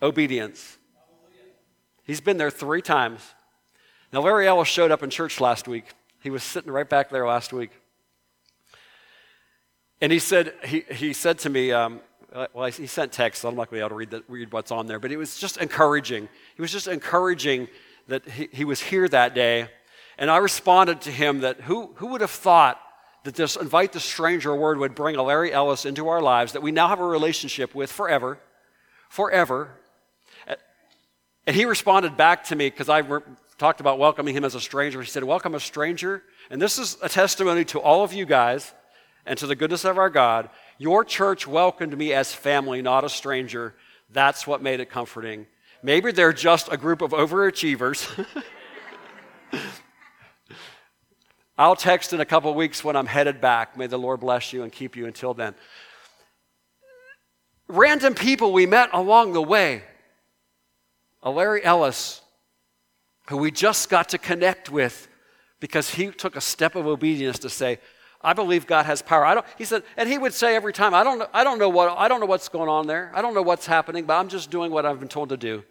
obedience. 0.00 0.78
He's 2.04 2.20
been 2.20 2.36
there 2.36 2.50
three 2.50 2.82
times. 2.82 3.20
Now, 4.12 4.20
Larry 4.22 4.46
Ellis 4.46 4.68
showed 4.68 4.90
up 4.90 5.02
in 5.02 5.10
church 5.10 5.40
last 5.40 5.68
week. 5.68 5.84
He 6.22 6.30
was 6.30 6.42
sitting 6.42 6.70
right 6.70 6.88
back 6.88 7.10
there 7.10 7.26
last 7.26 7.52
week. 7.52 7.70
And 10.00 10.12
he 10.12 10.18
said, 10.18 10.54
he, 10.64 10.84
he 10.90 11.12
said 11.12 11.38
to 11.40 11.50
me, 11.50 11.72
um, 11.72 12.00
well, 12.52 12.66
he 12.66 12.86
sent 12.86 13.12
text, 13.12 13.42
so 13.42 13.48
I'm 13.48 13.54
not 13.54 13.70
going 13.70 13.80
to 13.80 13.86
be 13.86 13.86
able 13.86 13.88
to 13.90 13.94
read, 13.94 14.10
the, 14.10 14.24
read 14.26 14.52
what's 14.52 14.70
on 14.70 14.86
there, 14.86 14.98
but 14.98 15.12
it 15.12 15.16
was 15.16 15.38
just 15.38 15.58
encouraging. 15.58 16.28
He 16.56 16.62
was 16.62 16.72
just 16.72 16.88
encouraging 16.88 17.68
that 18.08 18.28
he, 18.28 18.48
he 18.52 18.64
was 18.64 18.80
here 18.80 19.08
that 19.08 19.34
day. 19.34 19.68
And 20.18 20.30
I 20.30 20.38
responded 20.38 21.00
to 21.02 21.10
him 21.10 21.40
that 21.40 21.60
who, 21.62 21.92
who 21.96 22.08
would 22.08 22.20
have 22.20 22.30
thought 22.30 22.80
that 23.24 23.34
this 23.34 23.56
invite 23.56 23.92
the 23.92 24.00
stranger 24.00 24.54
word 24.54 24.78
would 24.78 24.94
bring 24.94 25.16
a 25.16 25.22
Larry 25.22 25.52
Ellis 25.52 25.84
into 25.84 26.08
our 26.08 26.20
lives 26.20 26.52
that 26.52 26.62
we 26.62 26.72
now 26.72 26.88
have 26.88 27.00
a 27.00 27.06
relationship 27.06 27.74
with 27.74 27.90
forever, 27.90 28.38
forever. 29.08 29.70
And 31.46 31.56
he 31.56 31.64
responded 31.64 32.16
back 32.16 32.44
to 32.44 32.56
me 32.56 32.70
because 32.70 32.88
I 32.88 33.02
talked 33.58 33.80
about 33.80 33.98
welcoming 33.98 34.34
him 34.34 34.44
as 34.44 34.54
a 34.54 34.60
stranger. 34.60 35.00
He 35.00 35.08
said, 35.08 35.24
Welcome 35.24 35.54
a 35.54 35.60
stranger. 35.60 36.22
And 36.50 36.60
this 36.60 36.78
is 36.78 36.96
a 37.02 37.08
testimony 37.08 37.64
to 37.66 37.80
all 37.80 38.04
of 38.04 38.12
you 38.12 38.26
guys 38.26 38.72
and 39.26 39.38
to 39.38 39.46
the 39.46 39.54
goodness 39.54 39.84
of 39.84 39.98
our 39.98 40.10
God. 40.10 40.50
Your 40.78 41.04
church 41.04 41.46
welcomed 41.46 41.96
me 41.96 42.12
as 42.12 42.34
family, 42.34 42.82
not 42.82 43.04
a 43.04 43.08
stranger. 43.08 43.74
That's 44.10 44.46
what 44.46 44.62
made 44.62 44.80
it 44.80 44.90
comforting. 44.90 45.46
Maybe 45.82 46.12
they're 46.12 46.32
just 46.32 46.72
a 46.72 46.76
group 46.76 47.02
of 47.02 47.12
overachievers. 47.12 48.26
I'll 51.58 51.76
text 51.76 52.12
in 52.12 52.20
a 52.20 52.24
couple 52.24 52.52
weeks 52.54 52.82
when 52.82 52.96
I'm 52.96 53.06
headed 53.06 53.40
back. 53.40 53.76
May 53.76 53.86
the 53.86 53.98
Lord 53.98 54.20
bless 54.20 54.52
you 54.52 54.62
and 54.62 54.72
keep 54.72 54.96
you 54.96 55.06
until 55.06 55.34
then. 55.34 55.54
Random 57.68 58.14
people 58.14 58.52
we 58.52 58.66
met 58.66 58.90
along 58.92 59.32
the 59.32 59.42
way. 59.42 59.82
A 61.22 61.30
Larry 61.30 61.62
Ellis, 61.64 62.20
who 63.28 63.36
we 63.36 63.50
just 63.50 63.88
got 63.88 64.08
to 64.10 64.18
connect 64.18 64.70
with 64.70 65.08
because 65.60 65.90
he 65.90 66.08
took 66.10 66.34
a 66.34 66.40
step 66.40 66.74
of 66.74 66.86
obedience 66.86 67.38
to 67.40 67.48
say, 67.48 67.78
I 68.20 68.32
believe 68.32 68.66
God 68.66 68.86
has 68.86 69.02
power. 69.02 69.24
I 69.24 69.34
don't, 69.34 69.46
he 69.58 69.64
said, 69.64 69.82
and 69.96 70.08
he 70.08 70.18
would 70.18 70.32
say 70.32 70.56
every 70.56 70.72
time, 70.72 70.94
I 70.94 71.04
don't, 71.04 71.18
know, 71.18 71.28
I, 71.32 71.44
don't 71.44 71.58
know 71.58 71.68
what, 71.68 71.96
I 71.96 72.08
don't 72.08 72.20
know 72.20 72.26
what's 72.26 72.48
going 72.48 72.68
on 72.68 72.86
there. 72.86 73.12
I 73.14 73.22
don't 73.22 73.34
know 73.34 73.42
what's 73.42 73.66
happening, 73.66 74.04
but 74.04 74.14
I'm 74.14 74.28
just 74.28 74.50
doing 74.50 74.70
what 74.70 74.86
I've 74.86 74.98
been 74.98 75.08
told 75.08 75.28
to 75.28 75.36
do. 75.36 75.64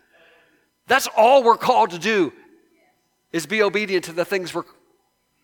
That's 0.88 1.08
all 1.16 1.44
we're 1.44 1.58
called 1.58 1.92
to 1.92 2.00
do 2.00 2.34
is 3.32 3.46
be 3.46 3.64
obedient 3.64 4.06
to 4.06 4.14
the 4.14 4.26
things 4.26 4.54
we're, 4.54 4.64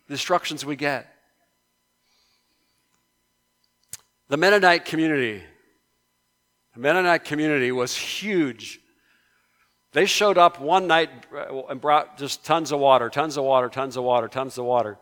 the 0.08 0.14
instructions 0.14 0.66
we 0.66 0.76
get. 0.76 1.08
The 4.30 4.38
Mennonite 4.38 4.86
community, 4.86 5.44
the 6.74 6.80
Mennonite 6.80 7.24
community 7.24 7.72
was 7.72 7.96
huge. 7.96 8.80
They 9.94 10.06
showed 10.06 10.38
up 10.38 10.60
one 10.60 10.86
night 10.88 11.10
uh, 11.34 11.64
and 11.70 11.80
brought 11.80 12.18
just 12.18 12.44
tons 12.44 12.72
of 12.72 12.80
water, 12.80 13.10
tons 13.10 13.38
of 13.38 13.46
water, 13.46 13.70
tons 13.70 13.96
of 13.96 14.04
water, 14.04 14.28
tons 14.28 14.58
of 14.58 14.66
water. 14.66 14.98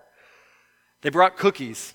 They 1.01 1.09
brought 1.09 1.37
cookies. 1.37 1.93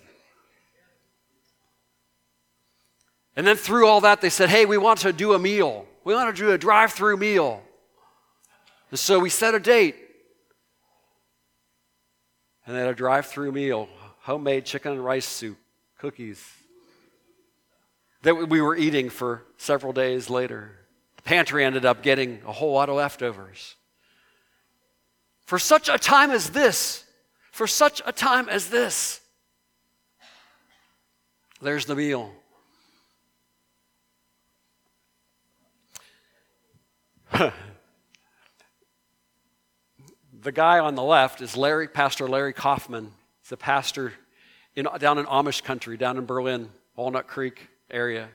And 3.36 3.46
then 3.46 3.56
through 3.56 3.86
all 3.86 4.00
that, 4.02 4.20
they 4.20 4.28
said, 4.28 4.48
hey, 4.48 4.66
we 4.66 4.76
want 4.76 4.98
to 5.00 5.12
do 5.12 5.34
a 5.34 5.38
meal. 5.38 5.86
We 6.04 6.14
want 6.14 6.34
to 6.34 6.42
do 6.42 6.50
a 6.50 6.58
drive 6.58 6.92
through 6.92 7.16
meal. 7.16 7.62
And 8.90 8.98
so 8.98 9.20
we 9.20 9.30
set 9.30 9.54
a 9.54 9.60
date. 9.60 9.96
And 12.70 12.78
had 12.78 12.86
a 12.86 12.94
drive 12.94 13.26
through 13.26 13.50
meal 13.50 13.88
homemade 14.20 14.64
chicken 14.64 14.92
and 14.92 15.04
rice 15.04 15.26
soup, 15.26 15.58
cookies 15.98 16.40
that 18.22 18.48
we 18.48 18.60
were 18.60 18.76
eating 18.76 19.10
for 19.10 19.42
several 19.56 19.92
days 19.92 20.30
later. 20.30 20.76
The 21.16 21.22
pantry 21.22 21.64
ended 21.64 21.84
up 21.84 22.00
getting 22.00 22.40
a 22.46 22.52
whole 22.52 22.72
lot 22.72 22.88
of 22.88 22.94
leftovers. 22.94 23.74
For 25.46 25.58
such 25.58 25.88
a 25.88 25.98
time 25.98 26.30
as 26.30 26.50
this, 26.50 27.02
for 27.50 27.66
such 27.66 28.02
a 28.06 28.12
time 28.12 28.48
as 28.48 28.68
this. 28.68 29.20
There's 31.60 31.86
the 31.86 31.96
meal. 31.96 32.30
the 40.42 40.52
guy 40.52 40.78
on 40.78 40.94
the 40.94 41.02
left 41.02 41.40
is 41.40 41.56
Larry, 41.56 41.88
Pastor 41.88 42.26
Larry 42.26 42.52
Kaufman. 42.52 43.12
He's 43.42 43.52
a 43.52 43.56
pastor 43.56 44.12
in, 44.74 44.86
down 44.98 45.18
in 45.18 45.26
Amish 45.26 45.62
country, 45.62 45.96
down 45.96 46.16
in 46.16 46.24
Berlin, 46.24 46.70
Walnut 46.96 47.26
Creek 47.26 47.68
area. 47.90 48.28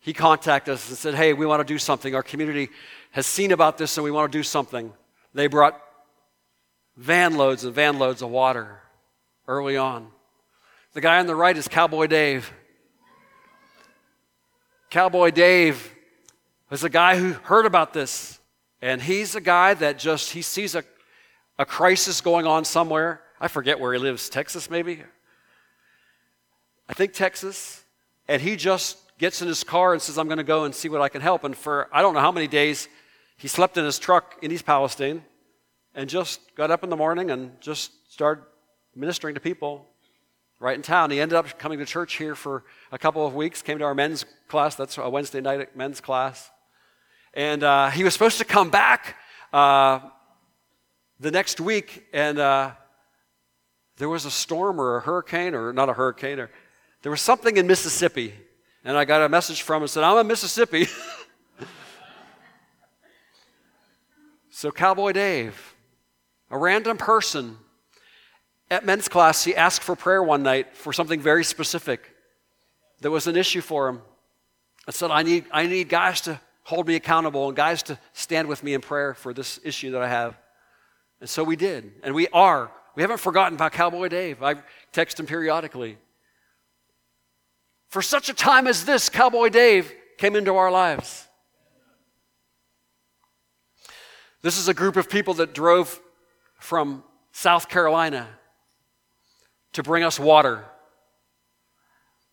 He 0.00 0.12
contacted 0.12 0.74
us 0.74 0.88
and 0.88 0.96
said, 0.96 1.14
Hey, 1.14 1.32
we 1.32 1.46
want 1.46 1.66
to 1.66 1.72
do 1.72 1.78
something. 1.78 2.14
Our 2.14 2.22
community 2.22 2.68
has 3.10 3.26
seen 3.26 3.52
about 3.52 3.76
this 3.76 3.96
and 3.96 4.04
we 4.04 4.10
want 4.10 4.30
to 4.30 4.38
do 4.38 4.42
something. 4.42 4.92
They 5.34 5.48
brought 5.48 5.80
van 6.96 7.36
loads 7.36 7.64
and 7.64 7.74
van 7.74 7.98
loads 7.98 8.22
of 8.22 8.30
water 8.30 8.80
early 9.48 9.76
on. 9.76 10.08
The 10.94 11.00
guy 11.00 11.18
on 11.18 11.26
the 11.26 11.34
right 11.34 11.56
is 11.56 11.68
Cowboy 11.68 12.06
Dave. 12.06 12.50
Cowboy 14.88 15.30
Dave 15.30 15.92
was 16.70 16.84
a 16.84 16.88
guy 16.88 17.18
who 17.18 17.32
heard 17.32 17.66
about 17.66 17.92
this, 17.92 18.38
and 18.82 19.02
he's 19.02 19.34
a 19.34 19.40
guy 19.40 19.74
that 19.74 19.98
just 19.98 20.32
he 20.32 20.42
sees 20.42 20.74
a, 20.74 20.84
a 21.58 21.64
crisis 21.64 22.20
going 22.20 22.46
on 22.46 22.64
somewhere. 22.64 23.22
I 23.40 23.48
forget 23.48 23.80
where 23.80 23.92
he 23.92 23.98
lives, 23.98 24.28
Texas 24.28 24.70
maybe. 24.70 25.02
I 26.88 26.92
think 26.92 27.12
Texas, 27.12 27.84
and 28.28 28.40
he 28.40 28.56
just 28.56 28.98
gets 29.18 29.42
in 29.42 29.48
his 29.48 29.64
car 29.64 29.92
and 29.92 30.00
says, 30.00 30.18
"I'm 30.18 30.28
going 30.28 30.38
to 30.38 30.44
go 30.44 30.64
and 30.64 30.74
see 30.74 30.88
what 30.88 31.00
I 31.00 31.08
can 31.08 31.20
help." 31.20 31.44
And 31.44 31.56
for 31.56 31.88
I 31.92 32.02
don't 32.02 32.14
know 32.14 32.20
how 32.20 32.32
many 32.32 32.46
days, 32.46 32.88
he 33.36 33.48
slept 33.48 33.76
in 33.76 33.84
his 33.84 33.98
truck 33.98 34.36
in 34.42 34.52
East 34.52 34.66
Palestine, 34.66 35.24
and 35.94 36.08
just 36.08 36.54
got 36.54 36.70
up 36.70 36.84
in 36.84 36.90
the 36.90 36.96
morning 36.96 37.30
and 37.30 37.60
just 37.60 38.12
started 38.12 38.44
ministering 38.94 39.34
to 39.34 39.40
people 39.40 39.86
right 40.60 40.76
in 40.76 40.82
town. 40.82 41.10
He 41.10 41.20
ended 41.20 41.36
up 41.36 41.58
coming 41.58 41.78
to 41.78 41.84
church 41.84 42.14
here 42.16 42.34
for 42.34 42.64
a 42.92 42.98
couple 42.98 43.26
of 43.26 43.34
weeks, 43.34 43.62
came 43.62 43.78
to 43.78 43.84
our 43.84 43.94
men's 43.94 44.24
class. 44.48 44.74
That's 44.74 44.96
a 44.96 45.08
Wednesday 45.08 45.40
night 45.40 45.76
men's 45.76 46.00
class. 46.00 46.50
And 47.36 47.62
uh, 47.62 47.90
he 47.90 48.02
was 48.02 48.14
supposed 48.14 48.38
to 48.38 48.46
come 48.46 48.70
back 48.70 49.14
uh, 49.52 50.00
the 51.20 51.30
next 51.30 51.60
week, 51.60 52.06
and 52.14 52.38
uh, 52.38 52.70
there 53.98 54.08
was 54.08 54.24
a 54.24 54.30
storm 54.30 54.80
or 54.80 54.96
a 54.96 55.00
hurricane, 55.02 55.54
or 55.54 55.74
not 55.74 55.90
a 55.90 55.92
hurricane, 55.92 56.40
or 56.40 56.50
there 57.02 57.10
was 57.10 57.20
something 57.20 57.58
in 57.58 57.66
Mississippi. 57.66 58.32
And 58.86 58.96
I 58.96 59.04
got 59.04 59.20
a 59.20 59.28
message 59.28 59.60
from 59.60 59.76
him 59.76 59.82
and 59.82 59.90
said, 59.90 60.02
I'm 60.02 60.16
in 60.16 60.26
Mississippi. 60.26 60.86
so, 64.50 64.70
Cowboy 64.70 65.12
Dave, 65.12 65.74
a 66.50 66.56
random 66.56 66.96
person, 66.96 67.58
at 68.70 68.86
men's 68.86 69.08
class, 69.08 69.44
he 69.44 69.54
asked 69.54 69.82
for 69.82 69.94
prayer 69.94 70.22
one 70.22 70.42
night 70.42 70.74
for 70.74 70.94
something 70.94 71.20
very 71.20 71.44
specific 71.44 72.14
that 73.02 73.10
was 73.10 73.26
an 73.26 73.36
issue 73.36 73.60
for 73.60 73.88
him. 73.88 74.00
I 74.88 74.92
said, 74.92 75.10
I 75.10 75.22
need, 75.22 75.44
I 75.52 75.66
need 75.66 75.90
guys 75.90 76.22
to 76.22 76.40
hold 76.66 76.88
me 76.88 76.96
accountable 76.96 77.46
and 77.46 77.56
guys 77.56 77.80
to 77.80 77.96
stand 78.12 78.48
with 78.48 78.64
me 78.64 78.74
in 78.74 78.80
prayer 78.80 79.14
for 79.14 79.32
this 79.32 79.60
issue 79.62 79.92
that 79.92 80.02
I 80.02 80.08
have. 80.08 80.36
And 81.20 81.30
so 81.30 81.44
we 81.44 81.54
did. 81.54 81.92
And 82.02 82.12
we 82.12 82.26
are. 82.32 82.72
We 82.96 83.02
haven't 83.02 83.20
forgotten 83.20 83.54
about 83.54 83.70
Cowboy 83.70 84.08
Dave. 84.08 84.42
I 84.42 84.56
text 84.90 85.20
him 85.20 85.26
periodically. 85.26 85.96
For 87.88 88.02
such 88.02 88.28
a 88.28 88.34
time 88.34 88.66
as 88.66 88.84
this, 88.84 89.08
Cowboy 89.08 89.48
Dave 89.48 89.92
came 90.18 90.34
into 90.34 90.56
our 90.56 90.72
lives. 90.72 91.28
This 94.42 94.58
is 94.58 94.66
a 94.66 94.74
group 94.74 94.96
of 94.96 95.08
people 95.08 95.34
that 95.34 95.54
drove 95.54 96.00
from 96.58 97.04
South 97.30 97.68
Carolina 97.68 98.28
to 99.74 99.84
bring 99.84 100.02
us 100.02 100.18
water. 100.18 100.64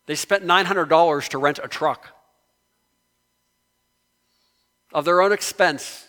They 0.08 0.16
spent 0.16 0.44
$900 0.44 1.30
to 1.30 1.38
rent 1.38 1.60
a 1.64 1.68
truck 1.68 2.13
of 4.94 5.06
their 5.06 5.22
own 5.22 5.32
expense. 5.32 6.08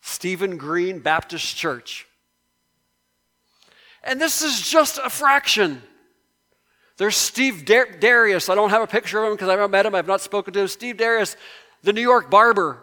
Stephen 0.00 0.56
Green 0.56 1.00
Baptist 1.00 1.54
Church. 1.54 2.06
And 4.02 4.20
this 4.20 4.40
is 4.40 4.68
just 4.68 4.98
a 5.04 5.10
fraction. 5.10 5.82
There's 6.96 7.14
Steve 7.14 7.64
Dar- 7.66 7.98
Darius. 8.00 8.48
I 8.48 8.54
don't 8.54 8.70
have 8.70 8.82
a 8.82 8.86
picture 8.86 9.18
of 9.18 9.26
him 9.26 9.34
because 9.34 9.48
I 9.48 9.52
haven't 9.52 9.70
met 9.70 9.84
him. 9.84 9.94
I've 9.94 10.06
not 10.06 10.22
spoken 10.22 10.54
to 10.54 10.60
him. 10.60 10.68
Steve 10.68 10.96
Darius, 10.96 11.36
the 11.82 11.92
New 11.92 12.00
York 12.00 12.30
barber. 12.30 12.78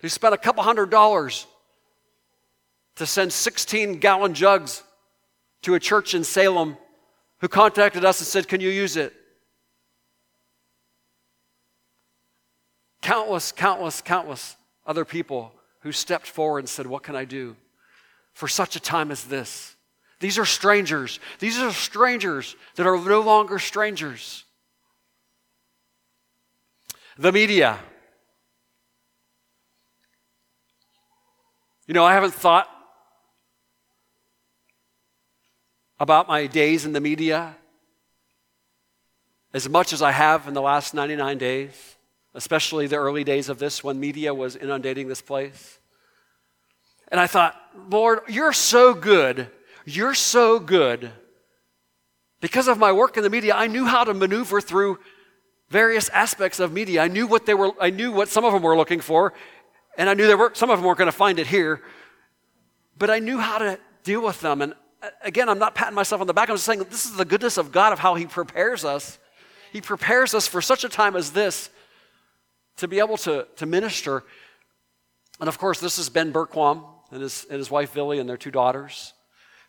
He 0.00 0.08
spent 0.08 0.32
a 0.32 0.38
couple 0.38 0.62
hundred 0.62 0.90
dollars 0.90 1.46
to 2.96 3.04
send 3.04 3.32
16 3.32 3.98
gallon 3.98 4.32
jugs 4.32 4.82
to 5.62 5.74
a 5.74 5.80
church 5.80 6.14
in 6.14 6.24
Salem 6.24 6.78
who 7.40 7.48
contacted 7.48 8.04
us 8.04 8.20
and 8.20 8.26
said, 8.26 8.48
Can 8.48 8.60
you 8.60 8.70
use 8.70 8.96
it? 8.96 9.14
Countless, 13.02 13.52
countless, 13.52 14.00
countless 14.00 14.56
other 14.86 15.04
people 15.04 15.52
who 15.80 15.92
stepped 15.92 16.26
forward 16.26 16.60
and 16.60 16.68
said, 16.68 16.86
What 16.86 17.02
can 17.02 17.16
I 17.16 17.24
do 17.24 17.56
for 18.34 18.46
such 18.48 18.76
a 18.76 18.80
time 18.80 19.10
as 19.10 19.24
this? 19.24 19.74
These 20.20 20.38
are 20.38 20.44
strangers. 20.44 21.18
These 21.38 21.58
are 21.58 21.72
strangers 21.72 22.54
that 22.76 22.86
are 22.86 22.98
no 22.98 23.20
longer 23.20 23.58
strangers. 23.58 24.44
The 27.16 27.32
media. 27.32 27.78
You 31.86 31.94
know, 31.94 32.04
I 32.04 32.12
haven't 32.12 32.34
thought 32.34 32.68
about 36.00 36.26
my 36.26 36.46
days 36.46 36.86
in 36.86 36.94
the 36.94 37.00
media 37.00 37.54
as 39.52 39.68
much 39.68 39.92
as 39.92 40.00
I 40.00 40.12
have 40.12 40.48
in 40.48 40.54
the 40.54 40.62
last 40.62 40.94
99 40.94 41.36
days, 41.36 41.96
especially 42.34 42.86
the 42.86 42.96
early 42.96 43.22
days 43.22 43.50
of 43.50 43.58
this 43.58 43.84
when 43.84 44.00
media 44.00 44.32
was 44.32 44.56
inundating 44.56 45.08
this 45.08 45.20
place. 45.20 45.78
And 47.08 47.20
I 47.20 47.26
thought, 47.26 47.54
Lord, 47.90 48.20
you're 48.28 48.54
so 48.54 48.94
good. 48.94 49.48
You're 49.84 50.14
so 50.14 50.58
good. 50.58 51.10
Because 52.40 52.66
of 52.66 52.78
my 52.78 52.92
work 52.92 53.18
in 53.18 53.22
the 53.22 53.30
media, 53.30 53.54
I 53.54 53.66
knew 53.66 53.84
how 53.84 54.04
to 54.04 54.14
maneuver 54.14 54.62
through 54.62 55.00
various 55.68 56.08
aspects 56.08 56.60
of 56.60 56.72
media. 56.72 57.02
I 57.02 57.08
knew 57.08 57.26
what 57.26 57.44
they 57.44 57.54
were, 57.54 57.72
I 57.78 57.90
knew 57.90 58.10
what 58.10 58.28
some 58.28 58.44
of 58.44 58.54
them 58.54 58.62
were 58.62 58.76
looking 58.76 59.00
for, 59.00 59.34
and 59.98 60.08
I 60.08 60.14
knew 60.14 60.26
there 60.26 60.38
were, 60.38 60.52
some 60.54 60.70
of 60.70 60.78
them 60.78 60.86
weren't 60.86 60.98
going 60.98 61.06
to 61.10 61.12
find 61.12 61.38
it 61.38 61.48
here, 61.48 61.82
but 62.96 63.10
I 63.10 63.18
knew 63.18 63.38
how 63.38 63.58
to 63.58 63.78
deal 64.02 64.22
with 64.22 64.40
them. 64.40 64.62
And 64.62 64.74
again, 65.22 65.48
I'm 65.48 65.58
not 65.58 65.74
patting 65.74 65.94
myself 65.94 66.20
on 66.20 66.26
the 66.26 66.34
back. 66.34 66.48
I'm 66.48 66.56
just 66.56 66.66
saying 66.66 66.84
this 66.90 67.06
is 67.06 67.16
the 67.16 67.24
goodness 67.24 67.56
of 67.56 67.72
God 67.72 67.92
of 67.92 67.98
how 67.98 68.14
He 68.14 68.26
prepares 68.26 68.84
us. 68.84 69.18
He 69.72 69.80
prepares 69.80 70.34
us 70.34 70.46
for 70.46 70.60
such 70.60 70.84
a 70.84 70.88
time 70.88 71.16
as 71.16 71.30
this 71.30 71.70
to 72.78 72.88
be 72.88 72.98
able 72.98 73.16
to, 73.18 73.46
to 73.56 73.66
minister. 73.66 74.24
And 75.38 75.48
of 75.48 75.58
course, 75.58 75.80
this 75.80 75.98
is 75.98 76.08
Ben 76.08 76.32
Bergquam 76.32 76.84
and 77.12 77.22
his, 77.22 77.46
and 77.48 77.58
his 77.58 77.70
wife 77.70 77.94
Billy 77.94 78.18
and 78.18 78.28
their 78.28 78.36
two 78.36 78.50
daughters 78.50 79.14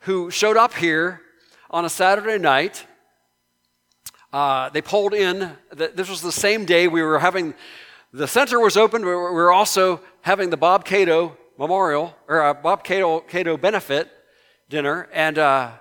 who 0.02 0.32
showed 0.32 0.58
up 0.58 0.74
here 0.74 1.22
on 1.70 1.86
a 1.86 1.90
Saturday 1.90 2.38
night. 2.38 2.86
Uh, 4.34 4.70
they 4.70 4.82
pulled 4.82 5.14
in, 5.14 5.52
this 5.74 6.10
was 6.10 6.22
the 6.22 6.32
same 6.32 6.66
day 6.66 6.88
we 6.88 7.02
were 7.02 7.20
having, 7.20 7.54
the 8.14 8.28
center 8.28 8.60
was 8.60 8.78
open, 8.78 9.02
we 9.02 9.12
were 9.12 9.52
also 9.52 10.02
having 10.22 10.50
the 10.50 10.58
Bob 10.58 10.86
Cato 10.86 11.38
Memorial, 11.58 12.16
or 12.28 12.42
uh, 12.42 12.54
Bob 12.54 12.84
Cato, 12.84 13.20
Cato 13.20 13.58
benefit 13.58 14.10
dinner, 14.72 15.08
and 15.14 15.38
uh, 15.38 15.72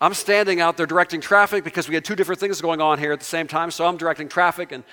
I'm 0.00 0.14
standing 0.14 0.60
out 0.60 0.76
there 0.76 0.86
directing 0.86 1.20
traffic 1.20 1.64
because 1.64 1.88
we 1.88 1.94
had 1.96 2.04
two 2.04 2.14
different 2.14 2.38
things 2.38 2.60
going 2.60 2.80
on 2.80 2.98
here 2.98 3.12
at 3.12 3.18
the 3.18 3.24
same 3.24 3.48
time. 3.48 3.72
So 3.72 3.86
I'm 3.86 3.96
directing 3.96 4.28
traffic, 4.28 4.70
and 4.70 4.84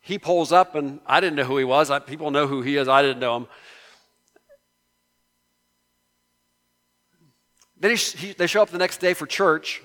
he 0.00 0.18
pulls 0.18 0.52
up, 0.52 0.74
and 0.74 1.00
I 1.06 1.20
didn't 1.20 1.36
know 1.36 1.44
who 1.44 1.56
he 1.56 1.64
was. 1.64 1.90
I, 1.90 2.00
people 2.00 2.30
know 2.30 2.46
who 2.46 2.60
he 2.60 2.76
is. 2.76 2.88
I 2.88 3.00
didn't 3.00 3.20
know 3.20 3.36
him. 3.36 3.46
Then 7.78 7.92
he, 7.92 7.96
he, 7.96 8.32
they 8.32 8.46
show 8.46 8.62
up 8.62 8.70
the 8.70 8.78
next 8.78 8.98
day 8.98 9.14
for 9.14 9.26
church, 9.26 9.82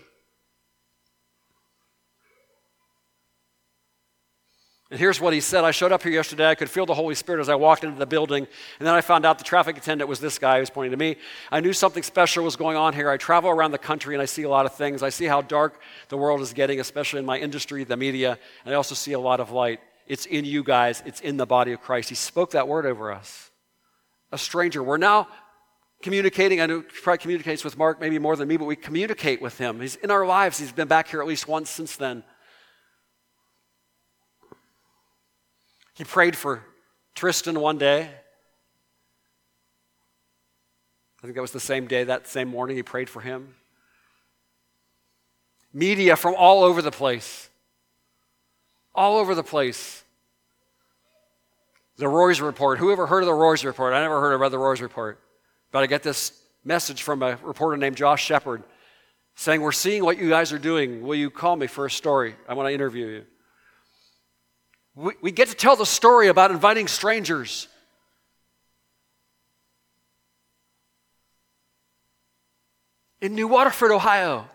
And 4.91 4.99
here's 4.99 5.21
what 5.21 5.33
he 5.33 5.39
said 5.39 5.63
I 5.63 5.71
showed 5.71 5.93
up 5.93 6.03
here 6.03 6.11
yesterday. 6.11 6.49
I 6.49 6.55
could 6.55 6.69
feel 6.69 6.85
the 6.85 6.93
Holy 6.93 7.15
Spirit 7.15 7.39
as 7.39 7.47
I 7.47 7.55
walked 7.55 7.85
into 7.85 7.97
the 7.97 8.05
building. 8.05 8.45
And 8.77 8.85
then 8.85 8.93
I 8.93 8.99
found 8.99 9.25
out 9.25 9.37
the 9.37 9.45
traffic 9.45 9.77
attendant 9.77 10.09
was 10.09 10.19
this 10.19 10.37
guy 10.37 10.55
who 10.55 10.59
was 10.59 10.69
pointing 10.69 10.91
to 10.91 10.97
me. 10.97 11.15
I 11.49 11.61
knew 11.61 11.71
something 11.71 12.03
special 12.03 12.43
was 12.43 12.57
going 12.57 12.75
on 12.75 12.93
here. 12.93 13.09
I 13.09 13.15
travel 13.15 13.49
around 13.49 13.71
the 13.71 13.77
country 13.77 14.13
and 14.13 14.21
I 14.21 14.25
see 14.25 14.43
a 14.43 14.49
lot 14.49 14.65
of 14.65 14.75
things. 14.75 15.01
I 15.01 15.07
see 15.07 15.23
how 15.23 15.43
dark 15.43 15.79
the 16.09 16.17
world 16.17 16.41
is 16.41 16.51
getting, 16.51 16.81
especially 16.81 17.19
in 17.19 17.25
my 17.25 17.39
industry, 17.39 17.85
the 17.85 17.95
media. 17.95 18.37
And 18.65 18.73
I 18.73 18.75
also 18.75 18.93
see 18.93 19.13
a 19.13 19.19
lot 19.19 19.39
of 19.39 19.51
light. 19.51 19.79
It's 20.07 20.25
in 20.25 20.43
you 20.43 20.61
guys, 20.61 21.01
it's 21.05 21.21
in 21.21 21.37
the 21.37 21.45
body 21.45 21.71
of 21.71 21.79
Christ. 21.79 22.09
He 22.09 22.15
spoke 22.15 22.51
that 22.51 22.67
word 22.67 22.85
over 22.85 23.13
us. 23.13 23.49
A 24.33 24.37
stranger. 24.37 24.83
We're 24.83 24.97
now 24.97 25.29
communicating. 26.01 26.59
I 26.59 26.65
know 26.65 26.81
he 26.81 26.87
probably 27.01 27.19
communicates 27.19 27.63
with 27.63 27.77
Mark 27.77 28.01
maybe 28.01 28.19
more 28.19 28.35
than 28.35 28.49
me, 28.49 28.57
but 28.57 28.65
we 28.65 28.75
communicate 28.75 29.41
with 29.41 29.57
him. 29.57 29.79
He's 29.79 29.95
in 29.95 30.11
our 30.11 30.25
lives. 30.25 30.59
He's 30.59 30.73
been 30.73 30.89
back 30.89 31.07
here 31.07 31.21
at 31.21 31.27
least 31.27 31.47
once 31.47 31.69
since 31.69 31.95
then. 31.95 32.25
He 35.93 36.03
prayed 36.03 36.35
for 36.35 36.63
Tristan 37.15 37.59
one 37.59 37.77
day. 37.77 38.09
I 41.21 41.21
think 41.21 41.35
that 41.35 41.41
was 41.41 41.51
the 41.51 41.59
same 41.59 41.87
day, 41.87 42.03
that 42.05 42.27
same 42.27 42.47
morning, 42.47 42.75
he 42.75 42.83
prayed 42.83 43.09
for 43.09 43.21
him. 43.21 43.53
Media 45.73 46.15
from 46.15 46.35
all 46.35 46.63
over 46.63 46.81
the 46.81 46.91
place. 46.91 47.49
All 48.95 49.17
over 49.17 49.35
the 49.35 49.43
place. 49.43 50.03
The 51.97 52.07
Roys 52.07 52.41
Report. 52.41 52.79
Who 52.79 52.91
ever 52.91 53.05
heard 53.05 53.21
of 53.21 53.27
the 53.27 53.33
Roys 53.33 53.63
Report? 53.63 53.93
I 53.93 54.01
never 54.01 54.19
heard 54.19 54.41
of 54.41 54.51
the 54.51 54.57
Roys 54.57 54.81
Report. 54.81 55.19
But 55.71 55.83
I 55.83 55.85
get 55.85 56.03
this 56.03 56.41
message 56.65 57.03
from 57.03 57.21
a 57.21 57.37
reporter 57.43 57.77
named 57.77 57.97
Josh 57.97 58.25
Shepard 58.25 58.63
saying, 59.35 59.61
We're 59.61 59.71
seeing 59.71 60.03
what 60.03 60.17
you 60.17 60.29
guys 60.29 60.51
are 60.51 60.59
doing. 60.59 61.03
Will 61.03 61.15
you 61.15 61.29
call 61.29 61.55
me 61.55 61.67
for 61.67 61.85
a 61.85 61.91
story? 61.91 62.35
I 62.47 62.53
want 62.53 62.67
to 62.67 62.73
interview 62.73 63.05
you. 63.05 63.25
We, 64.95 65.13
we 65.21 65.31
get 65.31 65.47
to 65.47 65.55
tell 65.55 65.75
the 65.75 65.85
story 65.85 66.27
about 66.27 66.51
inviting 66.51 66.87
strangers. 66.87 67.67
In 73.21 73.35
New 73.35 73.47
Waterford, 73.47 73.91
Ohio. 73.91 74.47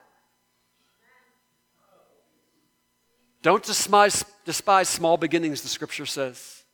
Don't 3.42 3.62
despise, 3.62 4.24
despise 4.44 4.88
small 4.88 5.16
beginnings, 5.16 5.62
the 5.62 5.68
scripture 5.68 6.04
says. 6.04 6.64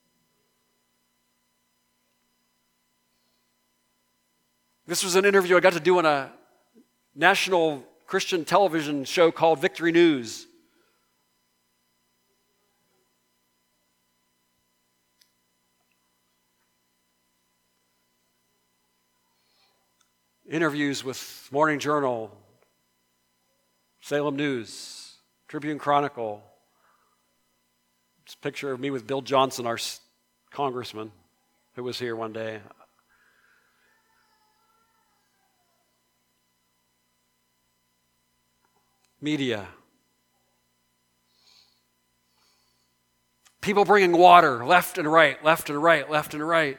This 4.85 5.03
was 5.03 5.15
an 5.15 5.23
interview 5.23 5.55
I 5.55 5.59
got 5.61 5.73
to 5.73 5.79
do 5.79 5.99
on 5.99 6.05
a 6.05 6.31
national 7.15 7.83
Christian 8.05 8.43
television 8.43 9.05
show 9.05 9.31
called 9.31 9.59
Victory 9.59 9.91
News. 9.91 10.47
Interviews 20.53 21.03
with 21.03 21.49
Morning 21.51 21.79
Journal, 21.79 22.29
Salem 24.01 24.35
News, 24.35 25.15
Tribune 25.47 25.79
Chronicle. 25.79 26.43
It's 28.23 28.35
a 28.35 28.37
picture 28.37 28.71
of 28.71 28.79
me 28.79 28.91
with 28.91 29.07
Bill 29.07 29.23
Johnson, 29.23 29.65
our 29.65 29.79
congressman, 30.51 31.11
who 31.75 31.81
was 31.81 31.97
here 31.97 32.15
one 32.15 32.33
day. 32.33 32.59
media. 39.19 39.67
People 43.61 43.85
bringing 43.85 44.11
water 44.11 44.63
left 44.63 44.99
and 44.99 45.11
right, 45.11 45.43
left 45.43 45.71
and 45.71 45.81
right, 45.81 46.07
left 46.11 46.35
and 46.35 46.47
right. 46.47 46.77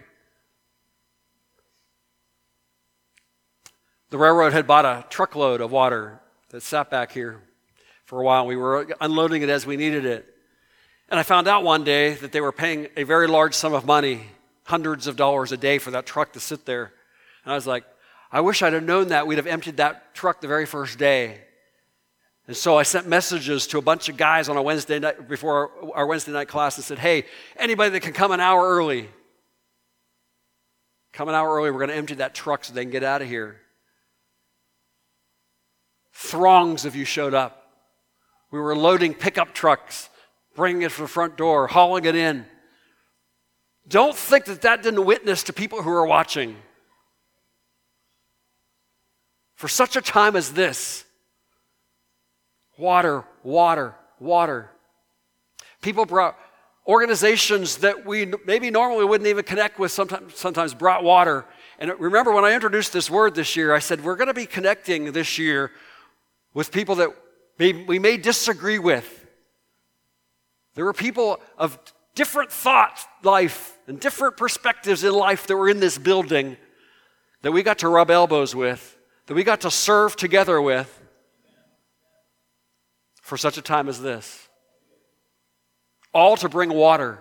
The 4.14 4.18
railroad 4.18 4.52
had 4.52 4.68
bought 4.68 4.84
a 4.84 5.04
truckload 5.10 5.60
of 5.60 5.72
water 5.72 6.20
that 6.50 6.62
sat 6.62 6.88
back 6.88 7.10
here 7.10 7.40
for 8.04 8.20
a 8.20 8.24
while. 8.24 8.46
We 8.46 8.54
were 8.54 8.86
unloading 9.00 9.42
it 9.42 9.48
as 9.48 9.66
we 9.66 9.76
needed 9.76 10.04
it. 10.04 10.24
And 11.08 11.18
I 11.18 11.24
found 11.24 11.48
out 11.48 11.64
one 11.64 11.82
day 11.82 12.14
that 12.14 12.30
they 12.30 12.40
were 12.40 12.52
paying 12.52 12.86
a 12.96 13.02
very 13.02 13.26
large 13.26 13.54
sum 13.54 13.72
of 13.72 13.84
money, 13.84 14.20
hundreds 14.62 15.08
of 15.08 15.16
dollars 15.16 15.50
a 15.50 15.56
day, 15.56 15.78
for 15.78 15.90
that 15.90 16.06
truck 16.06 16.32
to 16.34 16.38
sit 16.38 16.64
there. 16.64 16.92
And 17.44 17.52
I 17.52 17.56
was 17.56 17.66
like, 17.66 17.82
I 18.30 18.40
wish 18.40 18.62
I'd 18.62 18.72
have 18.74 18.84
known 18.84 19.08
that. 19.08 19.26
We'd 19.26 19.38
have 19.38 19.48
emptied 19.48 19.78
that 19.78 20.14
truck 20.14 20.40
the 20.40 20.46
very 20.46 20.64
first 20.64 20.96
day. 20.96 21.40
And 22.46 22.56
so 22.56 22.78
I 22.78 22.84
sent 22.84 23.08
messages 23.08 23.66
to 23.66 23.78
a 23.78 23.82
bunch 23.82 24.08
of 24.08 24.16
guys 24.16 24.48
on 24.48 24.56
a 24.56 24.62
Wednesday 24.62 25.00
night 25.00 25.28
before 25.28 25.72
our, 25.82 25.92
our 25.92 26.06
Wednesday 26.06 26.30
night 26.30 26.46
class 26.46 26.76
and 26.76 26.84
said, 26.84 27.00
Hey, 27.00 27.24
anybody 27.56 27.90
that 27.90 28.02
can 28.02 28.12
come 28.12 28.30
an 28.30 28.38
hour 28.38 28.64
early, 28.64 29.08
come 31.12 31.28
an 31.28 31.34
hour 31.34 31.56
early. 31.56 31.72
We're 31.72 31.78
going 31.78 31.90
to 31.90 31.96
empty 31.96 32.14
that 32.14 32.32
truck 32.32 32.64
so 32.64 32.72
they 32.72 32.84
can 32.84 32.92
get 32.92 33.02
out 33.02 33.20
of 33.20 33.26
here. 33.26 33.60
Throngs 36.14 36.84
of 36.84 36.96
you 36.96 37.04
showed 37.04 37.34
up. 37.34 37.70
We 38.50 38.60
were 38.60 38.76
loading 38.76 39.14
pickup 39.14 39.52
trucks, 39.52 40.08
bringing 40.54 40.82
it 40.82 40.92
to 40.92 41.02
the 41.02 41.08
front 41.08 41.36
door, 41.36 41.66
hauling 41.66 42.04
it 42.04 42.14
in. 42.14 42.46
Don't 43.86 44.16
think 44.16 44.46
that 44.46 44.62
that 44.62 44.82
didn't 44.82 45.04
witness 45.04 45.42
to 45.44 45.52
people 45.52 45.82
who 45.82 45.90
are 45.90 46.06
watching. 46.06 46.56
For 49.56 49.68
such 49.68 49.96
a 49.96 50.00
time 50.00 50.36
as 50.36 50.52
this, 50.52 51.04
Water, 52.76 53.24
water, 53.42 53.94
water. 54.18 54.70
People 55.80 56.06
brought 56.06 56.36
organizations 56.86 57.78
that 57.78 58.04
we 58.04 58.32
maybe 58.44 58.70
normally 58.70 59.04
wouldn't 59.04 59.28
even 59.28 59.44
connect 59.44 59.78
with 59.78 59.92
sometimes, 59.92 60.34
sometimes 60.34 60.74
brought 60.74 61.04
water. 61.04 61.44
And 61.78 61.92
remember 62.00 62.32
when 62.32 62.44
I 62.44 62.52
introduced 62.52 62.92
this 62.92 63.08
word 63.08 63.34
this 63.34 63.54
year, 63.56 63.72
I 63.72 63.78
said 63.78 64.02
we're 64.02 64.16
going 64.16 64.28
to 64.28 64.34
be 64.34 64.46
connecting 64.46 65.12
this 65.12 65.38
year 65.38 65.70
with 66.54 66.70
people 66.72 66.94
that 66.94 67.10
we 67.58 67.98
may 67.98 68.16
disagree 68.16 68.78
with. 68.78 69.26
There 70.74 70.84
were 70.84 70.92
people 70.92 71.40
of 71.58 71.78
different 72.14 72.50
thought 72.50 73.00
life 73.22 73.76
and 73.86 74.00
different 74.00 74.36
perspectives 74.36 75.04
in 75.04 75.12
life 75.12 75.46
that 75.48 75.56
were 75.56 75.68
in 75.68 75.80
this 75.80 75.98
building 75.98 76.56
that 77.42 77.52
we 77.52 77.62
got 77.62 77.80
to 77.80 77.88
rub 77.88 78.10
elbows 78.10 78.54
with, 78.54 78.96
that 79.26 79.34
we 79.34 79.44
got 79.44 79.60
to 79.62 79.70
serve 79.70 80.16
together 80.16 80.60
with 80.60 81.02
for 83.20 83.36
such 83.36 83.58
a 83.58 83.62
time 83.62 83.88
as 83.88 84.00
this. 84.00 84.48
All 86.12 86.36
to 86.36 86.48
bring 86.48 86.72
water. 86.72 87.18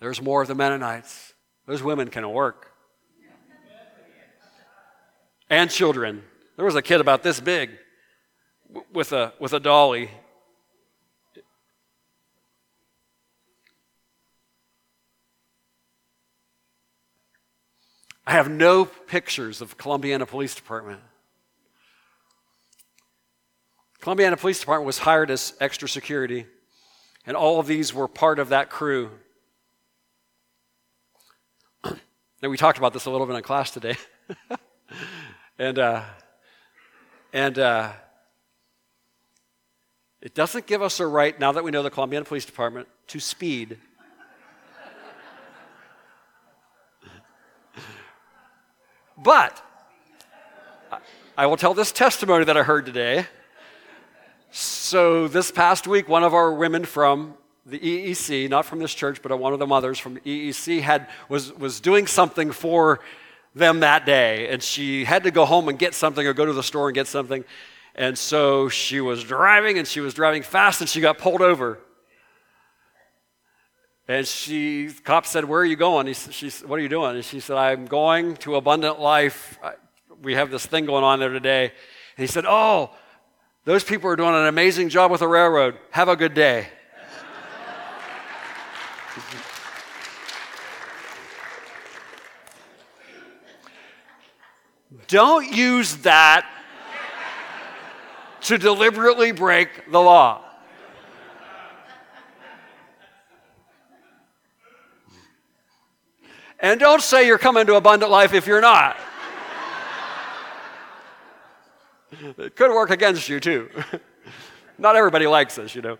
There's 0.00 0.20
more 0.20 0.42
of 0.42 0.48
the 0.48 0.54
Mennonites. 0.54 1.32
Those 1.66 1.82
women 1.82 2.08
can 2.08 2.28
work. 2.28 2.71
And 5.52 5.70
children. 5.70 6.22
There 6.56 6.64
was 6.64 6.76
a 6.76 6.80
kid 6.80 7.02
about 7.02 7.22
this 7.22 7.38
big 7.38 7.72
with 8.90 9.12
a, 9.12 9.34
with 9.38 9.52
a 9.52 9.60
dolly. 9.60 10.10
I 18.26 18.32
have 18.32 18.48
no 18.50 18.86
pictures 18.86 19.60
of 19.60 19.76
Columbiana 19.76 20.26
Police 20.26 20.54
Department. 20.54 21.00
Columbiana 24.00 24.38
Police 24.38 24.58
Department 24.58 24.86
was 24.86 24.96
hired 24.96 25.30
as 25.30 25.52
extra 25.60 25.86
security, 25.86 26.46
and 27.26 27.36
all 27.36 27.60
of 27.60 27.66
these 27.66 27.92
were 27.92 28.08
part 28.08 28.38
of 28.38 28.48
that 28.48 28.70
crew. 28.70 29.10
and 31.84 32.00
we 32.50 32.56
talked 32.56 32.78
about 32.78 32.94
this 32.94 33.04
a 33.04 33.10
little 33.10 33.26
bit 33.26 33.36
in 33.36 33.42
class 33.42 33.70
today. 33.70 33.98
and 35.62 35.78
uh, 35.78 36.02
and 37.32 37.56
uh, 37.56 37.92
it 40.20 40.34
doesn't 40.34 40.66
give 40.66 40.82
us 40.82 40.98
a 40.98 41.06
right, 41.06 41.38
now 41.38 41.52
that 41.52 41.62
we 41.62 41.70
know 41.70 41.84
the 41.84 41.90
Columbiana 41.90 42.24
Police 42.24 42.44
Department, 42.44 42.88
to 43.06 43.20
speed 43.20 43.78
But 49.16 49.62
I 51.38 51.46
will 51.46 51.56
tell 51.56 51.74
this 51.74 51.92
testimony 51.92 52.44
that 52.44 52.56
I 52.56 52.64
heard 52.64 52.86
today. 52.86 53.26
So, 54.50 55.28
this 55.28 55.52
past 55.52 55.86
week, 55.86 56.08
one 56.08 56.24
of 56.24 56.34
our 56.34 56.52
women 56.52 56.84
from 56.84 57.34
the 57.64 57.78
EEC, 57.78 58.50
not 58.50 58.66
from 58.66 58.80
this 58.80 58.92
church, 58.92 59.22
but 59.22 59.38
one 59.38 59.52
of 59.52 59.60
the 59.60 59.66
mothers 59.66 60.00
from 60.00 60.16
EEC, 60.18 60.80
had, 60.80 61.08
was, 61.28 61.52
was 61.52 61.78
doing 61.78 62.08
something 62.08 62.50
for 62.50 62.98
them 63.54 63.80
that 63.80 64.06
day. 64.06 64.48
And 64.48 64.62
she 64.62 65.04
had 65.04 65.24
to 65.24 65.30
go 65.30 65.44
home 65.44 65.68
and 65.68 65.78
get 65.78 65.94
something 65.94 66.26
or 66.26 66.32
go 66.32 66.46
to 66.46 66.52
the 66.52 66.62
store 66.62 66.88
and 66.88 66.94
get 66.94 67.06
something. 67.06 67.44
And 67.94 68.16
so 68.16 68.68
she 68.68 69.00
was 69.00 69.22
driving 69.22 69.78
and 69.78 69.86
she 69.86 70.00
was 70.00 70.14
driving 70.14 70.42
fast 70.42 70.80
and 70.80 70.88
she 70.88 71.00
got 71.00 71.18
pulled 71.18 71.42
over. 71.42 71.78
And 74.08 74.26
she, 74.26 74.90
cop 75.04 75.26
said, 75.26 75.44
Where 75.44 75.60
are 75.60 75.64
you 75.64 75.76
going? 75.76 76.06
He, 76.06 76.14
she 76.14 76.50
said, 76.50 76.68
What 76.68 76.78
are 76.78 76.82
you 76.82 76.88
doing? 76.88 77.14
And 77.14 77.24
she 77.24 77.40
said, 77.40 77.56
I'm 77.56 77.86
going 77.86 78.36
to 78.38 78.56
Abundant 78.56 79.00
Life. 79.00 79.58
We 80.22 80.34
have 80.34 80.50
this 80.50 80.66
thing 80.66 80.86
going 80.86 81.04
on 81.04 81.20
there 81.20 81.30
today. 81.30 81.64
And 81.64 82.22
he 82.22 82.26
said, 82.26 82.44
Oh, 82.46 82.90
those 83.64 83.84
people 83.84 84.10
are 84.10 84.16
doing 84.16 84.34
an 84.34 84.46
amazing 84.46 84.88
job 84.88 85.10
with 85.10 85.20
the 85.20 85.28
railroad. 85.28 85.78
Have 85.90 86.08
a 86.08 86.16
good 86.16 86.34
day. 86.34 86.66
Don't 95.12 95.54
use 95.54 95.96
that 95.96 96.50
to 98.40 98.56
deliberately 98.56 99.30
break 99.30 99.90
the 99.90 99.98
law. 99.98 100.42
And 106.60 106.80
don't 106.80 107.02
say 107.02 107.26
you're 107.26 107.36
coming 107.36 107.66
to 107.66 107.74
abundant 107.74 108.10
life 108.10 108.32
if 108.32 108.46
you're 108.46 108.62
not. 108.62 108.96
it 112.38 112.56
could 112.56 112.70
work 112.70 112.88
against 112.88 113.28
you, 113.28 113.38
too. 113.38 113.68
not 114.78 114.96
everybody 114.96 115.26
likes 115.26 115.56
this, 115.56 115.74
you 115.74 115.82
know. 115.82 115.98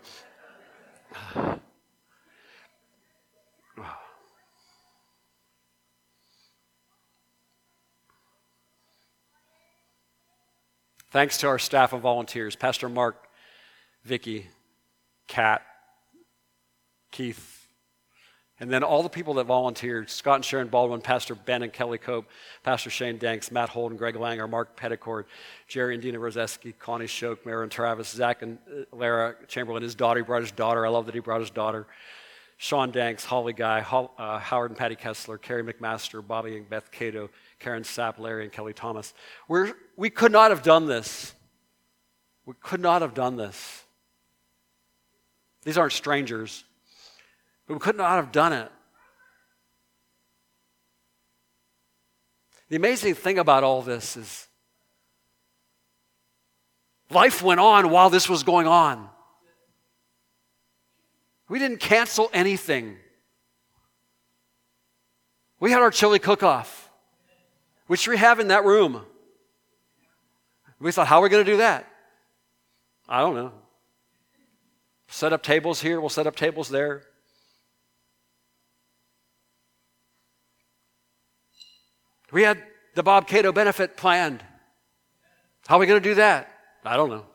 Thanks 11.13 11.37
to 11.41 11.47
our 11.47 11.59
staff 11.59 11.93
of 11.93 12.01
volunteers, 12.01 12.55
Pastor 12.55 12.89
Mark, 12.89 13.27
Vicky, 14.03 14.47
Kat, 15.27 15.61
Keith, 17.11 17.67
and 18.59 18.71
then 18.71 18.81
all 18.81 19.03
the 19.03 19.09
people 19.09 19.35
that 19.35 19.43
volunteered 19.43 20.09
Scott 20.09 20.37
and 20.37 20.43
Sharon 20.43 20.69
Baldwin, 20.69 21.01
Pastor 21.01 21.35
Ben 21.35 21.61
and 21.61 21.71
Kelly 21.71 21.99
Cope, 21.99 22.25
Pastor 22.63 22.89
Shane 22.89 23.19
Danks, 23.19 23.51
Matt 23.51 23.69
Holden, 23.69 23.95
Greg 23.95 24.15
Langer, 24.15 24.49
Mark 24.49 24.75
Petticord, 24.75 25.25
Jerry 25.67 25.93
and 25.93 26.01
Dina 26.01 26.17
Roseski, 26.17 26.73
Connie 26.79 27.05
Schoch, 27.05 27.45
Maren 27.45 27.69
Travis, 27.69 28.07
Zach 28.07 28.41
and 28.41 28.57
uh, 28.67 28.83
Lara 28.91 29.35
Chamberlain, 29.47 29.83
his 29.83 29.93
daughter, 29.93 30.21
he 30.21 30.25
brought 30.25 30.41
his 30.41 30.51
daughter. 30.51 30.83
I 30.83 30.89
love 30.89 31.05
that 31.05 31.13
he 31.13 31.21
brought 31.21 31.41
his 31.41 31.51
daughter. 31.51 31.85
Sean 32.57 32.89
Danks, 32.89 33.23
Holly 33.23 33.53
Guy, 33.53 33.85
uh, 34.17 34.39
Howard 34.39 34.71
and 34.71 34.79
Patty 34.79 34.95
Kessler, 34.95 35.37
Carrie 35.37 35.63
McMaster, 35.63 36.25
Bobby 36.25 36.57
and 36.57 36.67
Beth 36.67 36.89
Cato, 36.89 37.29
Karen 37.63 37.83
Sapp, 37.83 38.19
Larry 38.19 38.43
and 38.43 38.51
Kelly 38.51 38.73
Thomas. 38.73 39.13
We're, 39.47 39.73
we 39.95 40.09
could 40.09 40.31
not 40.31 40.51
have 40.51 40.61
done 40.61 40.85
this. 40.85 41.33
We 42.45 42.53
could 42.61 42.81
not 42.81 43.01
have 43.01 43.13
done 43.13 43.37
this. 43.37 43.83
These 45.63 45.77
aren't 45.77 45.93
strangers. 45.93 46.65
But 47.65 47.75
we 47.75 47.79
could 47.79 47.95
not 47.95 48.17
have 48.17 48.31
done 48.33 48.51
it. 48.51 48.69
The 52.69 52.75
amazing 52.75 53.15
thing 53.15 53.39
about 53.39 53.63
all 53.63 53.81
this 53.81 54.17
is 54.17 54.47
life 57.09 57.41
went 57.41 57.59
on 57.59 57.89
while 57.91 58.09
this 58.09 58.27
was 58.27 58.43
going 58.43 58.67
on. 58.67 59.07
We 61.47 61.59
didn't 61.59 61.79
cancel 61.79 62.29
anything. 62.33 62.97
We 65.59 65.71
had 65.71 65.81
our 65.81 65.91
chili 65.91 66.19
cook 66.19 66.43
off, 66.43 66.82
which 67.87 68.07
we 68.07 68.17
have 68.17 68.39
in 68.39 68.47
that 68.49 68.65
room. 68.65 69.05
We 70.79 70.91
thought, 70.91 71.07
how 71.07 71.19
are 71.19 71.23
we 71.23 71.29
going 71.29 71.45
to 71.45 71.51
do 71.51 71.57
that? 71.57 71.87
I 73.07 73.21
don't 73.21 73.35
know. 73.35 73.51
Set 75.07 75.31
up 75.31 75.43
tables 75.43 75.79
here, 75.79 75.99
we'll 75.99 76.09
set 76.09 76.27
up 76.27 76.35
tables 76.35 76.69
there. 76.69 77.03
We 82.31 82.41
had 82.41 82.63
the 82.95 83.03
Bob 83.03 83.27
Cato 83.27 83.51
benefit 83.51 83.95
planned. 83.95 84.43
How 85.67 85.75
are 85.75 85.79
we 85.79 85.85
going 85.85 86.01
to 86.01 86.09
do 86.09 86.15
that? 86.15 86.49
I 86.83 86.97
don't 86.97 87.09
know. 87.09 87.25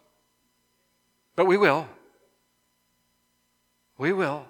But 1.37 1.47
we 1.47 1.57
will. 1.57 1.89
We 3.97 4.13
will. 4.13 4.45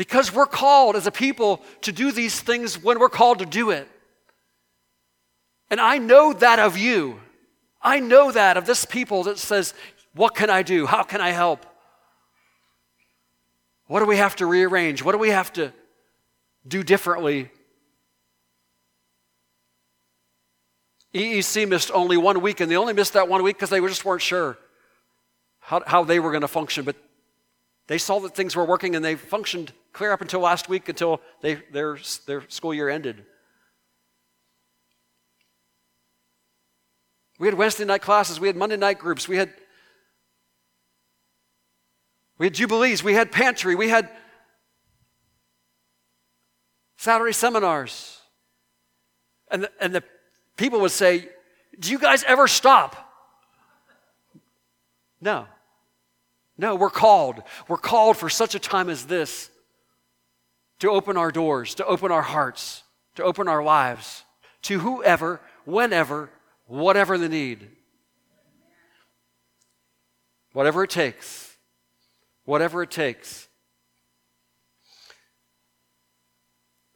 Because 0.00 0.32
we're 0.32 0.46
called 0.46 0.96
as 0.96 1.06
a 1.06 1.10
people 1.10 1.60
to 1.82 1.92
do 1.92 2.10
these 2.10 2.40
things 2.40 2.82
when 2.82 2.98
we're 2.98 3.10
called 3.10 3.40
to 3.40 3.44
do 3.44 3.68
it. 3.68 3.86
And 5.68 5.78
I 5.78 5.98
know 5.98 6.32
that 6.32 6.58
of 6.58 6.78
you. 6.78 7.20
I 7.82 8.00
know 8.00 8.32
that 8.32 8.56
of 8.56 8.64
this 8.64 8.86
people 8.86 9.24
that 9.24 9.38
says, 9.38 9.74
What 10.14 10.34
can 10.34 10.48
I 10.48 10.62
do? 10.62 10.86
How 10.86 11.02
can 11.02 11.20
I 11.20 11.32
help? 11.32 11.66
What 13.88 14.00
do 14.00 14.06
we 14.06 14.16
have 14.16 14.36
to 14.36 14.46
rearrange? 14.46 15.04
What 15.04 15.12
do 15.12 15.18
we 15.18 15.28
have 15.28 15.52
to 15.52 15.70
do 16.66 16.82
differently 16.82 17.50
EEC 21.12 21.68
missed 21.68 21.90
only 21.92 22.16
one 22.16 22.40
week, 22.40 22.60
and 22.60 22.72
they 22.72 22.76
only 22.76 22.94
missed 22.94 23.12
that 23.12 23.28
one 23.28 23.42
week 23.42 23.56
because 23.56 23.68
they 23.68 23.80
just 23.80 24.06
weren't 24.06 24.22
sure 24.22 24.56
how, 25.58 25.82
how 25.86 26.04
they 26.04 26.20
were 26.20 26.30
going 26.30 26.40
to 26.40 26.48
function. 26.48 26.86
But 26.86 26.96
they 27.90 27.98
saw 27.98 28.20
that 28.20 28.36
things 28.36 28.54
were 28.54 28.64
working, 28.64 28.94
and 28.94 29.04
they 29.04 29.16
functioned 29.16 29.72
clear 29.92 30.12
up 30.12 30.20
until 30.20 30.38
last 30.38 30.68
week, 30.68 30.88
until 30.88 31.20
they, 31.40 31.56
their, 31.72 31.98
their 32.24 32.48
school 32.48 32.72
year 32.72 32.88
ended. 32.88 33.24
We 37.40 37.48
had 37.48 37.54
Wednesday 37.54 37.84
night 37.84 38.00
classes, 38.00 38.38
we 38.38 38.46
had 38.46 38.54
Monday 38.54 38.76
night 38.76 39.00
groups, 39.00 39.26
we 39.26 39.36
had 39.36 39.52
we 42.38 42.46
had 42.46 42.54
jubilees, 42.54 43.02
we 43.02 43.12
had 43.12 43.32
pantry, 43.32 43.74
we 43.74 43.88
had 43.88 44.08
Saturday 46.96 47.32
seminars. 47.32 48.20
And 49.50 49.64
the, 49.64 49.70
and 49.80 49.92
the 49.92 50.04
people 50.56 50.78
would 50.82 50.92
say, 50.92 51.28
Do 51.80 51.90
you 51.90 51.98
guys 51.98 52.22
ever 52.22 52.46
stop? 52.46 52.94
No. 55.20 55.48
No, 56.60 56.76
we're 56.76 56.90
called. 56.90 57.42
We're 57.68 57.76
called 57.76 58.16
for 58.16 58.28
such 58.28 58.54
a 58.54 58.58
time 58.58 58.88
as 58.88 59.06
this 59.06 59.50
to 60.80 60.90
open 60.90 61.16
our 61.16 61.32
doors, 61.32 61.74
to 61.76 61.86
open 61.86 62.12
our 62.12 62.22
hearts, 62.22 62.82
to 63.16 63.24
open 63.24 63.48
our 63.48 63.62
lives 63.62 64.24
to 64.62 64.78
whoever, 64.78 65.40
whenever, 65.64 66.28
whatever 66.66 67.16
the 67.16 67.28
need. 67.28 67.68
Whatever 70.52 70.84
it 70.84 70.90
takes. 70.90 71.56
Whatever 72.44 72.82
it 72.82 72.90
takes. 72.90 73.48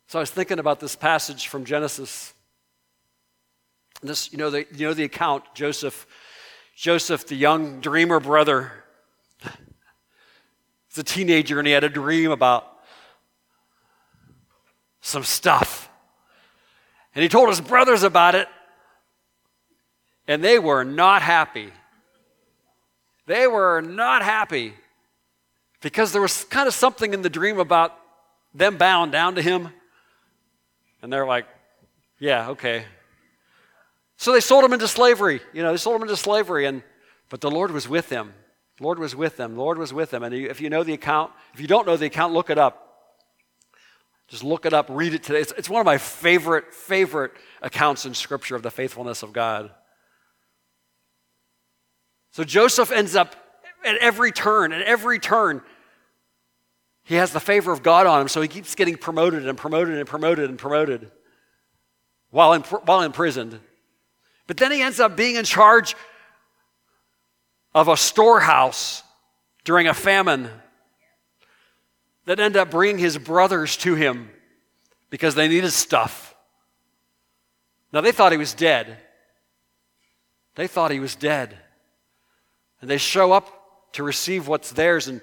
So 0.08 0.18
I 0.18 0.22
was 0.22 0.30
thinking 0.30 0.58
about 0.58 0.78
this 0.78 0.94
passage 0.94 1.48
from 1.48 1.64
Genesis 1.64 2.34
this, 4.02 4.30
you 4.32 4.38
know, 4.38 4.50
the, 4.50 4.66
you 4.74 4.86
know 4.86 4.92
the 4.92 5.04
account, 5.04 5.44
Joseph, 5.54 6.06
Joseph, 6.76 7.26
the 7.26 7.36
young 7.36 7.80
dreamer 7.80 8.20
brother. 8.20 8.83
He's 10.88 10.98
a 10.98 11.02
teenager 11.02 11.58
and 11.58 11.66
he 11.66 11.72
had 11.72 11.84
a 11.84 11.88
dream 11.88 12.30
about 12.30 12.70
some 15.00 15.24
stuff. 15.24 15.88
And 17.14 17.22
he 17.22 17.28
told 17.28 17.48
his 17.48 17.60
brothers 17.60 18.02
about 18.02 18.34
it, 18.34 18.48
and 20.26 20.42
they 20.42 20.58
were 20.58 20.84
not 20.84 21.22
happy. 21.22 21.70
They 23.26 23.46
were 23.46 23.80
not 23.80 24.22
happy 24.22 24.74
because 25.80 26.12
there 26.12 26.22
was 26.22 26.44
kind 26.44 26.66
of 26.66 26.74
something 26.74 27.12
in 27.12 27.22
the 27.22 27.30
dream 27.30 27.58
about 27.58 27.96
them 28.54 28.76
bowing 28.76 29.10
down 29.10 29.34
to 29.34 29.42
him. 29.42 29.68
And 31.02 31.12
they're 31.12 31.26
like, 31.26 31.46
yeah, 32.18 32.50
okay. 32.50 32.86
So 34.16 34.32
they 34.32 34.40
sold 34.40 34.64
him 34.64 34.72
into 34.72 34.88
slavery. 34.88 35.40
You 35.52 35.62
know, 35.62 35.72
they 35.72 35.76
sold 35.76 35.96
him 35.96 36.02
into 36.02 36.16
slavery, 36.16 36.66
and 36.66 36.82
but 37.28 37.40
the 37.40 37.50
Lord 37.50 37.70
was 37.70 37.88
with 37.88 38.08
them. 38.08 38.32
Lord 38.80 38.98
was 38.98 39.14
with 39.14 39.36
them. 39.36 39.54
The 39.54 39.60
Lord 39.60 39.78
was 39.78 39.92
with 39.92 40.10
them. 40.10 40.22
And 40.22 40.34
if 40.34 40.60
you 40.60 40.68
know 40.68 40.82
the 40.82 40.94
account, 40.94 41.32
if 41.52 41.60
you 41.60 41.66
don't 41.66 41.86
know 41.86 41.96
the 41.96 42.06
account, 42.06 42.32
look 42.32 42.50
it 42.50 42.58
up. 42.58 42.80
Just 44.28 44.42
look 44.42 44.64
it 44.64 44.72
up, 44.72 44.86
read 44.88 45.14
it 45.14 45.22
today. 45.22 45.40
It's, 45.40 45.52
it's 45.56 45.68
one 45.68 45.80
of 45.80 45.86
my 45.86 45.98
favorite, 45.98 46.72
favorite 46.72 47.32
accounts 47.60 48.06
in 48.06 48.14
Scripture 48.14 48.56
of 48.56 48.62
the 48.62 48.70
faithfulness 48.70 49.22
of 49.22 49.32
God. 49.32 49.70
So 52.30 52.42
Joseph 52.42 52.90
ends 52.90 53.14
up 53.14 53.36
at 53.84 53.96
every 53.98 54.32
turn, 54.32 54.72
at 54.72 54.82
every 54.82 55.18
turn, 55.18 55.62
he 57.04 57.16
has 57.16 57.32
the 57.32 57.40
favor 57.40 57.70
of 57.70 57.82
God 57.82 58.06
on 58.06 58.22
him, 58.22 58.28
so 58.28 58.40
he 58.40 58.48
keeps 58.48 58.74
getting 58.74 58.96
promoted 58.96 59.46
and 59.46 59.58
promoted 59.58 59.98
and 59.98 60.08
promoted 60.08 60.48
and 60.48 60.58
promoted 60.58 61.10
while, 62.30 62.54
in, 62.54 62.62
while 62.62 63.02
imprisoned. 63.02 63.60
But 64.46 64.56
then 64.56 64.72
he 64.72 64.80
ends 64.80 65.00
up 65.00 65.16
being 65.16 65.36
in 65.36 65.44
charge 65.44 65.94
of 67.74 67.88
a 67.88 67.96
storehouse 67.96 69.02
during 69.64 69.88
a 69.88 69.94
famine 69.94 70.48
that 72.26 72.40
ended 72.40 72.60
up 72.60 72.70
bringing 72.70 72.98
his 72.98 73.18
brothers 73.18 73.76
to 73.78 73.94
him 73.94 74.30
because 75.10 75.34
they 75.34 75.48
needed 75.48 75.70
stuff. 75.72 76.34
Now, 77.92 78.00
they 78.00 78.12
thought 78.12 78.32
he 78.32 78.38
was 78.38 78.54
dead. 78.54 78.98
They 80.54 80.66
thought 80.66 80.90
he 80.90 81.00
was 81.00 81.16
dead. 81.16 81.56
And 82.80 82.90
they 82.90 82.98
show 82.98 83.32
up 83.32 83.92
to 83.92 84.02
receive 84.02 84.48
what's 84.48 84.72
theirs, 84.72 85.06
and 85.06 85.20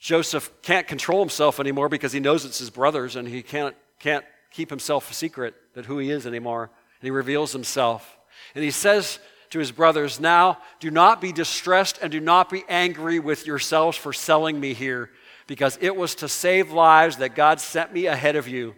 Joseph 0.00 0.50
can't 0.62 0.88
control 0.88 1.20
himself 1.20 1.60
anymore 1.60 1.88
because 1.88 2.12
he 2.12 2.20
knows 2.20 2.44
it's 2.44 2.58
his 2.58 2.70
brothers, 2.70 3.16
and 3.16 3.28
he 3.28 3.42
can't, 3.42 3.76
can't 3.98 4.24
keep 4.50 4.70
himself 4.70 5.10
a 5.10 5.14
secret 5.14 5.54
that 5.74 5.86
who 5.86 5.98
he 5.98 6.10
is 6.10 6.26
anymore. 6.26 6.64
And 6.64 7.06
he 7.06 7.10
reveals 7.10 7.52
himself. 7.52 8.18
And 8.54 8.64
he 8.64 8.70
says 8.70 9.18
to 9.50 9.58
his 9.58 9.72
brothers, 9.72 10.20
Now 10.20 10.58
do 10.78 10.90
not 10.90 11.20
be 11.20 11.32
distressed 11.32 11.98
and 12.00 12.10
do 12.10 12.20
not 12.20 12.48
be 12.48 12.64
angry 12.68 13.18
with 13.18 13.46
yourselves 13.46 13.96
for 13.96 14.12
selling 14.12 14.58
me 14.58 14.74
here, 14.74 15.10
because 15.46 15.78
it 15.80 15.94
was 15.94 16.14
to 16.16 16.28
save 16.28 16.70
lives 16.70 17.18
that 17.18 17.34
God 17.34 17.60
sent 17.60 17.92
me 17.92 18.06
ahead 18.06 18.36
of 18.36 18.48
you. 18.48 18.74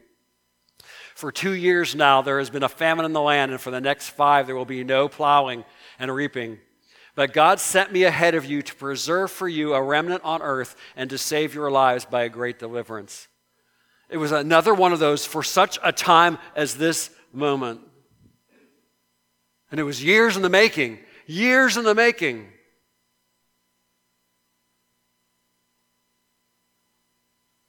For 1.14 1.30
two 1.30 1.52
years 1.52 1.94
now, 1.94 2.22
there 2.22 2.38
has 2.38 2.50
been 2.50 2.62
a 2.62 2.68
famine 2.68 3.04
in 3.04 3.12
the 3.12 3.20
land, 3.20 3.52
and 3.52 3.60
for 3.60 3.70
the 3.70 3.80
next 3.80 4.08
five, 4.10 4.46
there 4.46 4.56
will 4.56 4.64
be 4.64 4.82
no 4.82 5.08
plowing 5.08 5.64
and 5.98 6.12
reaping. 6.12 6.58
But 7.14 7.34
God 7.34 7.60
sent 7.60 7.92
me 7.92 8.04
ahead 8.04 8.34
of 8.34 8.46
you 8.46 8.62
to 8.62 8.74
preserve 8.74 9.30
for 9.30 9.46
you 9.46 9.74
a 9.74 9.82
remnant 9.82 10.24
on 10.24 10.40
earth 10.40 10.74
and 10.96 11.10
to 11.10 11.18
save 11.18 11.54
your 11.54 11.70
lives 11.70 12.06
by 12.06 12.22
a 12.22 12.30
great 12.30 12.58
deliverance. 12.58 13.28
It 14.08 14.16
was 14.16 14.32
another 14.32 14.72
one 14.72 14.92
of 14.92 14.98
those 14.98 15.26
for 15.26 15.42
such 15.42 15.78
a 15.82 15.92
time 15.92 16.38
as 16.56 16.74
this 16.74 17.10
moment. 17.32 17.82
And 19.72 19.80
it 19.80 19.84
was 19.84 20.04
years 20.04 20.36
in 20.36 20.42
the 20.42 20.50
making, 20.50 21.00
years 21.26 21.76
in 21.76 21.84
the 21.84 21.94
making. 21.94 22.46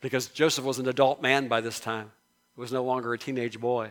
Because 0.01 0.27
Joseph 0.27 0.65
was 0.65 0.79
an 0.79 0.87
adult 0.87 1.21
man 1.21 1.47
by 1.47 1.61
this 1.61 1.79
time, 1.79 2.11
he 2.55 2.61
was 2.61 2.71
no 2.73 2.83
longer 2.83 3.13
a 3.13 3.17
teenage 3.17 3.59
boy. 3.59 3.89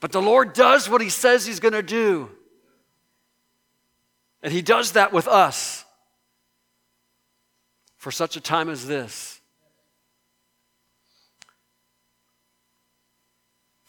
But 0.00 0.10
the 0.10 0.22
Lord 0.22 0.54
does 0.54 0.88
what 0.88 1.00
he 1.00 1.10
says 1.10 1.46
he's 1.46 1.60
going 1.60 1.74
to 1.74 1.82
do. 1.82 2.30
And 4.42 4.52
he 4.52 4.62
does 4.62 4.92
that 4.92 5.12
with 5.12 5.28
us. 5.28 5.84
for 8.06 8.12
such 8.12 8.36
a 8.36 8.40
time 8.40 8.68
as 8.68 8.86
this. 8.86 9.40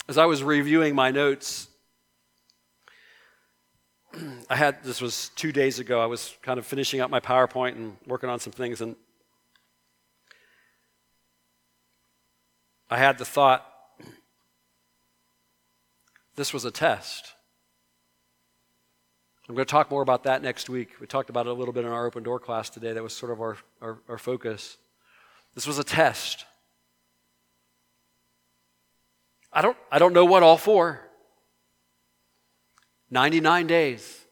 As 0.08 0.18
I 0.18 0.26
was 0.26 0.42
reviewing 0.42 0.96
my 0.96 1.12
notes, 1.12 1.68
I 4.50 4.56
had 4.56 4.84
this 4.84 5.02
was 5.02 5.30
two 5.36 5.52
days 5.52 5.80
ago. 5.80 6.02
I 6.02 6.06
was 6.06 6.36
kind 6.42 6.60
of 6.60 6.66
finishing 6.66 7.02
up 7.02 7.10
my 7.10 7.20
PowerPoint 7.20 7.76
and 7.76 7.98
working 8.06 8.30
on 8.30 8.40
some 8.40 8.54
things, 8.54 8.82
and 8.82 8.96
I 12.90 12.98
had 12.98 13.18
the 13.18 13.26
thought 13.26 13.66
this 16.36 16.54
was 16.54 16.66
a 16.66 16.72
test. 16.72 17.34
I'm 19.50 19.56
going 19.56 19.66
to 19.66 19.72
talk 19.72 19.90
more 19.90 20.02
about 20.02 20.24
that 20.24 20.44
next 20.44 20.70
week. 20.70 20.90
We 21.00 21.08
talked 21.08 21.30
about 21.30 21.48
it 21.48 21.50
a 21.50 21.54
little 21.54 21.74
bit 21.74 21.86
in 21.86 21.92
our 21.92 22.06
open 22.06 22.22
door 22.24 22.38
class 22.40 22.70
today. 22.70 22.92
That 22.92 23.02
was 23.02 23.14
sort 23.14 23.32
of 23.32 23.40
our, 23.40 23.58
our, 23.82 23.98
our 24.10 24.18
focus. 24.18 24.78
This 25.56 25.66
was 25.66 25.80
a 25.80 25.86
test. 25.86 26.46
I 29.54 29.62
don't, 29.62 29.78
I 29.90 30.00
don't 30.00 30.12
know 30.12 30.26
what 30.26 30.44
all 30.44 30.58
for. 30.58 31.07
99 33.10 33.68
days. 33.68 34.26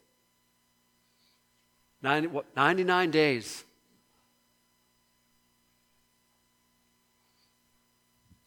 90, 2.01 2.27
what, 2.27 2.45
99 2.55 3.11
days. 3.11 3.63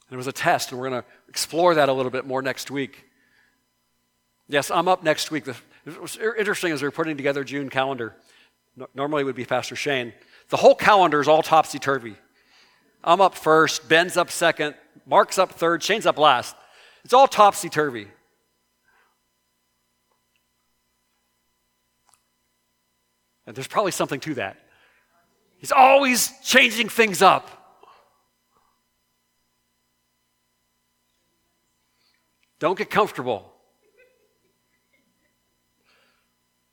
And 0.09 0.15
it 0.15 0.17
was 0.17 0.27
a 0.27 0.33
test, 0.33 0.71
and 0.71 0.81
we're 0.81 0.89
going 0.89 1.03
to 1.03 1.09
explore 1.29 1.75
that 1.75 1.89
a 1.89 1.93
little 1.93 2.11
bit 2.11 2.27
more 2.27 2.41
next 2.41 2.71
week. 2.71 3.05
Yes, 4.49 4.71
I'm 4.71 4.89
up 4.89 5.03
next 5.03 5.31
week. 5.31 5.47
It 5.47 6.01
was 6.01 6.17
interesting 6.17 6.73
as 6.73 6.81
we 6.81 6.89
were 6.89 6.93
putting 6.93 7.17
together 7.17 7.45
June 7.45 7.69
calendar. 7.69 8.15
Normally 8.95 9.23
it 9.23 9.25
would 9.25 9.37
be 9.37 9.45
Pastor 9.45 9.77
Shane. 9.77 10.13
The 10.49 10.57
whole 10.57 10.75
calendar 10.75 11.21
is 11.21 11.29
all 11.29 11.43
topsy 11.43 11.79
turvy. 11.79 12.17
I'm 13.05 13.21
up 13.21 13.35
first, 13.35 13.89
Ben's 13.89 14.17
up 14.17 14.31
second, 14.31 14.75
Mark's 15.07 15.39
up 15.39 15.53
third, 15.53 15.83
Shane's 15.83 16.07
up 16.07 16.19
last. 16.19 16.57
It's 17.05 17.13
all 17.13 17.29
topsy 17.29 17.69
turvy. 17.69 18.09
And 23.49 23.57
there's 23.57 23.67
probably 23.67 23.91
something 23.93 24.21
to 24.21 24.35
that. 24.35 24.59
He's 25.57 25.73
always 25.73 26.31
changing 26.45 26.91
things 26.91 27.23
up. 27.23 27.49
Don't 32.59 32.77
get 32.77 32.91
comfortable. 32.91 33.51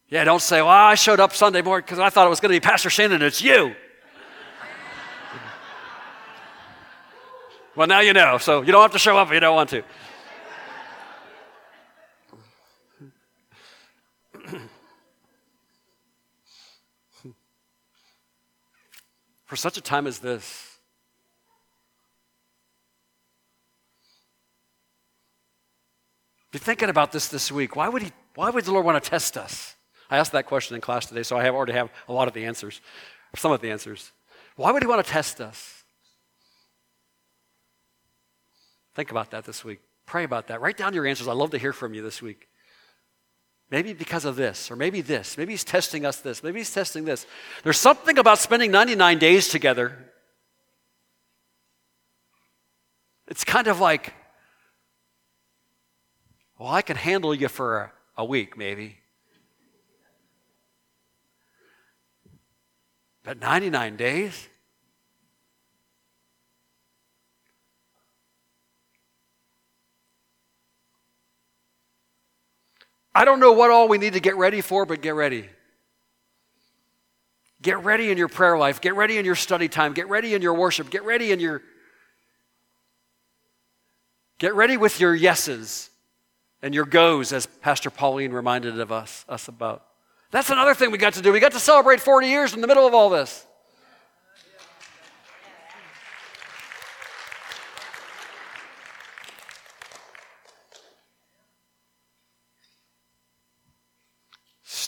Yeah, 0.09 0.25
don't 0.25 0.41
say, 0.41 0.61
well, 0.61 0.67
I 0.67 0.95
showed 0.95 1.21
up 1.21 1.33
Sunday 1.33 1.61
morning 1.61 1.85
because 1.85 1.99
I 1.99 2.09
thought 2.09 2.27
it 2.27 2.29
was 2.29 2.41
going 2.41 2.53
to 2.53 2.59
be 2.59 2.59
Pastor 2.59 2.89
Shannon, 2.89 3.21
it's 3.21 3.41
you. 3.41 3.67
well, 7.77 7.87
now 7.87 8.01
you 8.01 8.11
know, 8.11 8.37
so 8.37 8.63
you 8.63 8.73
don't 8.73 8.81
have 8.81 8.91
to 8.91 8.99
show 8.99 9.17
up 9.17 9.29
if 9.29 9.33
you 9.33 9.39
don't 9.39 9.55
want 9.55 9.69
to. 9.69 9.81
For 19.55 19.59
such 19.59 19.77
a 19.77 19.81
time 19.81 20.05
as 20.05 20.19
this, 20.19 20.79
be 26.51 26.59
thinking 26.59 26.89
about 26.89 27.13
this 27.13 27.29
this 27.29 27.49
week. 27.53 27.77
Why 27.77 27.87
would, 27.87 28.01
he, 28.01 28.11
why 28.33 28.49
would 28.49 28.65
the 28.65 28.73
Lord 28.73 28.85
want 28.85 29.01
to 29.01 29.09
test 29.09 29.37
us? 29.37 29.77
I 30.11 30.17
asked 30.17 30.33
that 30.33 30.45
question 30.45 30.75
in 30.75 30.81
class 30.81 31.05
today, 31.05 31.23
so 31.23 31.37
I 31.37 31.45
have 31.45 31.55
already 31.55 31.71
have 31.71 31.89
a 32.09 32.11
lot 32.11 32.27
of 32.27 32.33
the 32.33 32.43
answers, 32.43 32.81
or 33.33 33.37
some 33.37 33.53
of 33.53 33.61
the 33.61 33.71
answers. 33.71 34.11
Why 34.57 34.73
would 34.73 34.83
he 34.83 34.87
want 34.87 35.05
to 35.05 35.09
test 35.09 35.39
us? 35.39 35.85
Think 38.93 39.09
about 39.09 39.31
that 39.31 39.45
this 39.45 39.63
week. 39.63 39.79
Pray 40.05 40.25
about 40.25 40.47
that. 40.47 40.59
Write 40.59 40.75
down 40.75 40.93
your 40.93 41.05
answers. 41.05 41.29
I'd 41.29 41.37
love 41.37 41.51
to 41.51 41.57
hear 41.57 41.71
from 41.71 41.93
you 41.93 42.01
this 42.01 42.21
week. 42.21 42.49
Maybe 43.71 43.93
because 43.93 44.25
of 44.25 44.35
this, 44.35 44.69
or 44.69 44.75
maybe 44.75 45.01
this. 45.01 45.37
Maybe 45.37 45.53
he's 45.53 45.63
testing 45.63 46.05
us 46.05 46.17
this. 46.17 46.43
Maybe 46.43 46.59
he's 46.59 46.73
testing 46.73 47.05
this. 47.05 47.25
There's 47.63 47.79
something 47.79 48.17
about 48.17 48.37
spending 48.37 48.71
99 48.71 49.17
days 49.17 49.49
together. 49.49 49.97
It's 53.27 53.43
kind 53.43 53.67
of 53.67 53.79
like, 53.79 54.13
well, 56.59 56.69
I 56.69 56.83
can 56.83 56.95
handle 56.95 57.33
you 57.33 57.47
for 57.47 57.77
a, 57.77 57.91
a 58.17 58.25
week, 58.25 58.55
maybe. 58.55 58.97
But 63.23 63.39
99 63.39 63.97
days? 63.97 64.47
I 73.15 73.23
don't 73.23 73.39
know 73.39 73.53
what 73.53 73.71
all 73.71 73.87
we 73.87 73.97
need 73.97 74.13
to 74.13 74.19
get 74.19 74.35
ready 74.35 74.59
for, 74.59 74.85
but 74.85 75.01
get 75.01 75.15
ready. 75.15 75.49
Get 77.61 77.81
ready 77.83 78.11
in 78.11 78.17
your 78.17 78.27
prayer 78.27 78.57
life. 78.57 78.81
Get 78.81 78.93
ready 78.95 79.17
in 79.17 79.23
your 79.23 79.35
study 79.35 79.69
time. 79.69 79.93
Get 79.93 80.09
ready 80.09 80.35
in 80.35 80.41
your 80.41 80.53
worship. 80.53 80.89
Get 80.89 81.03
ready 81.05 81.31
in 81.31 81.39
your. 81.39 81.61
Get 84.37 84.53
ready 84.53 84.75
with 84.75 84.99
your 84.99 85.15
yeses 85.15 85.89
and 86.61 86.75
your 86.75 86.85
goes, 86.85 87.31
as 87.31 87.45
Pastor 87.45 87.89
Pauline 87.89 88.33
reminded 88.33 88.79
of 88.79 88.91
us, 88.91 89.23
us 89.29 89.47
about. 89.47 89.85
That's 90.31 90.49
another 90.49 90.73
thing 90.73 90.91
we 90.91 90.97
got 90.97 91.13
to 91.13 91.21
do. 91.21 91.31
We 91.31 91.39
got 91.39 91.53
to 91.53 91.59
celebrate 91.59 92.01
40 92.01 92.27
years 92.27 92.53
in 92.53 92.59
the 92.59 92.67
middle 92.67 92.85
of 92.85 92.93
all 92.93 93.09
this. 93.09 93.45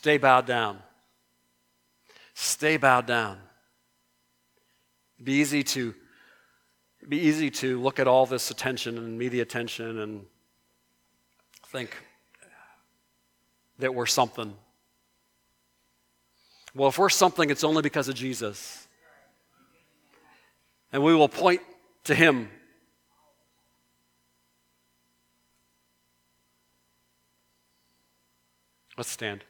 Stay 0.08 0.18
bowed 0.18 0.45
down. 0.45 0.80
Stay 2.34 2.78
bowed 2.78 3.05
down. 3.05 3.39
Be 5.22 5.34
easy 5.34 5.64
to 5.64 5.93
be 7.10 7.18
easy 7.18 7.49
to 7.49 7.82
look 7.82 7.99
at 7.99 8.08
all 8.08 8.26
this 8.26 8.49
attention 8.49 8.97
and 8.97 9.20
media 9.20 9.41
attention 9.41 9.99
and 9.99 10.26
think 11.66 11.97
that 13.80 13.93
we're 13.93 14.05
something 14.05 14.55
well, 16.74 16.88
if 16.88 16.97
we're 16.97 17.10
something, 17.10 17.49
it's 17.49 17.66
only 17.66 17.82
because 17.82 18.08
of 18.08 18.16
Jesus. 18.16 18.88
And 20.93 21.03
we 21.03 21.14
will 21.14 21.28
point 21.28 21.60
to 22.05 22.16
Him. 22.16 22.47
Let's 28.95 29.10
stand. 29.10 29.43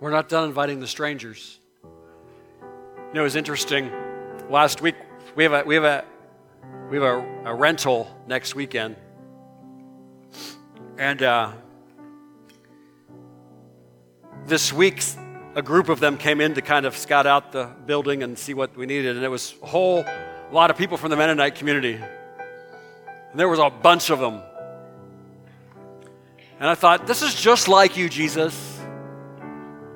We're 0.00 0.10
not 0.10 0.30
done 0.30 0.44
inviting 0.44 0.80
the 0.80 0.86
strangers. 0.86 1.58
You 1.82 1.90
know, 3.12 3.20
it 3.20 3.24
was 3.24 3.36
interesting. 3.36 3.92
Last 4.48 4.80
week, 4.80 4.94
we 5.36 5.44
have 5.44 5.52
a, 5.52 5.62
we 5.62 5.74
have 5.74 5.84
a, 5.84 6.04
we 6.88 6.96
have 6.96 7.04
a, 7.04 7.42
a 7.44 7.54
rental 7.54 8.08
next 8.26 8.54
weekend. 8.54 8.96
And 10.96 11.22
uh, 11.22 11.52
this 14.46 14.72
week, 14.72 15.04
a 15.54 15.60
group 15.60 15.90
of 15.90 16.00
them 16.00 16.16
came 16.16 16.40
in 16.40 16.54
to 16.54 16.62
kind 16.62 16.86
of 16.86 16.96
scout 16.96 17.26
out 17.26 17.52
the 17.52 17.68
building 17.84 18.22
and 18.22 18.38
see 18.38 18.54
what 18.54 18.74
we 18.74 18.86
needed. 18.86 19.16
And 19.16 19.24
it 19.24 19.28
was 19.28 19.54
a 19.62 19.66
whole 19.66 20.06
lot 20.50 20.70
of 20.70 20.78
people 20.78 20.96
from 20.96 21.10
the 21.10 21.16
Mennonite 21.16 21.56
community. 21.56 21.96
And 21.96 23.38
there 23.38 23.50
was 23.50 23.58
a 23.58 23.68
bunch 23.68 24.08
of 24.08 24.18
them. 24.18 24.40
And 26.58 26.70
I 26.70 26.74
thought, 26.74 27.06
this 27.06 27.20
is 27.20 27.34
just 27.34 27.68
like 27.68 27.98
you, 27.98 28.08
Jesus 28.08 28.69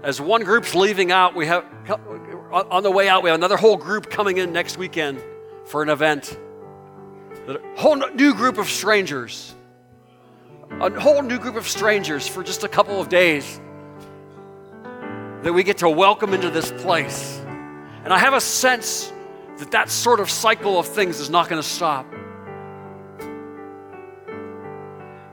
as 0.05 0.21
one 0.21 0.45
group's 0.45 0.75
leaving 0.75 1.11
out, 1.11 1.35
we 1.35 1.47
have 1.47 1.65
on 2.53 2.83
the 2.83 2.91
way 2.91 3.09
out, 3.09 3.23
we 3.23 3.31
have 3.31 3.39
another 3.39 3.57
whole 3.57 3.77
group 3.77 4.11
coming 4.11 4.37
in 4.37 4.53
next 4.53 4.77
weekend 4.77 5.21
for 5.65 5.83
an 5.83 5.89
event. 5.89 6.39
A 7.49 7.59
whole 7.77 7.97
new 7.97 8.35
group 8.35 8.59
of 8.59 8.69
strangers. 8.69 9.55
A 10.71 10.91
whole 11.01 11.23
new 11.23 11.39
group 11.39 11.57
of 11.57 11.67
strangers 11.67 12.29
for 12.29 12.43
just 12.43 12.65
a 12.65 12.69
couple 12.69 13.01
of 13.01 13.09
days. 13.09 13.61
that 15.45 15.53
we 15.53 15.63
get 15.63 15.79
to 15.79 15.89
welcome 15.91 16.33
into 16.33 16.49
this 16.49 16.73
place. 16.73 17.39
And 18.03 18.13
I 18.13 18.19
have 18.19 18.33
a 18.33 18.41
sense 18.41 19.13
that 19.59 19.73
that 19.73 19.91
sort 19.91 20.21
of 20.21 20.31
cycle 20.31 20.79
of 20.79 20.87
things 20.87 21.21
is 21.21 21.29
not 21.29 21.51
going 21.51 21.61
to 21.61 21.69
stop. 21.69 22.07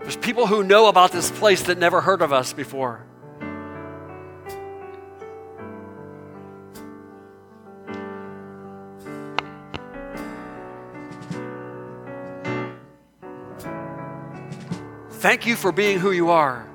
There's 0.02 0.18
people 0.18 0.48
who 0.48 0.64
know 0.64 0.88
about 0.88 1.14
this 1.14 1.32
place 1.32 1.64
that 1.64 1.78
never 1.78 2.02
heard 2.02 2.22
of 2.22 2.34
us 2.34 2.52
before. 2.52 3.06
Thank 15.22 15.46
you 15.46 15.56
for 15.56 15.72
being 15.72 16.00
who 16.00 16.10
you 16.10 16.32
are. 16.32 16.68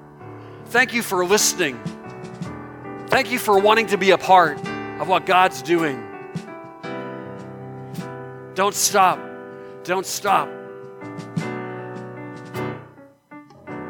Thank 0.66 0.94
you 0.94 1.02
for 1.02 1.26
listening. 1.26 1.80
Thank 3.08 3.32
you 3.32 3.40
for 3.40 3.58
wanting 3.58 3.88
to 3.88 3.98
be 3.98 4.12
a 4.12 4.18
part 4.18 4.56
of 5.00 5.08
what 5.08 5.26
God's 5.26 5.62
doing. 5.62 6.00
Don't 8.54 8.72
stop. 8.76 9.18
Don't 9.82 10.06
stop. 10.06 10.48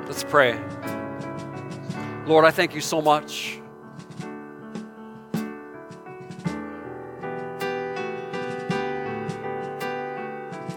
Let's 0.06 0.24
pray. 0.24 0.58
Lord, 2.24 2.46
I 2.46 2.50
thank 2.50 2.74
you 2.74 2.80
so 2.80 3.02
much. 3.02 3.60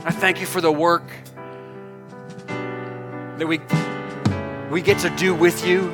I 0.03 0.11
thank 0.11 0.41
you 0.41 0.45
for 0.45 0.59
the 0.59 0.69
work 0.69 1.09
that 3.39 3.47
we, 3.47 3.59
we 4.69 4.81
get 4.81 4.99
to 4.99 5.09
do 5.11 5.33
with 5.33 5.65
you. 5.65 5.91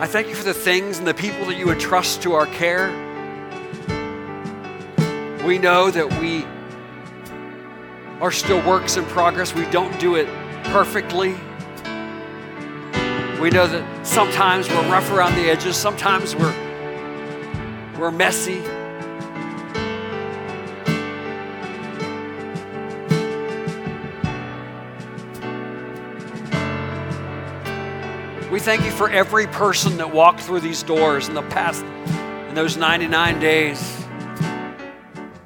I 0.00 0.06
thank 0.06 0.28
you 0.28 0.34
for 0.34 0.44
the 0.44 0.54
things 0.54 0.98
and 0.98 1.06
the 1.06 1.14
people 1.14 1.46
that 1.46 1.56
you 1.56 1.70
entrust 1.70 2.22
to 2.22 2.34
our 2.34 2.46
care. 2.46 2.90
We 5.44 5.58
know 5.58 5.90
that 5.90 6.20
we 6.20 6.44
are 8.20 8.30
still 8.30 8.64
works 8.66 8.96
in 8.96 9.04
progress. 9.06 9.54
We 9.54 9.68
don't 9.70 9.98
do 9.98 10.14
it 10.14 10.26
perfectly. 10.66 11.32
We 13.40 13.50
know 13.50 13.66
that 13.66 14.06
sometimes 14.06 14.68
we're 14.68 14.88
rough 14.88 15.10
around 15.10 15.34
the 15.34 15.50
edges, 15.50 15.76
sometimes 15.76 16.34
we're, 16.36 16.54
we're 17.98 18.10
messy. 18.10 18.62
We 28.56 28.60
thank 28.60 28.86
you 28.86 28.90
for 28.90 29.10
every 29.10 29.46
person 29.46 29.98
that 29.98 30.14
walked 30.14 30.40
through 30.40 30.60
these 30.60 30.82
doors 30.82 31.28
in 31.28 31.34
the 31.34 31.42
past, 31.42 31.84
in 32.48 32.54
those 32.54 32.78
99 32.78 33.38
days. 33.38 34.06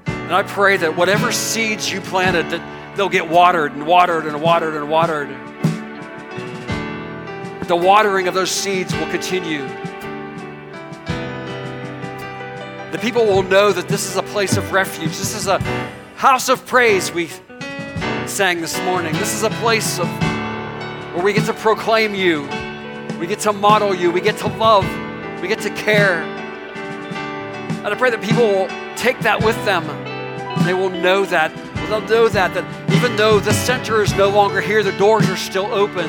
And 0.07 0.33
I 0.33 0.45
pray 0.45 0.77
that 0.77 0.97
whatever 0.97 1.33
seeds 1.33 1.91
you 1.91 2.01
planted, 2.03 2.51
that 2.51 2.97
they'll 2.97 3.09
get 3.09 3.29
watered 3.29 3.73
and 3.73 3.85
watered 3.85 4.27
and 4.27 4.41
watered 4.41 4.77
and 4.77 4.89
watered. 4.89 5.29
The 7.67 7.75
watering 7.75 8.29
of 8.29 8.35
those 8.35 8.53
seeds 8.53 8.95
will 8.95 9.11
continue. 9.11 9.67
The 12.93 12.99
people 13.03 13.27
will 13.27 13.43
know 13.43 13.73
that 13.73 13.89
this 13.89 14.09
is 14.09 14.15
a 14.15 14.23
place 14.23 14.57
of 14.57 14.71
refuge. 14.71 15.19
This 15.19 15.35
is 15.35 15.49
a 15.49 15.59
house 16.15 16.49
of 16.49 16.65
praise, 16.65 17.11
we 17.11 17.29
sang 18.29 18.61
this 18.61 18.81
morning. 18.83 19.15
This 19.15 19.35
is 19.35 19.43
a 19.43 19.51
place 19.51 19.99
of, 19.99 20.07
where 21.13 21.25
we 21.25 21.33
get 21.33 21.47
to 21.47 21.55
proclaim 21.55 22.15
you. 22.15 22.49
We 23.21 23.27
get 23.27 23.41
to 23.41 23.53
model 23.53 23.95
you. 23.95 24.11
We 24.11 24.23
get 24.23 24.39
to 24.39 24.49
love. 24.49 24.85
We 25.43 25.49
get 25.49 25.61
to 25.61 25.71
care. 25.71 26.23
And 26.23 27.87
I 27.87 27.95
pray 27.95 28.09
that 28.09 28.23
people 28.23 28.47
will 28.47 28.69
take 28.97 29.21
that 29.21 29.45
with 29.45 29.63
them. 29.67 29.87
They 30.65 30.73
will 30.73 30.89
know 30.89 31.27
that. 31.27 31.55
They'll 31.91 32.01
know 32.01 32.29
that, 32.29 32.55
that 32.55 32.93
even 32.93 33.17
though 33.17 33.39
the 33.39 33.53
center 33.53 34.03
is 34.03 34.15
no 34.15 34.31
longer 34.31 34.63
here, 34.63 34.83
the 34.83 34.97
doors 34.97 35.29
are 35.29 35.37
still 35.37 35.67
open 35.67 36.09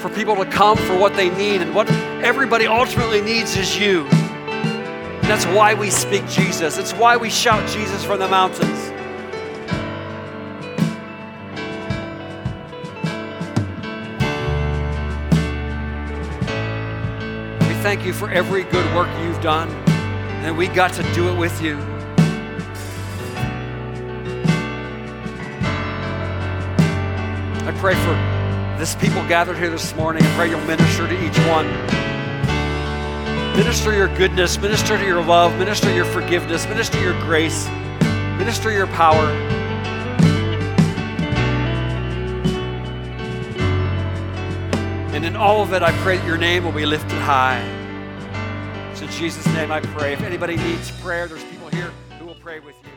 for 0.00 0.10
people 0.10 0.36
to 0.36 0.44
come 0.44 0.76
for 0.76 0.98
what 0.98 1.14
they 1.16 1.30
need. 1.30 1.62
And 1.62 1.74
what 1.74 1.90
everybody 2.22 2.66
ultimately 2.66 3.22
needs 3.22 3.56
is 3.56 3.78
you. 3.78 4.04
And 4.04 5.24
that's 5.24 5.46
why 5.46 5.72
we 5.72 5.88
speak 5.88 6.28
Jesus. 6.28 6.76
It's 6.76 6.92
why 6.92 7.16
we 7.16 7.30
shout 7.30 7.66
Jesus 7.70 8.04
from 8.04 8.18
the 8.18 8.28
mountains. 8.28 8.91
Thank 17.82 18.04
you 18.04 18.12
for 18.12 18.30
every 18.30 18.62
good 18.62 18.94
work 18.94 19.08
you've 19.22 19.40
done, 19.40 19.68
and 20.44 20.56
we 20.56 20.68
got 20.68 20.92
to 20.92 21.02
do 21.14 21.28
it 21.28 21.36
with 21.36 21.60
you. 21.60 21.76
I 27.66 27.74
pray 27.78 27.96
for 27.96 28.78
this 28.78 28.94
people 28.94 29.26
gathered 29.26 29.58
here 29.58 29.68
this 29.68 29.96
morning. 29.96 30.22
I 30.22 30.36
pray 30.36 30.50
you'll 30.50 30.60
minister 30.60 31.08
to 31.08 31.26
each 31.26 31.36
one. 31.48 31.66
Minister 33.56 33.92
your 33.92 34.08
goodness, 34.16 34.56
minister 34.58 34.96
to 34.96 35.04
your 35.04 35.24
love, 35.24 35.52
minister 35.58 35.92
your 35.92 36.04
forgiveness, 36.04 36.66
minister 36.68 37.00
your 37.00 37.20
grace, 37.22 37.66
minister 38.38 38.70
your 38.70 38.86
power. 38.86 39.26
And 45.22 45.36
in 45.36 45.40
all 45.40 45.62
of 45.62 45.72
it, 45.72 45.82
I 45.82 45.92
pray 46.02 46.16
that 46.16 46.26
your 46.26 46.36
name 46.36 46.64
will 46.64 46.72
be 46.72 46.84
lifted 46.84 47.12
high. 47.12 47.62
So 48.96 49.04
in 49.04 49.10
Jesus' 49.12 49.46
name 49.54 49.70
I 49.70 49.78
pray. 49.78 50.14
If 50.14 50.22
anybody 50.22 50.56
needs 50.56 50.90
prayer, 51.00 51.28
there's 51.28 51.44
people 51.44 51.68
here 51.68 51.92
who 52.18 52.26
will 52.26 52.34
pray 52.34 52.58
with 52.58 52.74
you. 52.82 52.91